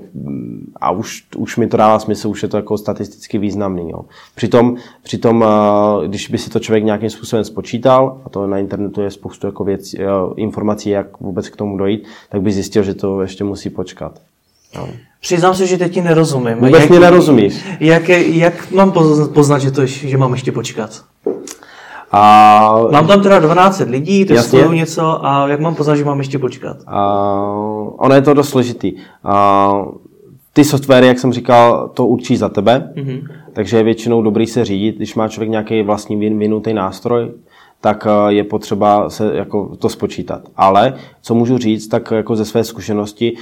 a 0.75 0.91
už, 0.91 1.23
už 1.37 1.57
mi 1.57 1.67
to 1.67 1.77
dává 1.77 1.99
smysl, 1.99 2.29
už 2.29 2.43
je 2.43 2.49
to 2.49 2.57
jako 2.57 2.77
statisticky 2.77 3.37
významný. 3.37 3.89
Jo? 3.89 4.05
Přitom, 4.35 4.75
přitom, 5.03 5.45
když 6.07 6.29
by 6.29 6.37
si 6.37 6.49
to 6.49 6.59
člověk 6.59 6.83
nějakým 6.83 7.09
způsobem 7.09 7.43
spočítal, 7.43 8.21
a 8.25 8.29
to 8.29 8.47
na 8.47 8.57
internetu 8.57 9.01
je 9.01 9.11
spoustu 9.11 9.47
jako 9.47 9.63
věc, 9.63 9.95
informací, 10.35 10.89
jak 10.89 11.19
vůbec 11.19 11.49
k 11.49 11.55
tomu 11.55 11.77
dojít, 11.77 12.07
tak 12.29 12.41
by 12.41 12.51
zjistil, 12.51 12.83
že 12.83 12.93
to 12.93 13.21
ještě 13.21 13.43
musí 13.43 13.69
počkat. 13.69 14.19
Jo. 14.75 14.87
Přiznám 15.21 15.55
se, 15.55 15.67
že 15.67 15.77
teď 15.77 15.93
ti 15.93 16.01
nerozumím. 16.01 16.55
Vůbec 16.55 16.81
jak, 16.81 16.89
mě 16.89 16.99
nerozumíš. 16.99 17.65
Jak, 17.79 18.09
jak 18.09 18.71
mám 18.71 18.93
poznat, 19.33 19.59
že, 19.59 19.71
to, 19.71 19.85
že 19.85 20.17
mám 20.17 20.31
ještě 20.31 20.51
počkat? 20.51 21.01
A... 22.11 22.75
Mám 22.91 23.07
tam 23.07 23.21
teda 23.21 23.39
12 23.39 23.79
lidí, 23.79 24.25
testuju 24.25 24.71
něco 24.71 25.25
a 25.25 25.47
jak 25.47 25.59
mám 25.59 25.75
poznat, 25.75 25.95
že 25.95 26.05
mám 26.05 26.19
ještě 26.19 26.39
počkat? 26.39 26.77
A... 26.87 27.41
Ono 27.97 28.15
je 28.15 28.21
to 28.21 28.33
dost 28.33 28.49
složitý. 28.49 28.93
A... 29.23 29.71
Ty 30.53 30.63
softwary, 30.63 31.07
jak 31.07 31.19
jsem 31.19 31.33
říkal, 31.33 31.89
to 31.93 32.05
určí 32.05 32.37
za 32.37 32.49
tebe, 32.49 32.93
mm-hmm. 32.95 33.27
takže 33.53 33.77
je 33.77 33.83
většinou 33.83 34.21
dobrý 34.21 34.47
se 34.47 34.65
řídit, 34.65 34.95
když 34.95 35.15
má 35.15 35.27
člověk 35.27 35.49
nějaký 35.49 35.81
vlastní 35.81 36.15
vynutý 36.15 36.73
nástroj, 36.73 37.31
tak 37.81 38.07
eh, 38.07 38.33
je 38.33 38.43
potřeba 38.43 39.09
se 39.09 39.35
jako 39.35 39.75
to 39.75 39.89
spočítat. 39.89 40.41
Ale 40.55 40.93
co 41.21 41.35
můžu 41.35 41.57
říct, 41.57 41.87
tak 41.87 42.11
jako 42.11 42.35
ze 42.35 42.45
své 42.45 42.63
zkušenosti, 42.63 43.37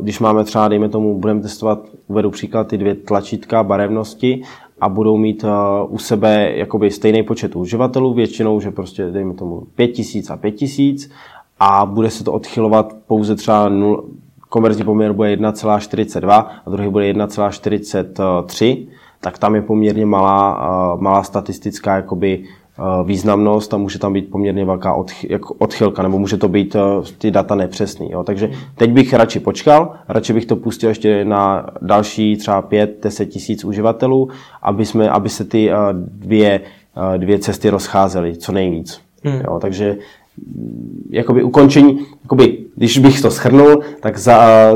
když 0.00 0.20
máme 0.20 0.44
třeba, 0.44 0.68
dejme 0.68 0.88
tomu, 0.88 1.18
budeme 1.18 1.40
testovat, 1.40 1.78
uvedu 2.06 2.30
příklad, 2.30 2.66
ty 2.66 2.78
dvě 2.78 2.94
tlačítka 2.94 3.62
barevnosti 3.62 4.42
a 4.80 4.88
budou 4.88 5.16
mít 5.16 5.44
eh, 5.44 5.48
u 5.88 5.98
sebe 5.98 6.52
jakoby 6.54 6.90
stejný 6.90 7.22
počet 7.22 7.56
uživatelů, 7.56 8.14
většinou, 8.14 8.60
že 8.60 8.70
prostě 8.70 9.10
dejme 9.10 9.34
tomu 9.34 9.62
5000 9.74 10.30
a 10.30 10.36
5000 10.36 11.10
a 11.60 11.86
bude 11.86 12.10
se 12.10 12.24
to 12.24 12.32
odchylovat 12.32 12.94
pouze 13.06 13.36
třeba 13.36 13.68
0, 13.68 14.02
konverzní 14.48 14.84
poměr 14.84 15.12
bude 15.12 15.36
1,42 15.36 16.46
a 16.66 16.70
druhý 16.70 16.88
bude 16.88 17.12
1,43, 17.12 18.86
tak 19.20 19.38
tam 19.38 19.54
je 19.54 19.62
poměrně 19.62 20.06
malá, 20.06 20.60
eh, 20.60 21.02
malá 21.02 21.22
statistická 21.22 21.96
jakoby 21.96 22.44
významnost 23.04 23.74
a 23.74 23.76
může 23.76 23.98
tam 23.98 24.12
být 24.12 24.30
poměrně 24.30 24.64
velká 24.64 24.96
odchylka, 25.58 26.02
nebo 26.02 26.18
může 26.18 26.36
to 26.36 26.48
být 26.48 26.76
eh, 26.76 26.80
ty 27.18 27.30
data 27.30 27.54
nepřesný. 27.54 28.10
Jo. 28.10 28.24
Takže 28.24 28.50
teď 28.74 28.90
bych 28.90 29.12
radši 29.12 29.40
počkal, 29.40 29.94
radši 30.08 30.32
bych 30.32 30.46
to 30.46 30.56
pustil 30.56 30.88
ještě 30.88 31.24
na 31.24 31.66
další 31.82 32.36
třeba 32.36 32.62
5-10 32.62 33.26
tisíc 33.26 33.64
uživatelů, 33.64 34.28
aby, 34.62 34.86
jsme, 34.86 35.10
aby 35.10 35.28
se 35.28 35.44
ty 35.44 35.70
eh, 35.70 35.74
dvě, 35.92 36.60
dvě 37.16 37.38
cesty 37.38 37.70
rozcházely 37.70 38.36
co 38.36 38.52
nejvíc. 38.52 39.00
Hmm. 39.24 39.40
Jo. 39.44 39.58
Takže 39.60 39.96
jakoby 41.10 41.42
ukončení, 41.42 42.06
jakoby, 42.22 42.58
když 42.76 42.98
bych 42.98 43.20
to 43.20 43.30
schrnul, 43.30 43.82
tak 44.00 44.18
za, 44.18 44.70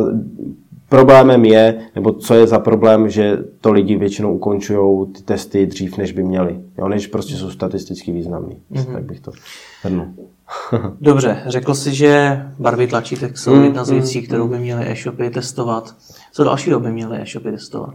Problémem 0.89 1.45
je, 1.45 1.79
nebo 1.95 2.13
co 2.13 2.35
je 2.35 2.47
za 2.47 2.59
problém, 2.59 3.11
že 3.11 3.39
to 3.61 3.73
lidi 3.73 3.97
většinou 3.97 4.35
ukončují 4.35 5.07
ty 5.13 5.23
testy 5.23 5.67
dřív, 5.67 5.99
než 5.99 6.13
by 6.13 6.23
měli. 6.23 6.61
Jo, 6.79 6.89
než 6.89 7.07
prostě 7.07 7.35
jsou 7.35 7.51
statisticky 7.51 8.13
významný. 8.13 8.63
Mm-hmm. 8.73 8.93
Tak 8.93 9.05
bych 9.05 9.21
to 9.21 9.31
hrnul. 9.83 10.07
Dobře, 11.01 11.43
řekl 11.47 11.75
jsi, 11.75 11.95
že 11.95 12.43
barvy 12.59 12.87
tlačítek 12.87 13.39
jsou 13.39 13.55
mm, 13.55 13.65
jedna 13.65 13.85
z 13.85 13.91
věcí, 13.91 14.19
mm, 14.19 14.27
kterou 14.27 14.49
by 14.49 14.59
měly 14.59 14.91
e-shopy 14.91 15.31
testovat. 15.31 15.95
Co 16.33 16.45
dalšího 16.45 16.81
by 16.81 16.93
měly 16.93 17.19
e-shopy 17.19 17.51
testovat? 17.51 17.95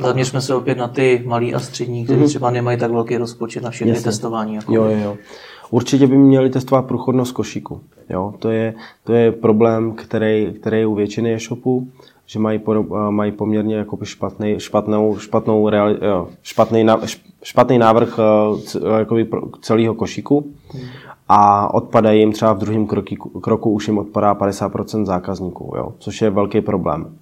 Zaměřme 0.00 0.40
se 0.40 0.54
opět 0.54 0.78
na 0.78 0.88
ty 0.88 1.22
malí 1.26 1.54
a 1.54 1.60
střední, 1.60 2.04
kteří 2.04 2.20
mm-hmm. 2.20 2.28
třeba 2.28 2.50
nemají 2.50 2.78
tak 2.78 2.90
velký 2.90 3.16
rozpočet 3.16 3.62
na 3.62 3.70
všechny 3.70 3.90
Jasně. 3.90 4.04
testování. 4.04 4.54
Jako 4.54 4.74
jo, 4.74 4.84
jo, 4.84 4.98
jo. 4.98 5.16
Určitě 5.70 6.06
by 6.06 6.16
měli 6.16 6.50
testovat 6.50 6.86
průchodnost 6.86 7.32
košíku. 7.32 7.80
Jo? 8.10 8.34
To, 8.38 8.50
je, 8.50 8.74
to 9.04 9.12
je 9.12 9.32
problém, 9.32 9.92
který, 9.92 10.54
který 10.60 10.78
je 10.78 10.86
u 10.86 10.94
většiny 10.94 11.34
e-shopů 11.34 11.88
že 12.32 12.38
mají, 12.38 12.60
mají 13.10 13.32
poměrně 13.32 13.76
jako 13.76 13.98
špatný, 14.02 14.54
špatnou, 14.58 15.18
špatnou 15.18 15.68
reali, 15.68 15.98
jo, 16.02 16.28
špatný, 16.42 16.86
špatný 17.42 17.78
návrh 17.78 18.18
jakoby 18.98 19.28
celého 19.60 19.94
košíku 19.94 20.52
a 21.28 21.74
odpadají 21.74 22.20
jim 22.20 22.32
třeba 22.32 22.52
v 22.52 22.58
druhém 22.58 22.86
kroku, 22.86 23.40
kroku 23.40 23.70
už 23.70 23.88
jim 23.88 23.98
odpadá 23.98 24.34
50% 24.34 25.04
zákazníků, 25.04 25.72
jo, 25.76 25.92
což 25.98 26.22
je 26.22 26.30
velký 26.30 26.60
problém. 26.60 27.14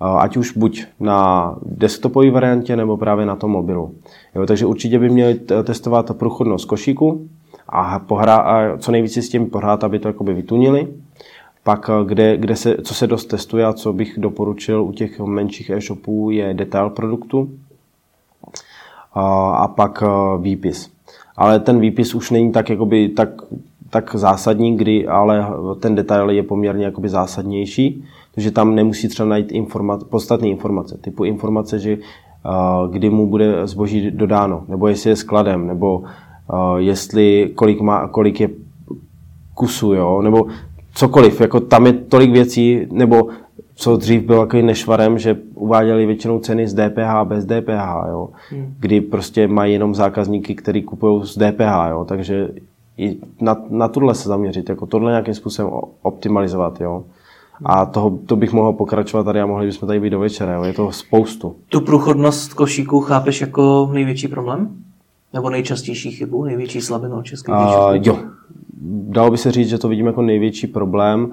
Ať 0.00 0.36
už 0.36 0.56
buď 0.56 0.84
na 1.00 1.54
desktopové 1.62 2.30
variantě, 2.30 2.76
nebo 2.76 2.96
právě 2.96 3.26
na 3.26 3.36
tom 3.36 3.50
mobilu. 3.50 3.94
Jo, 4.34 4.46
takže 4.46 4.66
určitě 4.66 4.98
by 4.98 5.08
měli 5.08 5.34
testovat 5.64 6.16
průchodnost 6.16 6.64
košíku 6.64 7.28
a, 7.68 7.98
pohrá, 7.98 8.36
a 8.36 8.76
co 8.76 8.92
nejvíce 8.92 9.22
s 9.22 9.28
tím 9.28 9.50
pohrát, 9.50 9.84
aby 9.84 9.98
to 9.98 10.08
jakoby 10.08 10.34
vytunili 10.34 10.88
pak, 11.66 11.90
eh, 11.90 12.04
kde, 12.04 12.36
kde 12.36 12.56
se, 12.56 12.76
co 12.82 12.94
se 12.94 13.06
dost 13.06 13.24
testuje 13.24 13.66
a 13.66 13.72
co 13.72 13.92
bych 13.92 14.18
doporučil 14.18 14.84
u 14.84 14.92
těch 14.92 15.20
menších 15.20 15.70
e-shopů, 15.70 16.30
je 16.30 16.54
detail 16.54 16.90
produktu 16.90 17.50
a, 19.14 19.68
pak 19.68 20.02
eh, 20.02 20.08
výpis. 20.40 20.90
Ale 21.36 21.60
ten 21.60 21.80
výpis 21.80 22.14
už 22.14 22.30
není 22.30 22.52
tak, 22.52 22.70
jakoby, 22.70 23.08
tak, 23.08 23.28
tak 23.90 24.14
zásadní, 24.14 24.76
kdy 24.76 25.08
ale 25.08 25.46
ten 25.80 25.94
detail 25.94 26.30
je 26.30 26.42
poměrně 26.42 26.84
jakoby 26.84 27.08
zásadnější, 27.08 28.04
takže 28.34 28.50
tam 28.50 28.74
nemusí 28.74 29.08
třeba 29.08 29.28
najít 29.28 29.52
informa- 29.52 30.04
podstatné 30.04 30.48
informace, 30.48 30.98
typu 30.98 31.24
informace, 31.24 31.78
že 31.78 31.96
uh, 31.96 32.92
kdy 32.92 33.10
mu 33.10 33.26
bude 33.26 33.66
zboží 33.66 34.10
dodáno, 34.10 34.64
nebo 34.68 34.88
jestli 34.88 35.10
je 35.10 35.16
skladem, 35.16 35.66
nebo 35.66 36.04
jestli 36.76 37.52
kolik, 37.54 37.80
má, 37.80 38.08
kolik 38.08 38.40
je 38.40 38.48
kusů, 39.54 39.94
jo? 39.94 40.22
nebo 40.22 40.46
cokoliv, 40.96 41.40
jako 41.40 41.60
tam 41.60 41.86
je 41.86 41.92
tolik 41.92 42.32
věcí, 42.32 42.86
nebo 42.92 43.28
co 43.74 43.96
dřív 43.96 44.22
bylo 44.22 44.40
takový 44.40 44.62
nešvarem, 44.62 45.18
že 45.18 45.36
uváděli 45.54 46.06
většinou 46.06 46.38
ceny 46.38 46.68
z 46.68 46.74
DPH 46.74 47.24
bez 47.24 47.44
DPH, 47.44 48.08
jo? 48.08 48.28
Hmm. 48.50 48.74
kdy 48.80 49.00
prostě 49.00 49.48
mají 49.48 49.72
jenom 49.72 49.94
zákazníky, 49.94 50.54
který 50.54 50.82
kupují 50.82 51.26
z 51.26 51.34
DPH, 51.34 51.90
jo? 51.90 52.04
takže 52.08 52.48
i 52.98 53.16
na, 53.40 53.56
na 53.70 53.88
tohle 53.88 54.14
se 54.14 54.28
zaměřit, 54.28 54.68
jako 54.68 54.86
tohle 54.86 55.10
nějakým 55.10 55.34
způsobem 55.34 55.72
optimalizovat. 56.02 56.80
Jo? 56.80 57.04
A 57.64 57.86
toho, 57.86 58.18
to 58.26 58.36
bych 58.36 58.52
mohl 58.52 58.72
pokračovat 58.72 59.24
tady 59.24 59.40
a 59.40 59.46
mohli 59.46 59.66
bychom 59.66 59.86
tady 59.86 60.00
být 60.00 60.10
do 60.10 60.20
večera, 60.20 60.54
jo? 60.54 60.62
je 60.62 60.72
to 60.72 60.92
spoustu. 60.92 61.56
Tu 61.68 61.80
průchodnost 61.80 62.54
košíků 62.54 63.00
chápeš 63.00 63.40
jako 63.40 63.90
největší 63.92 64.28
problém? 64.28 64.68
Nebo 65.32 65.50
nejčastější 65.50 66.10
chybu, 66.10 66.44
největší 66.44 66.80
slabinu 66.80 67.22
českých 67.22 67.54
uh, 67.54 67.94
Jo, 68.02 68.18
dalo 68.88 69.30
by 69.30 69.38
se 69.38 69.52
říct, 69.52 69.68
že 69.68 69.78
to 69.78 69.88
vidím 69.88 70.06
jako 70.06 70.22
největší 70.22 70.66
problém. 70.66 71.32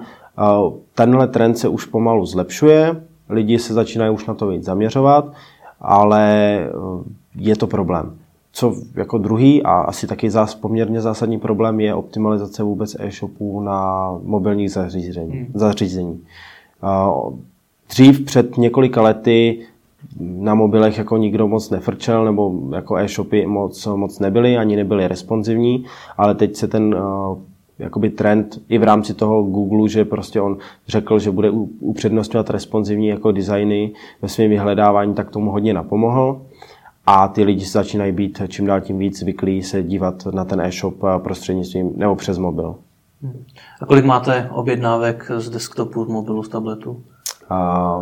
Tenhle 0.94 1.28
trend 1.28 1.54
se 1.54 1.68
už 1.68 1.84
pomalu 1.84 2.26
zlepšuje, 2.26 3.02
lidi 3.28 3.58
se 3.58 3.74
začínají 3.74 4.14
už 4.14 4.26
na 4.26 4.34
to 4.34 4.46
víc 4.46 4.64
zaměřovat, 4.64 5.32
ale 5.80 6.56
e, 6.58 6.70
je 7.36 7.56
to 7.56 7.66
problém. 7.66 8.18
Co 8.52 8.74
jako 8.94 9.18
druhý 9.18 9.62
a 9.62 9.72
asi 9.72 10.06
taky 10.06 10.30
zás, 10.30 10.54
poměrně 10.54 11.00
zásadní 11.00 11.38
problém 11.38 11.80
je 11.80 11.94
optimalizace 11.94 12.62
vůbec 12.62 12.96
e-shopů 13.00 13.60
na 13.60 14.10
mobilních 14.22 14.70
zařízení. 14.70 15.32
Hmm. 15.32 15.46
zařízení. 15.54 16.22
Dřív 17.88 18.24
před 18.24 18.56
několika 18.56 19.02
lety 19.02 19.66
na 20.20 20.54
mobilech 20.54 20.98
jako 20.98 21.16
nikdo 21.16 21.48
moc 21.48 21.70
nefrčel, 21.70 22.24
nebo 22.24 22.52
jako 22.74 22.96
e-shopy 22.96 23.46
moc, 23.46 23.86
moc 23.86 24.18
nebyly, 24.20 24.56
ani 24.56 24.76
nebyly 24.76 25.08
responsivní, 25.08 25.84
ale 26.16 26.34
teď 26.34 26.56
se 26.56 26.68
ten 26.68 26.94
uh, 26.94 27.38
jakoby 27.78 28.10
trend 28.10 28.58
i 28.68 28.78
v 28.78 28.82
rámci 28.82 29.14
toho 29.14 29.42
Google, 29.42 29.88
že 29.88 30.04
prostě 30.04 30.40
on 30.40 30.56
řekl, 30.88 31.18
že 31.18 31.30
bude 31.30 31.50
upřednostňovat 31.80 32.50
responsivní 32.50 33.08
jako 33.08 33.32
designy 33.32 33.92
ve 34.22 34.28
svém 34.28 34.50
vyhledávání, 34.50 35.14
tak 35.14 35.30
tomu 35.30 35.50
hodně 35.50 35.74
napomohl. 35.74 36.42
A 37.06 37.28
ty 37.28 37.44
lidi 37.44 37.64
začínají 37.64 38.12
být 38.12 38.42
čím 38.48 38.66
dál 38.66 38.80
tím 38.80 38.98
víc 38.98 39.18
zvyklí 39.18 39.62
se 39.62 39.82
dívat 39.82 40.26
na 40.26 40.44
ten 40.44 40.60
e-shop 40.60 40.94
prostřednictvím 41.18 41.92
nebo 41.96 42.16
přes 42.16 42.38
mobil. 42.38 42.74
A 43.80 43.86
kolik 43.86 44.04
máte 44.04 44.50
objednávek 44.52 45.30
z 45.36 45.50
desktopu, 45.50 46.04
z 46.04 46.08
mobilu, 46.08 46.42
z 46.42 46.48
tabletu? 46.48 47.02
A 47.50 48.00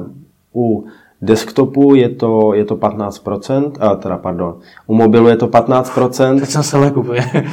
u 0.55 0.87
desktopu 1.23 1.95
je 1.95 2.09
to, 2.09 2.55
je 2.55 2.65
to 2.65 2.77
15%, 2.77 3.73
a 3.81 3.95
teda 3.95 4.19
pardon, 4.19 4.59
u 4.87 4.95
mobilu 4.95 5.29
je 5.29 5.37
to 5.37 5.47
15%. 5.47 6.41
Teď 6.41 6.49
jsem 6.49 6.63
se 6.63 6.79
lekupuje. 6.79 7.25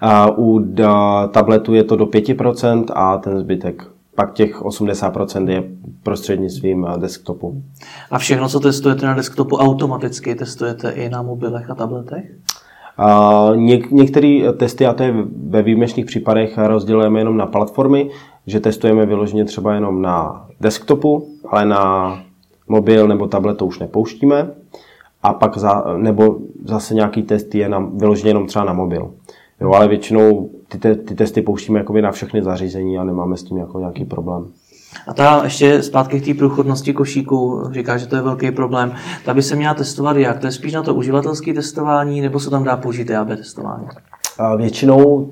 A 0.00 0.38
u 0.38 0.60
tabletu 1.30 1.74
je 1.74 1.84
to 1.84 1.96
do 1.96 2.06
5% 2.06 2.84
a 2.94 3.18
ten 3.18 3.38
zbytek 3.38 3.86
pak 4.14 4.32
těch 4.32 4.62
80% 4.62 5.48
je 5.48 5.64
prostřednictvím 6.02 6.86
desktopu. 6.96 7.62
A 8.10 8.18
všechno, 8.18 8.48
co 8.48 8.60
testujete 8.60 9.06
na 9.06 9.14
desktopu, 9.14 9.56
automaticky 9.56 10.34
testujete 10.34 10.90
i 10.90 11.08
na 11.08 11.22
mobilech 11.22 11.70
a 11.70 11.74
tabletech? 11.74 12.24
něk, 13.54 13.90
některé 13.90 14.40
testy, 14.56 14.86
a 14.86 14.92
to 14.92 15.02
je 15.02 15.14
ve 15.48 15.62
výjimečných 15.62 16.06
případech, 16.06 16.58
rozdělujeme 16.58 17.20
jenom 17.20 17.36
na 17.36 17.46
platformy, 17.46 18.10
že 18.46 18.60
testujeme 18.60 19.06
vyloženě 19.06 19.44
třeba 19.44 19.74
jenom 19.74 20.02
na 20.02 20.46
desktopu, 20.60 21.28
ale 21.48 21.66
na 21.66 22.18
mobil 22.68 23.08
nebo 23.08 23.26
tablet 23.26 23.56
to 23.56 23.66
už 23.66 23.78
nepouštíme. 23.78 24.50
A 25.22 25.32
pak 25.32 25.58
za, 25.58 25.84
nebo 25.96 26.38
zase 26.64 26.94
nějaký 26.94 27.22
test 27.22 27.54
je 27.54 27.68
na, 27.68 27.90
vyloženě 27.94 28.30
jenom 28.30 28.46
třeba 28.46 28.64
na 28.64 28.72
mobil. 28.72 29.10
Jo, 29.60 29.72
ale 29.72 29.88
většinou 29.88 30.50
ty, 30.68 30.78
te, 30.78 30.94
ty 30.94 31.14
testy 31.14 31.42
pouštíme 31.42 31.78
jakoby 31.78 32.02
na 32.02 32.12
všechny 32.12 32.42
zařízení 32.42 32.98
a 32.98 33.04
nemáme 33.04 33.36
s 33.36 33.42
tím 33.42 33.58
jako 33.58 33.78
nějaký 33.78 34.04
problém. 34.04 34.46
A 35.06 35.14
ta 35.14 35.40
ještě 35.44 35.82
zpátky 35.82 36.20
k 36.20 36.24
té 36.24 36.34
průchodnosti 36.34 36.92
košíku, 36.92 37.62
říká, 37.72 37.96
že 37.96 38.06
to 38.06 38.16
je 38.16 38.22
velký 38.22 38.50
problém. 38.50 38.94
Ta 39.24 39.34
by 39.34 39.42
se 39.42 39.56
měla 39.56 39.74
testovat 39.74 40.16
jak? 40.16 40.38
To 40.38 40.46
je 40.46 40.52
spíš 40.52 40.72
na 40.72 40.82
to 40.82 40.94
uživatelské 40.94 41.54
testování, 41.54 42.20
nebo 42.20 42.40
se 42.40 42.50
tam 42.50 42.64
dá 42.64 42.76
použít 42.76 43.10
AB 43.10 43.28
testování? 43.28 43.86
A 44.38 44.56
většinou 44.56 45.30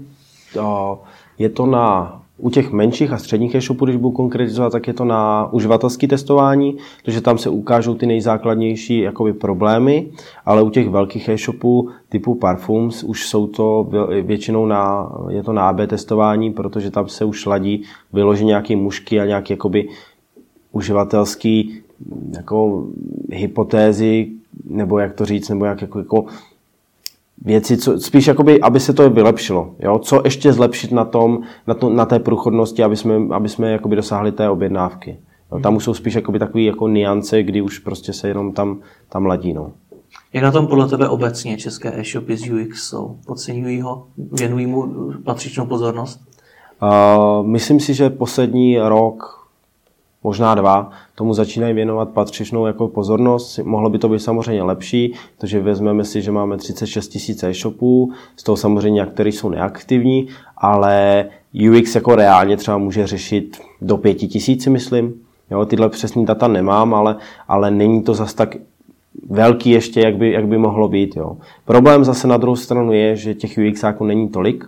je 1.39 1.49
to 1.49 1.67
na 1.67 2.17
u 2.39 2.51
těch 2.51 2.73
menších 2.73 3.13
a 3.13 3.19
středních 3.19 3.55
e-shopů, 3.55 3.85
když 3.85 3.97
budu 3.97 4.11
konkretizovat, 4.11 4.73
tak 4.73 4.87
je 4.87 4.95
to 4.95 5.05
na 5.05 5.53
uživatelské 5.53 6.09
testování, 6.09 6.77
protože 7.05 7.21
tam 7.21 7.39
se 7.39 7.51
ukážou 7.51 7.95
ty 7.95 8.07
nejzákladnější 8.07 8.99
jakoby, 8.99 9.33
problémy, 9.33 10.07
ale 10.45 10.63
u 10.63 10.71
těch 10.71 10.89
velkých 10.89 11.29
e-shopů 11.29 11.91
typu 12.09 12.35
Parfums 12.35 13.03
už 13.03 13.27
jsou 13.27 13.47
to 13.47 13.91
většinou 14.23 14.67
na, 14.67 15.13
je 15.29 15.43
to 15.43 15.53
na 15.53 15.69
AB 15.69 15.81
testování, 15.87 16.53
protože 16.53 16.91
tam 16.91 17.09
se 17.09 17.25
už 17.25 17.47
ladí 17.47 17.83
vyloží 18.13 18.45
nějaké 18.45 18.77
mušky 18.77 19.21
a 19.21 19.27
nějaké 19.27 19.53
jakoby, 19.53 19.89
uživatelský 20.73 21.81
jako 22.37 22.87
hypotézy, 23.31 24.31
nebo 24.71 24.99
jak 24.99 25.15
to 25.15 25.25
říct, 25.25 25.49
nebo 25.49 25.65
jak 25.65 25.83
jako, 25.83 25.99
jako 25.99 26.25
věci, 27.45 27.77
co, 27.77 28.01
spíš 28.01 28.27
jakoby, 28.27 28.61
aby 28.61 28.81
se 28.81 28.93
to 28.93 29.11
vylepšilo. 29.11 29.75
Jo? 29.79 29.99
Co 29.99 30.21
ještě 30.25 30.53
zlepšit 30.53 30.93
na, 30.93 31.05
tom, 31.05 31.41
na, 31.67 31.75
to, 31.75 31.91
na 31.91 32.07
té 32.07 32.19
průchodnosti, 32.19 32.83
aby 32.83 32.97
jsme, 32.97 33.15
aby 33.31 33.49
jsme 33.49 33.73
jakoby 33.73 33.97
dosáhli 33.97 34.33
té 34.33 34.51
objednávky. 34.51 35.19
Jo? 35.53 35.61
Tam 35.61 35.77
už 35.77 35.85
jsou 35.85 35.95
spíš 35.95 36.15
jakoby 36.15 36.39
takové 36.39 36.63
jako 36.63 36.89
niance, 36.89 37.43
kdy 37.43 37.63
už 37.63 37.79
prostě 37.79 38.13
se 38.13 38.29
jenom 38.29 38.53
tam, 38.53 38.81
tam 39.09 39.27
ladí. 39.27 39.53
No. 39.53 39.73
Jak 40.33 40.45
na 40.45 40.53
tom 40.53 40.67
podle 40.67 40.89
tebe 40.89 41.09
obecně 41.09 41.57
české 41.57 42.01
e-shopy 42.01 42.37
z 42.37 42.51
UX 42.51 42.89
jsou? 42.89 43.17
Podceňují 43.27 43.81
ho? 43.81 44.07
Věnují 44.33 44.67
mu 44.67 45.13
patřičnou 45.25 45.67
pozornost? 45.67 46.21
Uh, 46.83 47.47
myslím 47.47 47.81
si, 47.81 47.95
že 47.95 48.11
poslední 48.11 48.79
rok, 48.79 49.46
možná 50.27 50.55
dva, 50.55 50.91
tomu 51.15 51.35
začínají 51.35 51.75
věnovat 51.75 52.09
patřičnou 52.09 52.67
jako 52.67 52.89
pozornost. 52.89 53.59
Mohlo 53.65 53.91
by 53.91 53.99
to 53.99 54.09
být 54.09 54.21
samozřejmě 54.21 54.63
lepší, 54.63 55.15
protože 55.39 55.61
vezmeme 55.61 56.05
si, 56.05 56.23
že 56.23 56.33
máme 56.33 56.57
36 56.57 57.09
tisíc 57.09 57.43
e-shopů, 57.43 58.13
z 58.37 58.43
toho 58.43 58.57
samozřejmě 58.57 59.01
některé 59.01 59.29
jsou 59.29 59.49
neaktivní, 59.49 60.29
ale 60.57 61.25
UX 61.71 61.95
jako 61.95 62.15
reálně 62.15 62.57
třeba 62.57 62.79
může 62.79 63.07
řešit 63.07 63.61
do 63.81 63.97
5 63.97 64.15
tisíc, 64.15 64.67
myslím. 64.67 65.15
Jo, 65.51 65.65
tyhle 65.65 65.89
přesní 65.89 66.27
data 66.27 66.49
nemám, 66.49 66.95
ale, 66.95 67.17
ale 67.49 67.71
není 67.71 68.03
to 68.03 68.15
zas 68.15 68.35
tak 68.35 68.57
velký 69.31 69.71
ještě, 69.71 70.01
jak 70.01 70.17
by, 70.17 70.33
jak 70.33 70.47
by 70.47 70.59
mohlo 70.59 70.89
být. 70.89 71.17
Jo. 71.17 71.37
Problém 71.65 72.05
zase 72.05 72.29
na 72.29 72.37
druhou 72.37 72.57
stranu 72.57 72.93
je, 72.93 73.17
že 73.17 73.35
těch 73.35 73.59
UXáků 73.69 74.05
není 74.05 74.29
tolik 74.29 74.65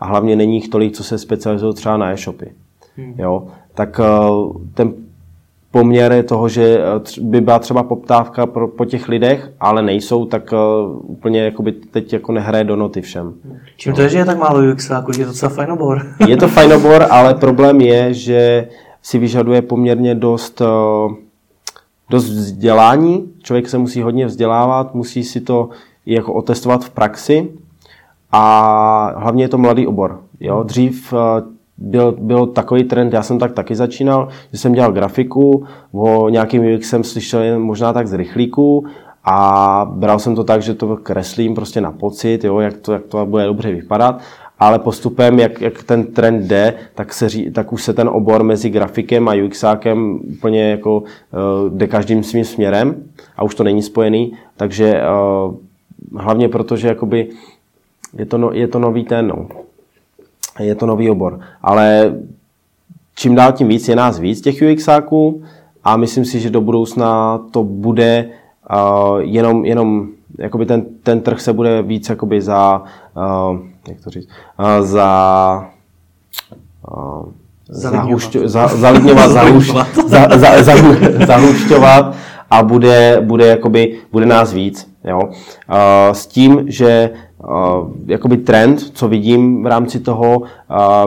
a 0.00 0.06
hlavně 0.06 0.36
není 0.36 0.54
jich 0.54 0.68
tolik, 0.68 0.92
co 0.92 1.04
se 1.04 1.18
specializují 1.18 1.74
třeba 1.74 1.96
na 1.96 2.12
e-shopy. 2.12 2.52
Hmm. 3.00 3.14
Jo 3.18 3.46
tak 3.80 4.00
eh, 4.00 4.04
ten 4.74 4.92
poměr 5.70 6.24
toho, 6.24 6.48
že 6.48 6.78
eh, 6.78 7.20
by 7.20 7.40
byla 7.40 7.58
třeba 7.58 7.82
poptávka 7.82 8.46
pro, 8.46 8.68
po 8.68 8.84
těch 8.84 9.08
lidech, 9.08 9.52
ale 9.60 9.82
nejsou, 9.82 10.24
tak 10.24 10.52
uh, 10.52 10.58
úplně 11.10 11.44
jakoby 11.44 11.72
teď 11.72 12.12
jako 12.12 12.32
nehraje 12.32 12.64
do 12.64 12.76
noty 12.76 13.00
všem. 13.00 13.34
Čím 13.76 13.92
to 13.92 14.02
je, 14.02 14.08
že 14.08 14.18
je 14.18 14.24
tak 14.24 14.38
málo 14.38 14.72
UX, 14.72 14.90
jako 14.90 15.12
je 15.12 15.18
to 15.18 15.24
docela 15.24 15.50
fajn 15.50 15.72
obor? 15.72 16.06
je 16.28 16.36
to 16.36 16.48
fajn 16.48 16.72
obor, 16.72 17.06
ale 17.10 17.34
problém 17.34 17.80
je, 17.80 18.14
že 18.14 18.68
si 19.02 19.18
vyžaduje 19.18 19.62
poměrně 19.62 20.14
dost, 20.14 20.60
uh, 20.60 21.12
dost 22.10 22.24
vzdělání. 22.24 23.32
Člověk 23.42 23.68
se 23.68 23.78
musí 23.78 24.02
hodně 24.02 24.26
vzdělávat, 24.26 24.94
musí 24.94 25.24
si 25.24 25.40
to 25.40 25.68
jako 26.06 26.32
otestovat 26.32 26.84
v 26.84 26.90
praxi 26.90 27.48
a 28.32 29.14
hlavně 29.16 29.44
je 29.44 29.48
to 29.48 29.58
mladý 29.58 29.86
obor. 29.86 30.20
Jo? 30.40 30.62
Dřív 30.62 31.12
uh, 31.12 31.18
byl, 31.80 32.16
byl 32.20 32.46
takový 32.46 32.84
trend, 32.84 33.12
já 33.12 33.22
jsem 33.22 33.38
tak 33.38 33.52
taky 33.52 33.74
začínal, 33.74 34.28
že 34.52 34.58
jsem 34.58 34.72
dělal 34.72 34.92
grafiku, 34.92 35.64
o 35.92 36.28
nějakým 36.28 36.74
UX 36.74 36.88
jsem 36.88 37.04
slyšel 37.04 37.42
jen 37.42 37.60
možná 37.60 37.92
tak 37.92 38.06
z 38.06 38.12
rychlíku 38.12 38.86
a 39.24 39.90
bral 39.94 40.18
jsem 40.18 40.34
to 40.34 40.44
tak, 40.44 40.62
že 40.62 40.74
to 40.74 40.96
kreslím 40.96 41.54
prostě 41.54 41.80
na 41.80 41.92
pocit, 41.92 42.44
jo, 42.44 42.60
jak, 42.60 42.76
to, 42.76 42.92
jak 42.92 43.04
to 43.04 43.26
bude 43.26 43.44
dobře 43.44 43.72
vypadat, 43.72 44.20
ale 44.58 44.78
postupem, 44.78 45.38
jak, 45.38 45.60
jak 45.60 45.82
ten 45.82 46.06
trend 46.06 46.46
jde, 46.46 46.74
tak, 46.94 47.12
se, 47.14 47.26
tak 47.52 47.72
už 47.72 47.82
se 47.82 47.92
ten 47.92 48.08
obor 48.08 48.42
mezi 48.42 48.70
grafikem 48.70 49.28
a 49.28 49.44
UXákem 49.44 50.20
úplně 50.32 50.70
jako 50.70 50.98
uh, 50.98 51.06
jde 51.72 51.86
každým 51.86 52.22
svým 52.22 52.44
směrem 52.44 53.02
a 53.36 53.42
už 53.42 53.54
to 53.54 53.64
není 53.64 53.82
spojený, 53.82 54.32
takže 54.56 55.00
uh, 55.46 55.54
hlavně 56.20 56.48
proto, 56.48 56.76
že 56.76 56.88
jakoby 56.88 57.28
je 58.18 58.26
to, 58.26 58.38
no, 58.38 58.50
je 58.52 58.68
to 58.68 58.78
nový 58.78 59.04
ten, 59.04 59.26
no 59.28 59.48
je 60.60 60.74
to 60.74 60.86
nový 60.86 61.10
obor. 61.10 61.40
Ale 61.62 62.14
čím 63.14 63.34
dál 63.34 63.52
tím 63.52 63.68
víc 63.68 63.88
je 63.88 63.96
nás 63.96 64.18
víc 64.18 64.40
těch 64.40 64.62
UXáků 64.72 65.42
a 65.84 65.96
myslím 65.96 66.24
si, 66.24 66.40
že 66.40 66.50
do 66.50 66.60
budoucna 66.60 67.40
to 67.50 67.62
bude 67.62 68.28
uh, 68.72 69.18
jenom, 69.20 69.64
jenom 69.64 70.08
jakoby 70.38 70.66
ten, 70.66 70.84
ten 71.02 71.20
trh 71.20 71.40
se 71.40 71.52
bude 71.52 71.82
víc 71.82 72.08
jakoby 72.08 72.42
za, 72.42 72.82
uh, 73.16 73.58
jak 73.88 74.00
to 74.04 74.10
říct, 74.10 74.28
uh, 74.58 74.86
za 74.86 75.70
uh, 76.90 77.28
zalidňovat, 78.80 79.30
zahušťovat 81.26 82.14
a 82.50 82.62
bude, 82.62 83.22
bude, 83.24 83.46
jakoby, 83.46 83.98
bude 84.12 84.26
nás 84.26 84.52
víc. 84.52 84.89
Jo? 85.04 85.20
Uh, 85.20 86.12
s 86.12 86.26
tím, 86.26 86.64
že 86.66 87.10
uh, 87.38 87.48
jakoby 88.06 88.36
trend, 88.36 88.80
co 88.80 89.08
vidím 89.08 89.62
v 89.62 89.66
rámci 89.66 90.00
toho, 90.00 90.38
uh, 90.38 90.46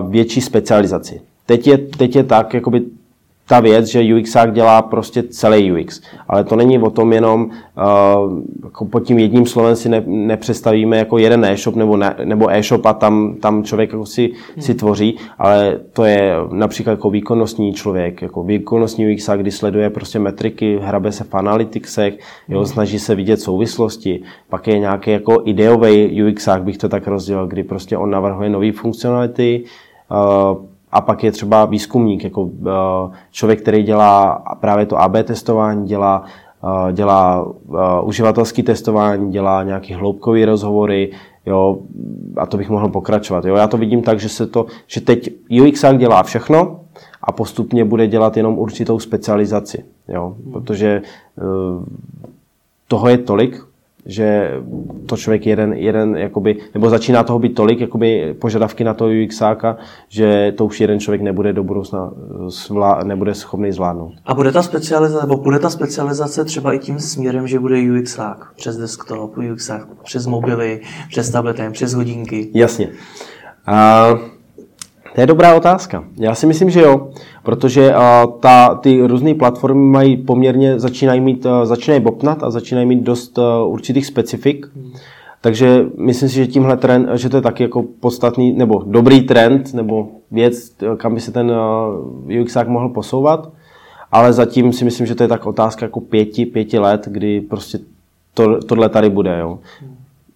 větší 0.10 0.42
specializaci. 0.42 1.22
Teď 1.46 1.68
je, 1.68 1.78
teď 1.78 2.16
je 2.16 2.24
tak, 2.24 2.54
jakoby 2.54 2.82
ta 3.48 3.60
věc, 3.60 3.86
že 3.86 4.16
UXák 4.16 4.54
dělá 4.54 4.82
prostě 4.82 5.24
celý 5.24 5.72
UX. 5.72 6.02
Ale 6.28 6.44
to 6.44 6.56
není 6.56 6.80
o 6.80 6.90
tom 6.90 7.14
jenom, 7.14 7.46
uh, 7.46 8.44
jako 8.64 8.86
pod 8.86 9.00
tím 9.00 9.20
jedním 9.20 9.46
slovem 9.46 9.76
si 9.76 9.90
ne, 9.90 10.04
nepředstavíme 10.06 10.98
jako 10.98 11.18
jeden 11.18 11.46
e-shop 11.46 11.76
nebo, 11.76 11.98
ne, 11.98 12.16
nebo 12.24 12.52
e-shop 12.52 12.86
a 12.86 12.94
tam, 12.94 13.36
tam 13.36 13.64
člověk 13.64 13.92
jako 13.92 14.06
si, 14.06 14.32
hmm. 14.56 14.62
si 14.62 14.76
tvoří, 14.76 15.18
ale 15.40 15.80
to 15.94 16.06
je 16.06 16.34
například 16.52 16.92
jako 16.92 17.10
výkonnostní 17.10 17.74
člověk, 17.74 18.22
jako 18.22 18.44
výkonnostní 18.44 19.14
UXák, 19.14 19.40
kdy 19.40 19.52
sleduje 19.52 19.90
prostě 19.90 20.20
metriky, 20.20 20.80
hrabe 20.82 21.12
se 21.12 21.24
v 21.24 21.36
analyticsech, 21.36 22.14
jo, 22.50 22.58
hmm. 22.58 22.68
snaží 22.68 23.00
se 23.00 23.16
vidět 23.16 23.42
souvislosti. 23.42 24.22
Pak 24.50 24.68
je 24.68 24.80
nějaký 24.80 25.12
jako 25.12 25.42
ideový 25.46 26.24
UXák, 26.24 26.64
bych 26.64 26.78
to 26.78 26.90
tak 26.90 27.08
rozdělil, 27.08 27.48
kdy 27.48 27.64
prostě 27.64 27.98
on 27.98 28.10
navrhuje 28.10 28.50
nové 28.50 28.72
funkcionality, 28.72 29.64
uh, 30.12 30.73
a 30.94 31.02
pak 31.02 31.24
je 31.24 31.32
třeba 31.32 31.66
výzkumník, 31.66 32.24
jako 32.24 32.50
eh, 32.68 33.16
člověk, 33.32 33.62
který 33.62 33.84
dělá 33.84 34.44
právě 34.60 34.86
to 34.86 34.98
AB 34.98 35.16
testování, 35.24 35.88
dělá, 35.88 36.24
eh, 36.64 36.94
dělá 36.94 37.46
eh, 37.46 38.02
uživatelské 38.04 38.64
testování, 38.64 39.32
dělá 39.32 39.64
nějaké 39.64 39.96
hloubkové 39.96 40.46
rozhovory, 40.46 41.12
jo, 41.46 41.78
a 42.38 42.46
to 42.46 42.58
bych 42.58 42.70
mohl 42.70 42.90
pokračovat. 42.90 43.46
Jo. 43.46 43.56
Já 43.56 43.68
to 43.68 43.78
vidím 43.78 44.02
tak, 44.02 44.20
že, 44.20 44.30
se 44.30 44.48
to, 44.48 44.66
že 44.88 45.02
teď 45.02 45.30
UX 45.62 45.86
dělá 45.98 46.24
všechno 46.24 46.80
a 47.22 47.32
postupně 47.32 47.86
bude 47.86 48.08
dělat 48.08 48.38
jenom 48.38 48.58
určitou 48.58 49.00
specializaci, 49.00 49.86
jo, 50.08 50.36
protože 50.52 51.02
toho 52.88 53.10
je 53.10 53.18
tolik, 53.18 53.66
že 54.06 54.52
to 55.06 55.18
člověk 55.18 55.46
jeden, 55.46 55.74
jeden 55.74 56.18
jakoby, 56.18 56.58
nebo 56.74 56.90
začíná 56.90 57.24
toho 57.24 57.40
být 57.40 57.56
tolik 57.56 57.80
jakoby 57.80 58.36
požadavky 58.42 58.84
na 58.84 58.94
to 58.94 59.06
UXáka, 59.24 59.78
že 60.10 60.54
to 60.58 60.66
už 60.66 60.82
jeden 60.82 61.00
člověk 61.00 61.22
nebude 61.22 61.54
do 61.54 61.64
budoucna 61.64 62.12
svlá, 62.50 63.04
nebude 63.04 63.34
schopný 63.34 63.72
zvládnout. 63.72 64.14
A 64.26 64.34
bude 64.34 64.52
ta 64.52 64.64
specializace, 64.64 65.28
nebo 65.28 65.38
bude 65.38 65.60
ta 65.60 65.70
specializace 65.70 66.46
třeba 66.46 66.74
i 66.74 66.80
tím 66.80 67.00
směrem, 67.00 67.48
že 67.48 67.60
bude 67.60 67.76
UXák 68.00 68.54
přes 68.56 68.78
desktop, 68.78 69.38
UXák 69.38 69.88
přes 70.04 70.28
mobily, 70.28 70.82
přes 71.10 71.30
tablety, 71.30 71.64
přes 71.72 71.94
hodinky? 71.94 72.50
Jasně. 72.54 72.90
A 73.66 74.08
To 75.16 75.22
je 75.22 75.28
dobrá 75.28 75.56
otázka. 75.56 76.04
Já 76.18 76.36
si 76.36 76.48
myslím, 76.48 76.70
že 76.70 76.82
jo, 76.82 77.08
protože 77.44 77.90
uh, 77.90 78.32
ta, 78.40 78.76
ty 78.76 79.02
různé 79.02 79.34
platformy 79.34 79.82
mají 79.82 80.18
poměrně, 80.18 80.80
začínají 80.80 81.22
mít, 81.22 81.46
uh, 81.46 81.66
začínají 81.66 82.02
bopnat 82.02 82.44
a 82.44 82.52
začínají 82.52 82.88
mít 82.88 83.04
dost 83.04 83.38
uh, 83.38 83.44
určitých 83.72 84.06
specifik. 84.06 84.70
Hmm. 84.76 84.92
Takže 85.42 85.86
myslím 85.98 86.30
si, 86.30 86.36
že 86.36 86.48
tímhle 86.48 86.78
trend, 86.78 87.10
že 87.14 87.30
to 87.30 87.38
je 87.38 87.42
taky 87.42 87.64
jako 87.64 87.84
podstatný, 88.00 88.54
nebo 88.54 88.84
dobrý 88.86 89.22
trend, 89.22 89.74
nebo 89.74 90.08
věc, 90.32 90.76
kam 90.98 91.16
by 91.16 91.22
se 91.22 91.32
ten 91.32 91.52
UXák 92.42 92.68
mohl 92.68 92.90
posouvat. 92.90 93.52
Ale 94.12 94.34
zatím 94.34 94.74
si 94.74 94.86
myslím, 94.86 95.08
že 95.08 95.16
to 95.16 95.24
je 95.24 95.28
tak 95.30 95.46
otázka 95.46 95.86
jako 95.86 96.00
pěti, 96.00 96.46
pěti 96.46 96.80
let, 96.80 97.08
kdy 97.12 97.42
prostě 97.42 97.80
to, 98.34 98.62
tohle 98.62 98.90
tady 98.90 99.10
bude. 99.10 99.40
Jo. 99.40 99.60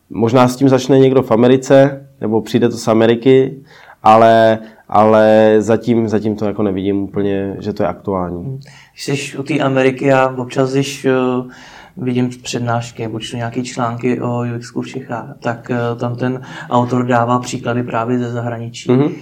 Možná 0.09 0.47
s 0.47 0.55
tím 0.55 0.69
začne 0.69 0.99
někdo 0.99 1.21
v 1.23 1.31
Americe, 1.31 2.07
nebo 2.21 2.41
přijde 2.41 2.69
to 2.69 2.77
z 2.77 2.87
Ameriky, 2.87 3.57
ale, 4.03 4.59
ale 4.89 5.55
zatím, 5.59 6.07
zatím 6.07 6.35
to 6.35 6.45
jako 6.45 6.63
nevidím 6.63 7.03
úplně, 7.03 7.55
že 7.59 7.73
to 7.73 7.83
je 7.83 7.89
aktuální. 7.89 8.59
Když 8.93 9.31
jsi 9.31 9.37
u 9.37 9.43
té 9.43 9.59
Ameriky, 9.59 10.05
já 10.05 10.35
občas, 10.37 10.73
když 10.73 11.05
uh, 11.05 11.51
vidím 11.97 12.29
přednášky 12.43 13.03
nebo 13.03 13.19
čtu 13.19 13.37
nějaké 13.37 13.63
články 13.63 14.21
o 14.21 14.43
UX 14.57 14.75
v 14.75 14.87
Čechách, 14.87 15.35
tak 15.39 15.71
uh, 15.71 15.99
tam 15.99 16.15
ten 16.15 16.41
autor 16.69 17.05
dává 17.05 17.39
příklady 17.39 17.83
právě 17.83 18.19
ze 18.19 18.31
zahraničí. 18.31 18.89
Mm-hmm. 18.89 19.13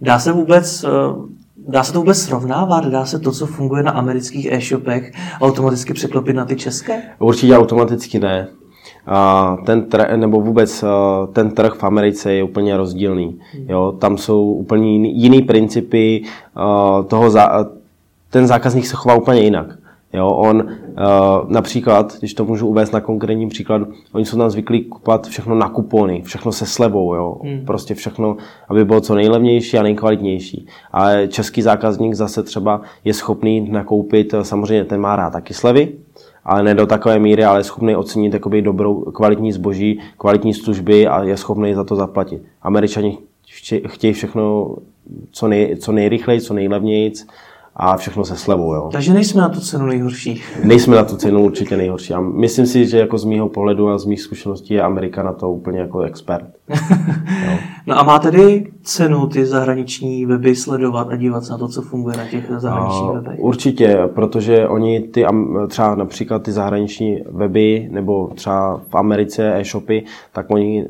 Dá 0.00 0.18
se 0.18 0.32
vůbec 0.32 0.84
uh, 0.84 1.28
Dá 1.68 1.84
se 1.84 1.92
to 1.92 1.98
vůbec 1.98 2.18
srovnávat? 2.18 2.86
Dá 2.86 3.06
se 3.06 3.18
to, 3.18 3.32
co 3.32 3.46
funguje 3.46 3.82
na 3.82 3.90
amerických 3.90 4.46
e-shopech, 4.52 5.12
automaticky 5.40 5.94
překlopit 5.94 6.36
na 6.36 6.44
ty 6.44 6.56
české? 6.56 7.02
Určitě 7.18 7.56
automaticky 7.56 8.18
ne 8.18 8.48
ten 9.66 9.82
trh, 9.82 10.16
nebo 10.16 10.40
vůbec 10.40 10.84
ten 11.32 11.50
trh 11.50 11.74
v 11.74 11.84
Americe 11.84 12.32
je 12.32 12.42
úplně 12.42 12.76
rozdílný. 12.76 13.40
Jo? 13.68 13.94
Tam 13.98 14.18
jsou 14.18 14.52
úplně 14.52 14.92
jiný, 14.92 15.22
jiný 15.22 15.42
principy 15.42 16.22
toho, 17.06 17.30
za, 17.30 17.66
ten 18.30 18.46
zákazník 18.46 18.86
se 18.86 18.96
chová 18.96 19.14
úplně 19.14 19.40
jinak. 19.40 19.66
Jo, 20.12 20.28
on 20.28 20.68
například, 21.48 22.18
když 22.18 22.34
to 22.34 22.44
můžu 22.44 22.66
uvést 22.66 22.92
na 22.92 23.00
konkrétním 23.00 23.48
příkladu, 23.48 23.86
oni 24.12 24.24
jsou 24.24 24.38
tam 24.38 24.50
zvyklí 24.50 24.84
kupovat 24.84 25.26
všechno 25.26 25.54
na 25.54 25.68
kupony, 25.68 26.22
všechno 26.22 26.52
se 26.52 26.66
slevou, 26.66 27.14
jo, 27.14 27.36
hmm. 27.42 27.66
prostě 27.66 27.94
všechno, 27.94 28.36
aby 28.68 28.84
bylo 28.84 29.00
co 29.00 29.14
nejlevnější 29.14 29.78
a 29.78 29.82
nejkvalitnější. 29.82 30.66
Ale 30.92 31.28
český 31.28 31.62
zákazník 31.62 32.14
zase 32.14 32.42
třeba 32.42 32.80
je 33.04 33.14
schopný 33.14 33.70
nakoupit, 33.70 34.34
samozřejmě 34.42 34.84
ten 34.84 35.00
má 35.00 35.16
rád 35.16 35.30
taky 35.30 35.54
slevy, 35.54 35.88
ale 36.44 36.62
ne 36.62 36.74
do 36.74 36.86
takové 36.86 37.18
míry, 37.18 37.44
ale 37.44 37.60
je 37.60 37.64
schopný 37.64 37.96
ocenit 37.96 38.34
jakoby 38.34 38.62
dobrou 38.62 39.00
kvalitní 39.00 39.52
zboží, 39.52 40.00
kvalitní 40.16 40.54
služby 40.54 41.06
a 41.06 41.22
je 41.22 41.36
schopný 41.36 41.74
za 41.74 41.84
to 41.84 41.96
zaplatit. 41.96 42.42
Američani 42.62 43.18
chtějí 43.86 44.12
všechno 44.12 44.76
co, 45.32 45.48
nej, 45.48 45.76
co 45.76 45.92
nejrychleji, 45.92 46.40
co 46.40 46.54
nejlevněji 46.54 47.12
a 47.82 47.96
všechno 47.96 48.24
se 48.24 48.36
slevou. 48.36 48.74
Jo. 48.74 48.88
Takže 48.92 49.14
nejsme 49.14 49.42
na 49.42 49.48
tu 49.48 49.60
cenu 49.60 49.86
nejhorší. 49.86 50.42
Nejsme 50.64 50.96
na 50.96 51.04
tu 51.04 51.16
cenu 51.16 51.44
určitě 51.44 51.76
nejhorší. 51.76 52.14
A 52.14 52.20
myslím 52.20 52.66
si, 52.66 52.86
že 52.86 52.98
jako 52.98 53.18
z 53.18 53.24
mýho 53.24 53.48
pohledu 53.48 53.88
a 53.88 53.98
z 53.98 54.04
mých 54.04 54.20
zkušeností 54.20 54.74
je 54.74 54.82
Amerika 54.82 55.22
na 55.22 55.32
to 55.32 55.50
úplně 55.50 55.78
jako 55.80 56.00
expert. 56.00 56.44
no 57.86 57.98
a 57.98 58.02
má 58.02 58.18
tedy 58.18 58.72
cenu 58.82 59.26
ty 59.26 59.46
zahraniční 59.46 60.26
weby 60.26 60.56
sledovat 60.56 61.08
a 61.10 61.16
dívat 61.16 61.44
se 61.44 61.52
na 61.52 61.58
to, 61.58 61.68
co 61.68 61.82
funguje 61.82 62.16
na 62.16 62.24
těch 62.26 62.44
zahraničních 62.58 63.10
webech? 63.14 63.40
Určitě, 63.40 63.98
protože 64.14 64.68
oni 64.68 65.00
ty 65.00 65.24
třeba 65.68 65.94
například 65.94 66.42
ty 66.42 66.52
zahraniční 66.52 67.22
weby 67.30 67.88
nebo 67.90 68.30
třeba 68.34 68.80
v 68.88 68.94
Americe 68.94 69.60
e-shopy, 69.60 70.04
tak 70.32 70.46
oni 70.50 70.86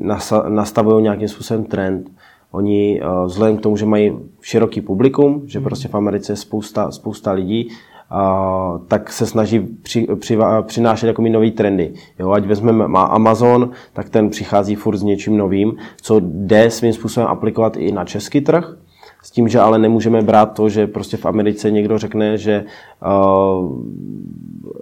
nastavují 0.47 1.03
nějakým 1.03 1.27
způsobem 1.27 1.63
trend 1.63 2.09
Oni 2.51 3.01
eh, 3.01 3.25
vzhledem 3.25 3.57
k 3.57 3.61
tomu, 3.61 3.77
že 3.77 3.85
mají 3.85 4.13
široký 4.41 4.81
publikum, 4.81 5.41
že 5.45 5.59
hmm. 5.59 5.63
prostě 5.63 5.87
v 5.87 5.95
Americe 5.95 6.31
je 6.31 6.35
spousta, 6.35 6.91
spousta 6.91 7.31
lidí, 7.31 7.69
a, 8.09 8.73
eh, 8.75 8.85
tak 8.87 9.11
se 9.13 9.25
snaží 9.25 9.59
při, 9.59 10.07
při, 10.19 10.37
přinášet 10.61 11.07
jako 11.07 11.21
nový 11.21 11.51
trendy. 11.51 11.93
Jo, 12.19 12.31
ať 12.31 12.45
vezmeme 12.45 12.87
má 12.87 13.03
Amazon, 13.03 13.69
tak 13.93 14.09
ten 14.09 14.29
přichází 14.29 14.75
furt 14.75 14.97
s 14.97 15.03
něčím 15.03 15.37
novým, 15.37 15.75
co 16.01 16.19
jde 16.23 16.71
svým 16.71 16.93
způsobem 16.93 17.29
aplikovat 17.29 17.77
i 17.77 17.91
na 17.91 18.05
český 18.05 18.41
trh, 18.41 18.77
s 19.23 19.31
tím, 19.31 19.47
že 19.47 19.59
ale 19.59 19.79
nemůžeme 19.79 20.21
brát 20.21 20.45
to, 20.45 20.69
že 20.69 20.87
prostě 20.87 21.17
v 21.17 21.25
Americe 21.25 21.71
někdo 21.71 21.97
řekne, 21.97 22.37
že 22.37 22.65
uh, 23.05 23.81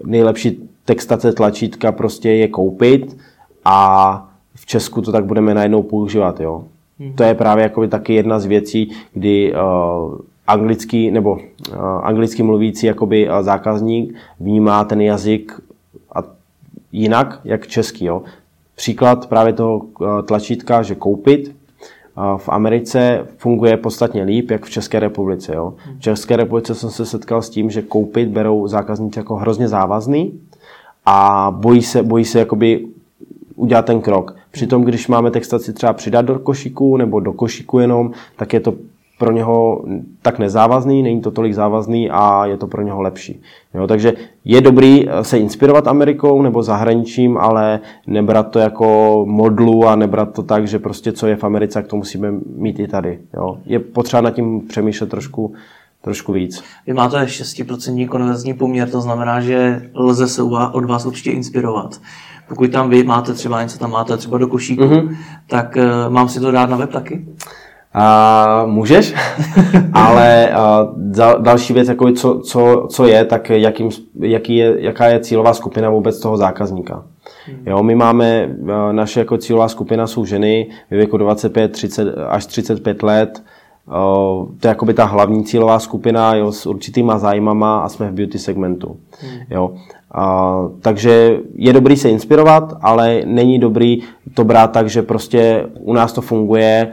nejlepší 0.05 0.70
textace 0.86 1.34
tlačítka 1.34 1.91
prostě 1.91 2.30
je 2.30 2.47
koupit 2.47 3.17
a 3.65 4.30
v 4.55 4.65
Česku 4.65 5.01
to 5.01 5.11
tak 5.11 5.26
budeme 5.26 5.53
najednou 5.53 5.84
používat. 5.84 6.39
Jo? 6.39 6.63
Hmm. 6.99 7.13
To 7.13 7.23
je 7.23 7.33
právě 7.33 7.63
jakoby 7.63 7.87
taky 7.87 8.13
jedna 8.13 8.39
z 8.39 8.45
věcí, 8.45 8.91
kdy 9.13 9.53
uh, 9.53 10.17
anglický 10.47 11.11
nebo 11.11 11.31
uh, 11.31 11.39
anglicky 12.03 12.43
mluvící 12.43 12.85
jakoby 12.85 13.29
uh, 13.29 13.41
zákazník 13.41 14.15
vnímá 14.39 14.83
ten 14.83 15.01
jazyk 15.01 15.61
a 16.15 16.23
jinak, 16.91 17.41
jak 17.43 17.67
český. 17.67 18.05
Jo. 18.05 18.21
Příklad 18.75 19.27
právě 19.27 19.53
toho 19.53 19.77
uh, 19.77 20.21
tlačítka, 20.21 20.83
že 20.83 20.95
koupit, 20.95 21.55
v 22.37 22.49
Americe 22.49 23.27
funguje 23.37 23.77
podstatně 23.77 24.23
líp, 24.23 24.51
jak 24.51 24.65
v 24.65 24.69
České 24.69 24.99
republice. 24.99 25.55
Jo. 25.55 25.73
V 25.97 26.01
České 26.01 26.35
republice 26.35 26.75
jsem 26.75 26.89
se 26.89 27.05
setkal 27.05 27.41
s 27.41 27.49
tím, 27.49 27.69
že 27.69 27.81
koupit 27.81 28.29
berou 28.29 28.67
zákazníci 28.67 29.19
jako 29.19 29.35
hrozně 29.35 29.67
závazný 29.67 30.39
a 31.05 31.51
bojí 31.57 31.81
se, 31.81 32.03
bojí 32.03 32.25
se 32.25 32.39
jakoby 32.39 32.87
udělat 33.60 33.86
ten 33.86 34.01
krok. 34.01 34.36
Přitom, 34.51 34.84
když 34.84 35.07
máme 35.07 35.32
textaci 35.32 35.74
třeba 35.74 35.93
přidat 35.93 36.22
do 36.22 36.39
košíku 36.39 36.97
nebo 36.97 37.20
do 37.20 37.34
košíku 37.34 37.80
jenom, 37.80 38.12
tak 38.36 38.53
je 38.53 38.60
to 38.60 38.74
pro 39.20 39.32
něho 39.32 39.84
tak 40.22 40.39
nezávazný, 40.39 41.03
není 41.03 41.22
to 41.22 41.32
tolik 41.32 41.53
závazný 41.53 42.10
a 42.10 42.45
je 42.45 42.57
to 42.57 42.68
pro 42.68 42.82
něho 42.82 43.01
lepší. 43.01 43.41
Jo, 43.74 43.88
takže 43.88 44.14
je 44.45 44.62
dobrý 44.62 45.07
se 45.22 45.39
inspirovat 45.39 45.88
Amerikou 45.88 46.41
nebo 46.41 46.64
zahraničím, 46.64 47.38
ale 47.38 47.80
nebrat 48.07 48.51
to 48.51 48.60
jako 48.60 49.24
modlu 49.28 49.88
a 49.88 49.95
nebrat 49.95 50.34
to 50.34 50.43
tak, 50.43 50.68
že 50.68 50.80
prostě 50.80 51.12
co 51.12 51.28
je 51.28 51.36
v 51.36 51.43
Americe, 51.43 51.74
tak 51.74 51.88
to 51.88 51.95
musíme 51.95 52.32
mít 52.55 52.80
i 52.80 52.88
tady. 52.88 53.20
Jo. 53.34 53.57
Je 53.66 53.80
potřeba 53.80 54.22
nad 54.22 54.32
tím 54.32 54.62
přemýšlet 54.68 55.10
trošku, 55.10 55.53
trošku 56.01 56.34
víc. 56.34 56.64
Vy 56.88 56.93
máte 56.93 57.18
6% 57.18 58.07
konverzní 58.07 58.53
poměr, 58.53 58.89
to 58.89 59.01
znamená, 59.01 59.41
že 59.41 59.89
lze 59.95 60.28
se 60.28 60.43
od 60.74 60.86
vás 60.86 61.05
určitě 61.05 61.32
inspirovat 61.32 61.99
pokud 62.49 62.71
tam 62.71 62.89
vy 62.89 63.03
máte 63.03 63.33
třeba 63.33 63.61
něco, 63.61 63.79
tam 63.79 63.91
máte 63.91 64.17
třeba 64.17 64.37
do 64.37 64.47
košíku, 64.47 64.83
mm-hmm. 64.83 65.15
tak 65.47 65.77
uh, 65.77 66.13
mám 66.13 66.29
si 66.29 66.39
to 66.39 66.51
dát 66.51 66.69
na 66.69 66.77
web 66.77 66.91
taky? 66.91 67.25
Uh, 67.95 68.71
můžeš, 68.71 69.13
ale 69.93 70.49
uh, 70.57 71.41
další 71.41 71.73
věc, 71.73 71.87
jako 71.87 72.11
co, 72.11 72.39
co, 72.39 72.87
co 72.89 73.05
je, 73.05 73.25
tak 73.25 73.49
jakým, 73.49 73.89
jaký 74.19 74.55
je, 74.55 74.75
jaká 74.79 75.05
je 75.05 75.19
cílová 75.19 75.53
skupina 75.53 75.89
vůbec 75.89 76.19
toho 76.19 76.37
zákazníka. 76.37 77.03
Hmm. 77.45 77.63
Jo, 77.65 77.83
my 77.83 77.95
máme, 77.95 78.55
naše 78.91 79.19
jako 79.19 79.37
cílová 79.37 79.67
skupina 79.67 80.07
jsou 80.07 80.25
ženy 80.25 80.69
ve 80.91 80.97
věku 80.97 81.17
25 81.17 81.71
30, 81.71 82.15
až 82.27 82.45
35 82.45 83.03
let, 83.03 83.43
to 84.59 84.67
je 84.67 84.69
jakoby 84.69 84.93
ta 84.93 85.05
hlavní 85.05 85.43
cílová 85.43 85.79
skupina 85.79 86.35
jo, 86.35 86.51
s 86.51 86.65
určitýma 86.65 87.17
zájmama 87.17 87.79
a 87.79 87.89
jsme 87.89 88.11
v 88.11 88.13
beauty 88.13 88.39
segmentu. 88.39 88.97
Hmm. 89.21 89.39
Jo. 89.49 89.73
A, 90.12 90.55
takže 90.82 91.38
je 91.55 91.74
dobrý 91.74 91.97
se 91.97 92.10
inspirovat, 92.10 92.74
ale 92.82 93.22
není 93.26 93.60
dobrý 93.60 94.01
to 94.34 94.43
brát 94.43 94.68
tak, 94.72 94.89
že 94.89 95.01
prostě 95.01 95.66
u 95.80 95.93
nás 95.93 96.14
to 96.14 96.22
funguje, 96.22 96.91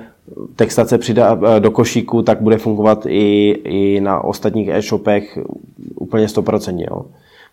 textace 0.57 0.99
přidá 0.99 1.39
e, 1.57 1.61
do 1.61 1.71
košíku, 1.71 2.23
tak 2.23 2.41
bude 2.41 2.59
fungovat 2.59 3.07
i, 3.07 3.51
i 3.65 4.01
na 4.01 4.25
ostatních 4.25 4.69
e-shopech 4.69 5.39
úplně 5.95 6.27
100%. 6.27 6.87
Jo. 6.91 7.05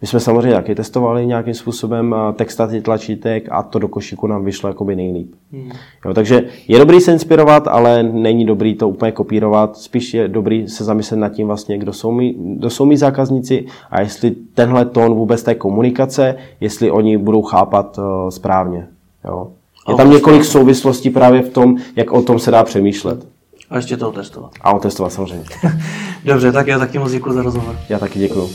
My 0.04 0.08
jsme 0.08 0.20
samozřejmě 0.20 0.54
taky 0.54 0.76
testovali 0.76 1.26
nějakým 1.26 1.54
způsobem 1.54 2.16
textaci 2.36 2.82
tlačítek 2.82 3.48
a 3.52 3.64
to 3.64 3.80
do 3.80 3.88
košíku 3.88 4.28
nám 4.28 4.46
vyšlo 4.46 4.70
jakoby 4.70 4.96
nejlíp. 4.96 5.34
Hmm. 5.52 5.72
Jo, 6.06 6.14
takže 6.14 6.44
je 6.68 6.80
dobrý 6.80 7.02
se 7.02 7.14
inspirovat, 7.14 7.68
ale 7.68 8.04
není 8.04 8.46
dobrý 8.46 8.76
to 8.76 8.90
úplně 8.90 9.12
kopírovat. 9.12 9.78
Spíš 9.78 10.14
je 10.14 10.28
dobrý 10.28 10.68
se 10.70 10.84
zamyslet 10.84 11.18
nad 11.18 11.30
tím 11.30 11.48
vlastně, 11.48 11.78
kdo 11.78 11.94
jsou 11.94 12.12
mý, 12.12 12.36
kdo 12.58 12.70
jsou 12.70 12.86
mý 12.86 12.98
zákazníci 12.98 13.66
a 13.92 14.02
jestli 14.02 14.32
tenhle 14.32 14.86
tón 14.86 15.14
vůbec 15.14 15.44
té 15.44 15.56
komunikace, 15.56 16.36
jestli 16.60 16.92
oni 16.92 17.18
budou 17.18 17.42
chápat 17.42 17.98
uh, 17.98 18.30
správně. 18.30 18.88
Jo. 19.26 19.48
Je 19.90 19.96
tam 19.96 20.12
několik 20.12 20.46
souvislostí 20.46 21.10
právě 21.10 21.42
v 21.42 21.50
tom, 21.50 21.78
jak 21.96 22.12
o 22.12 22.22
tom 22.22 22.40
se 22.40 22.52
dá 22.52 22.64
přemýšlet. 22.64 23.28
A 23.70 23.76
ještě 23.76 23.98
to 23.98 24.10
otestovat. 24.10 24.52
A 24.62 24.74
otestovat 24.74 25.14
samozřejmě. 25.14 25.46
Dobře, 26.26 26.52
tak 26.52 26.68
já 26.68 26.80
taky 26.80 27.00
moc 27.00 27.12
děkuji 27.12 27.34
za 27.34 27.42
rozhovor. 27.42 27.76
Já 27.90 28.00
taky 28.00 28.20
děkuji. 28.20 28.50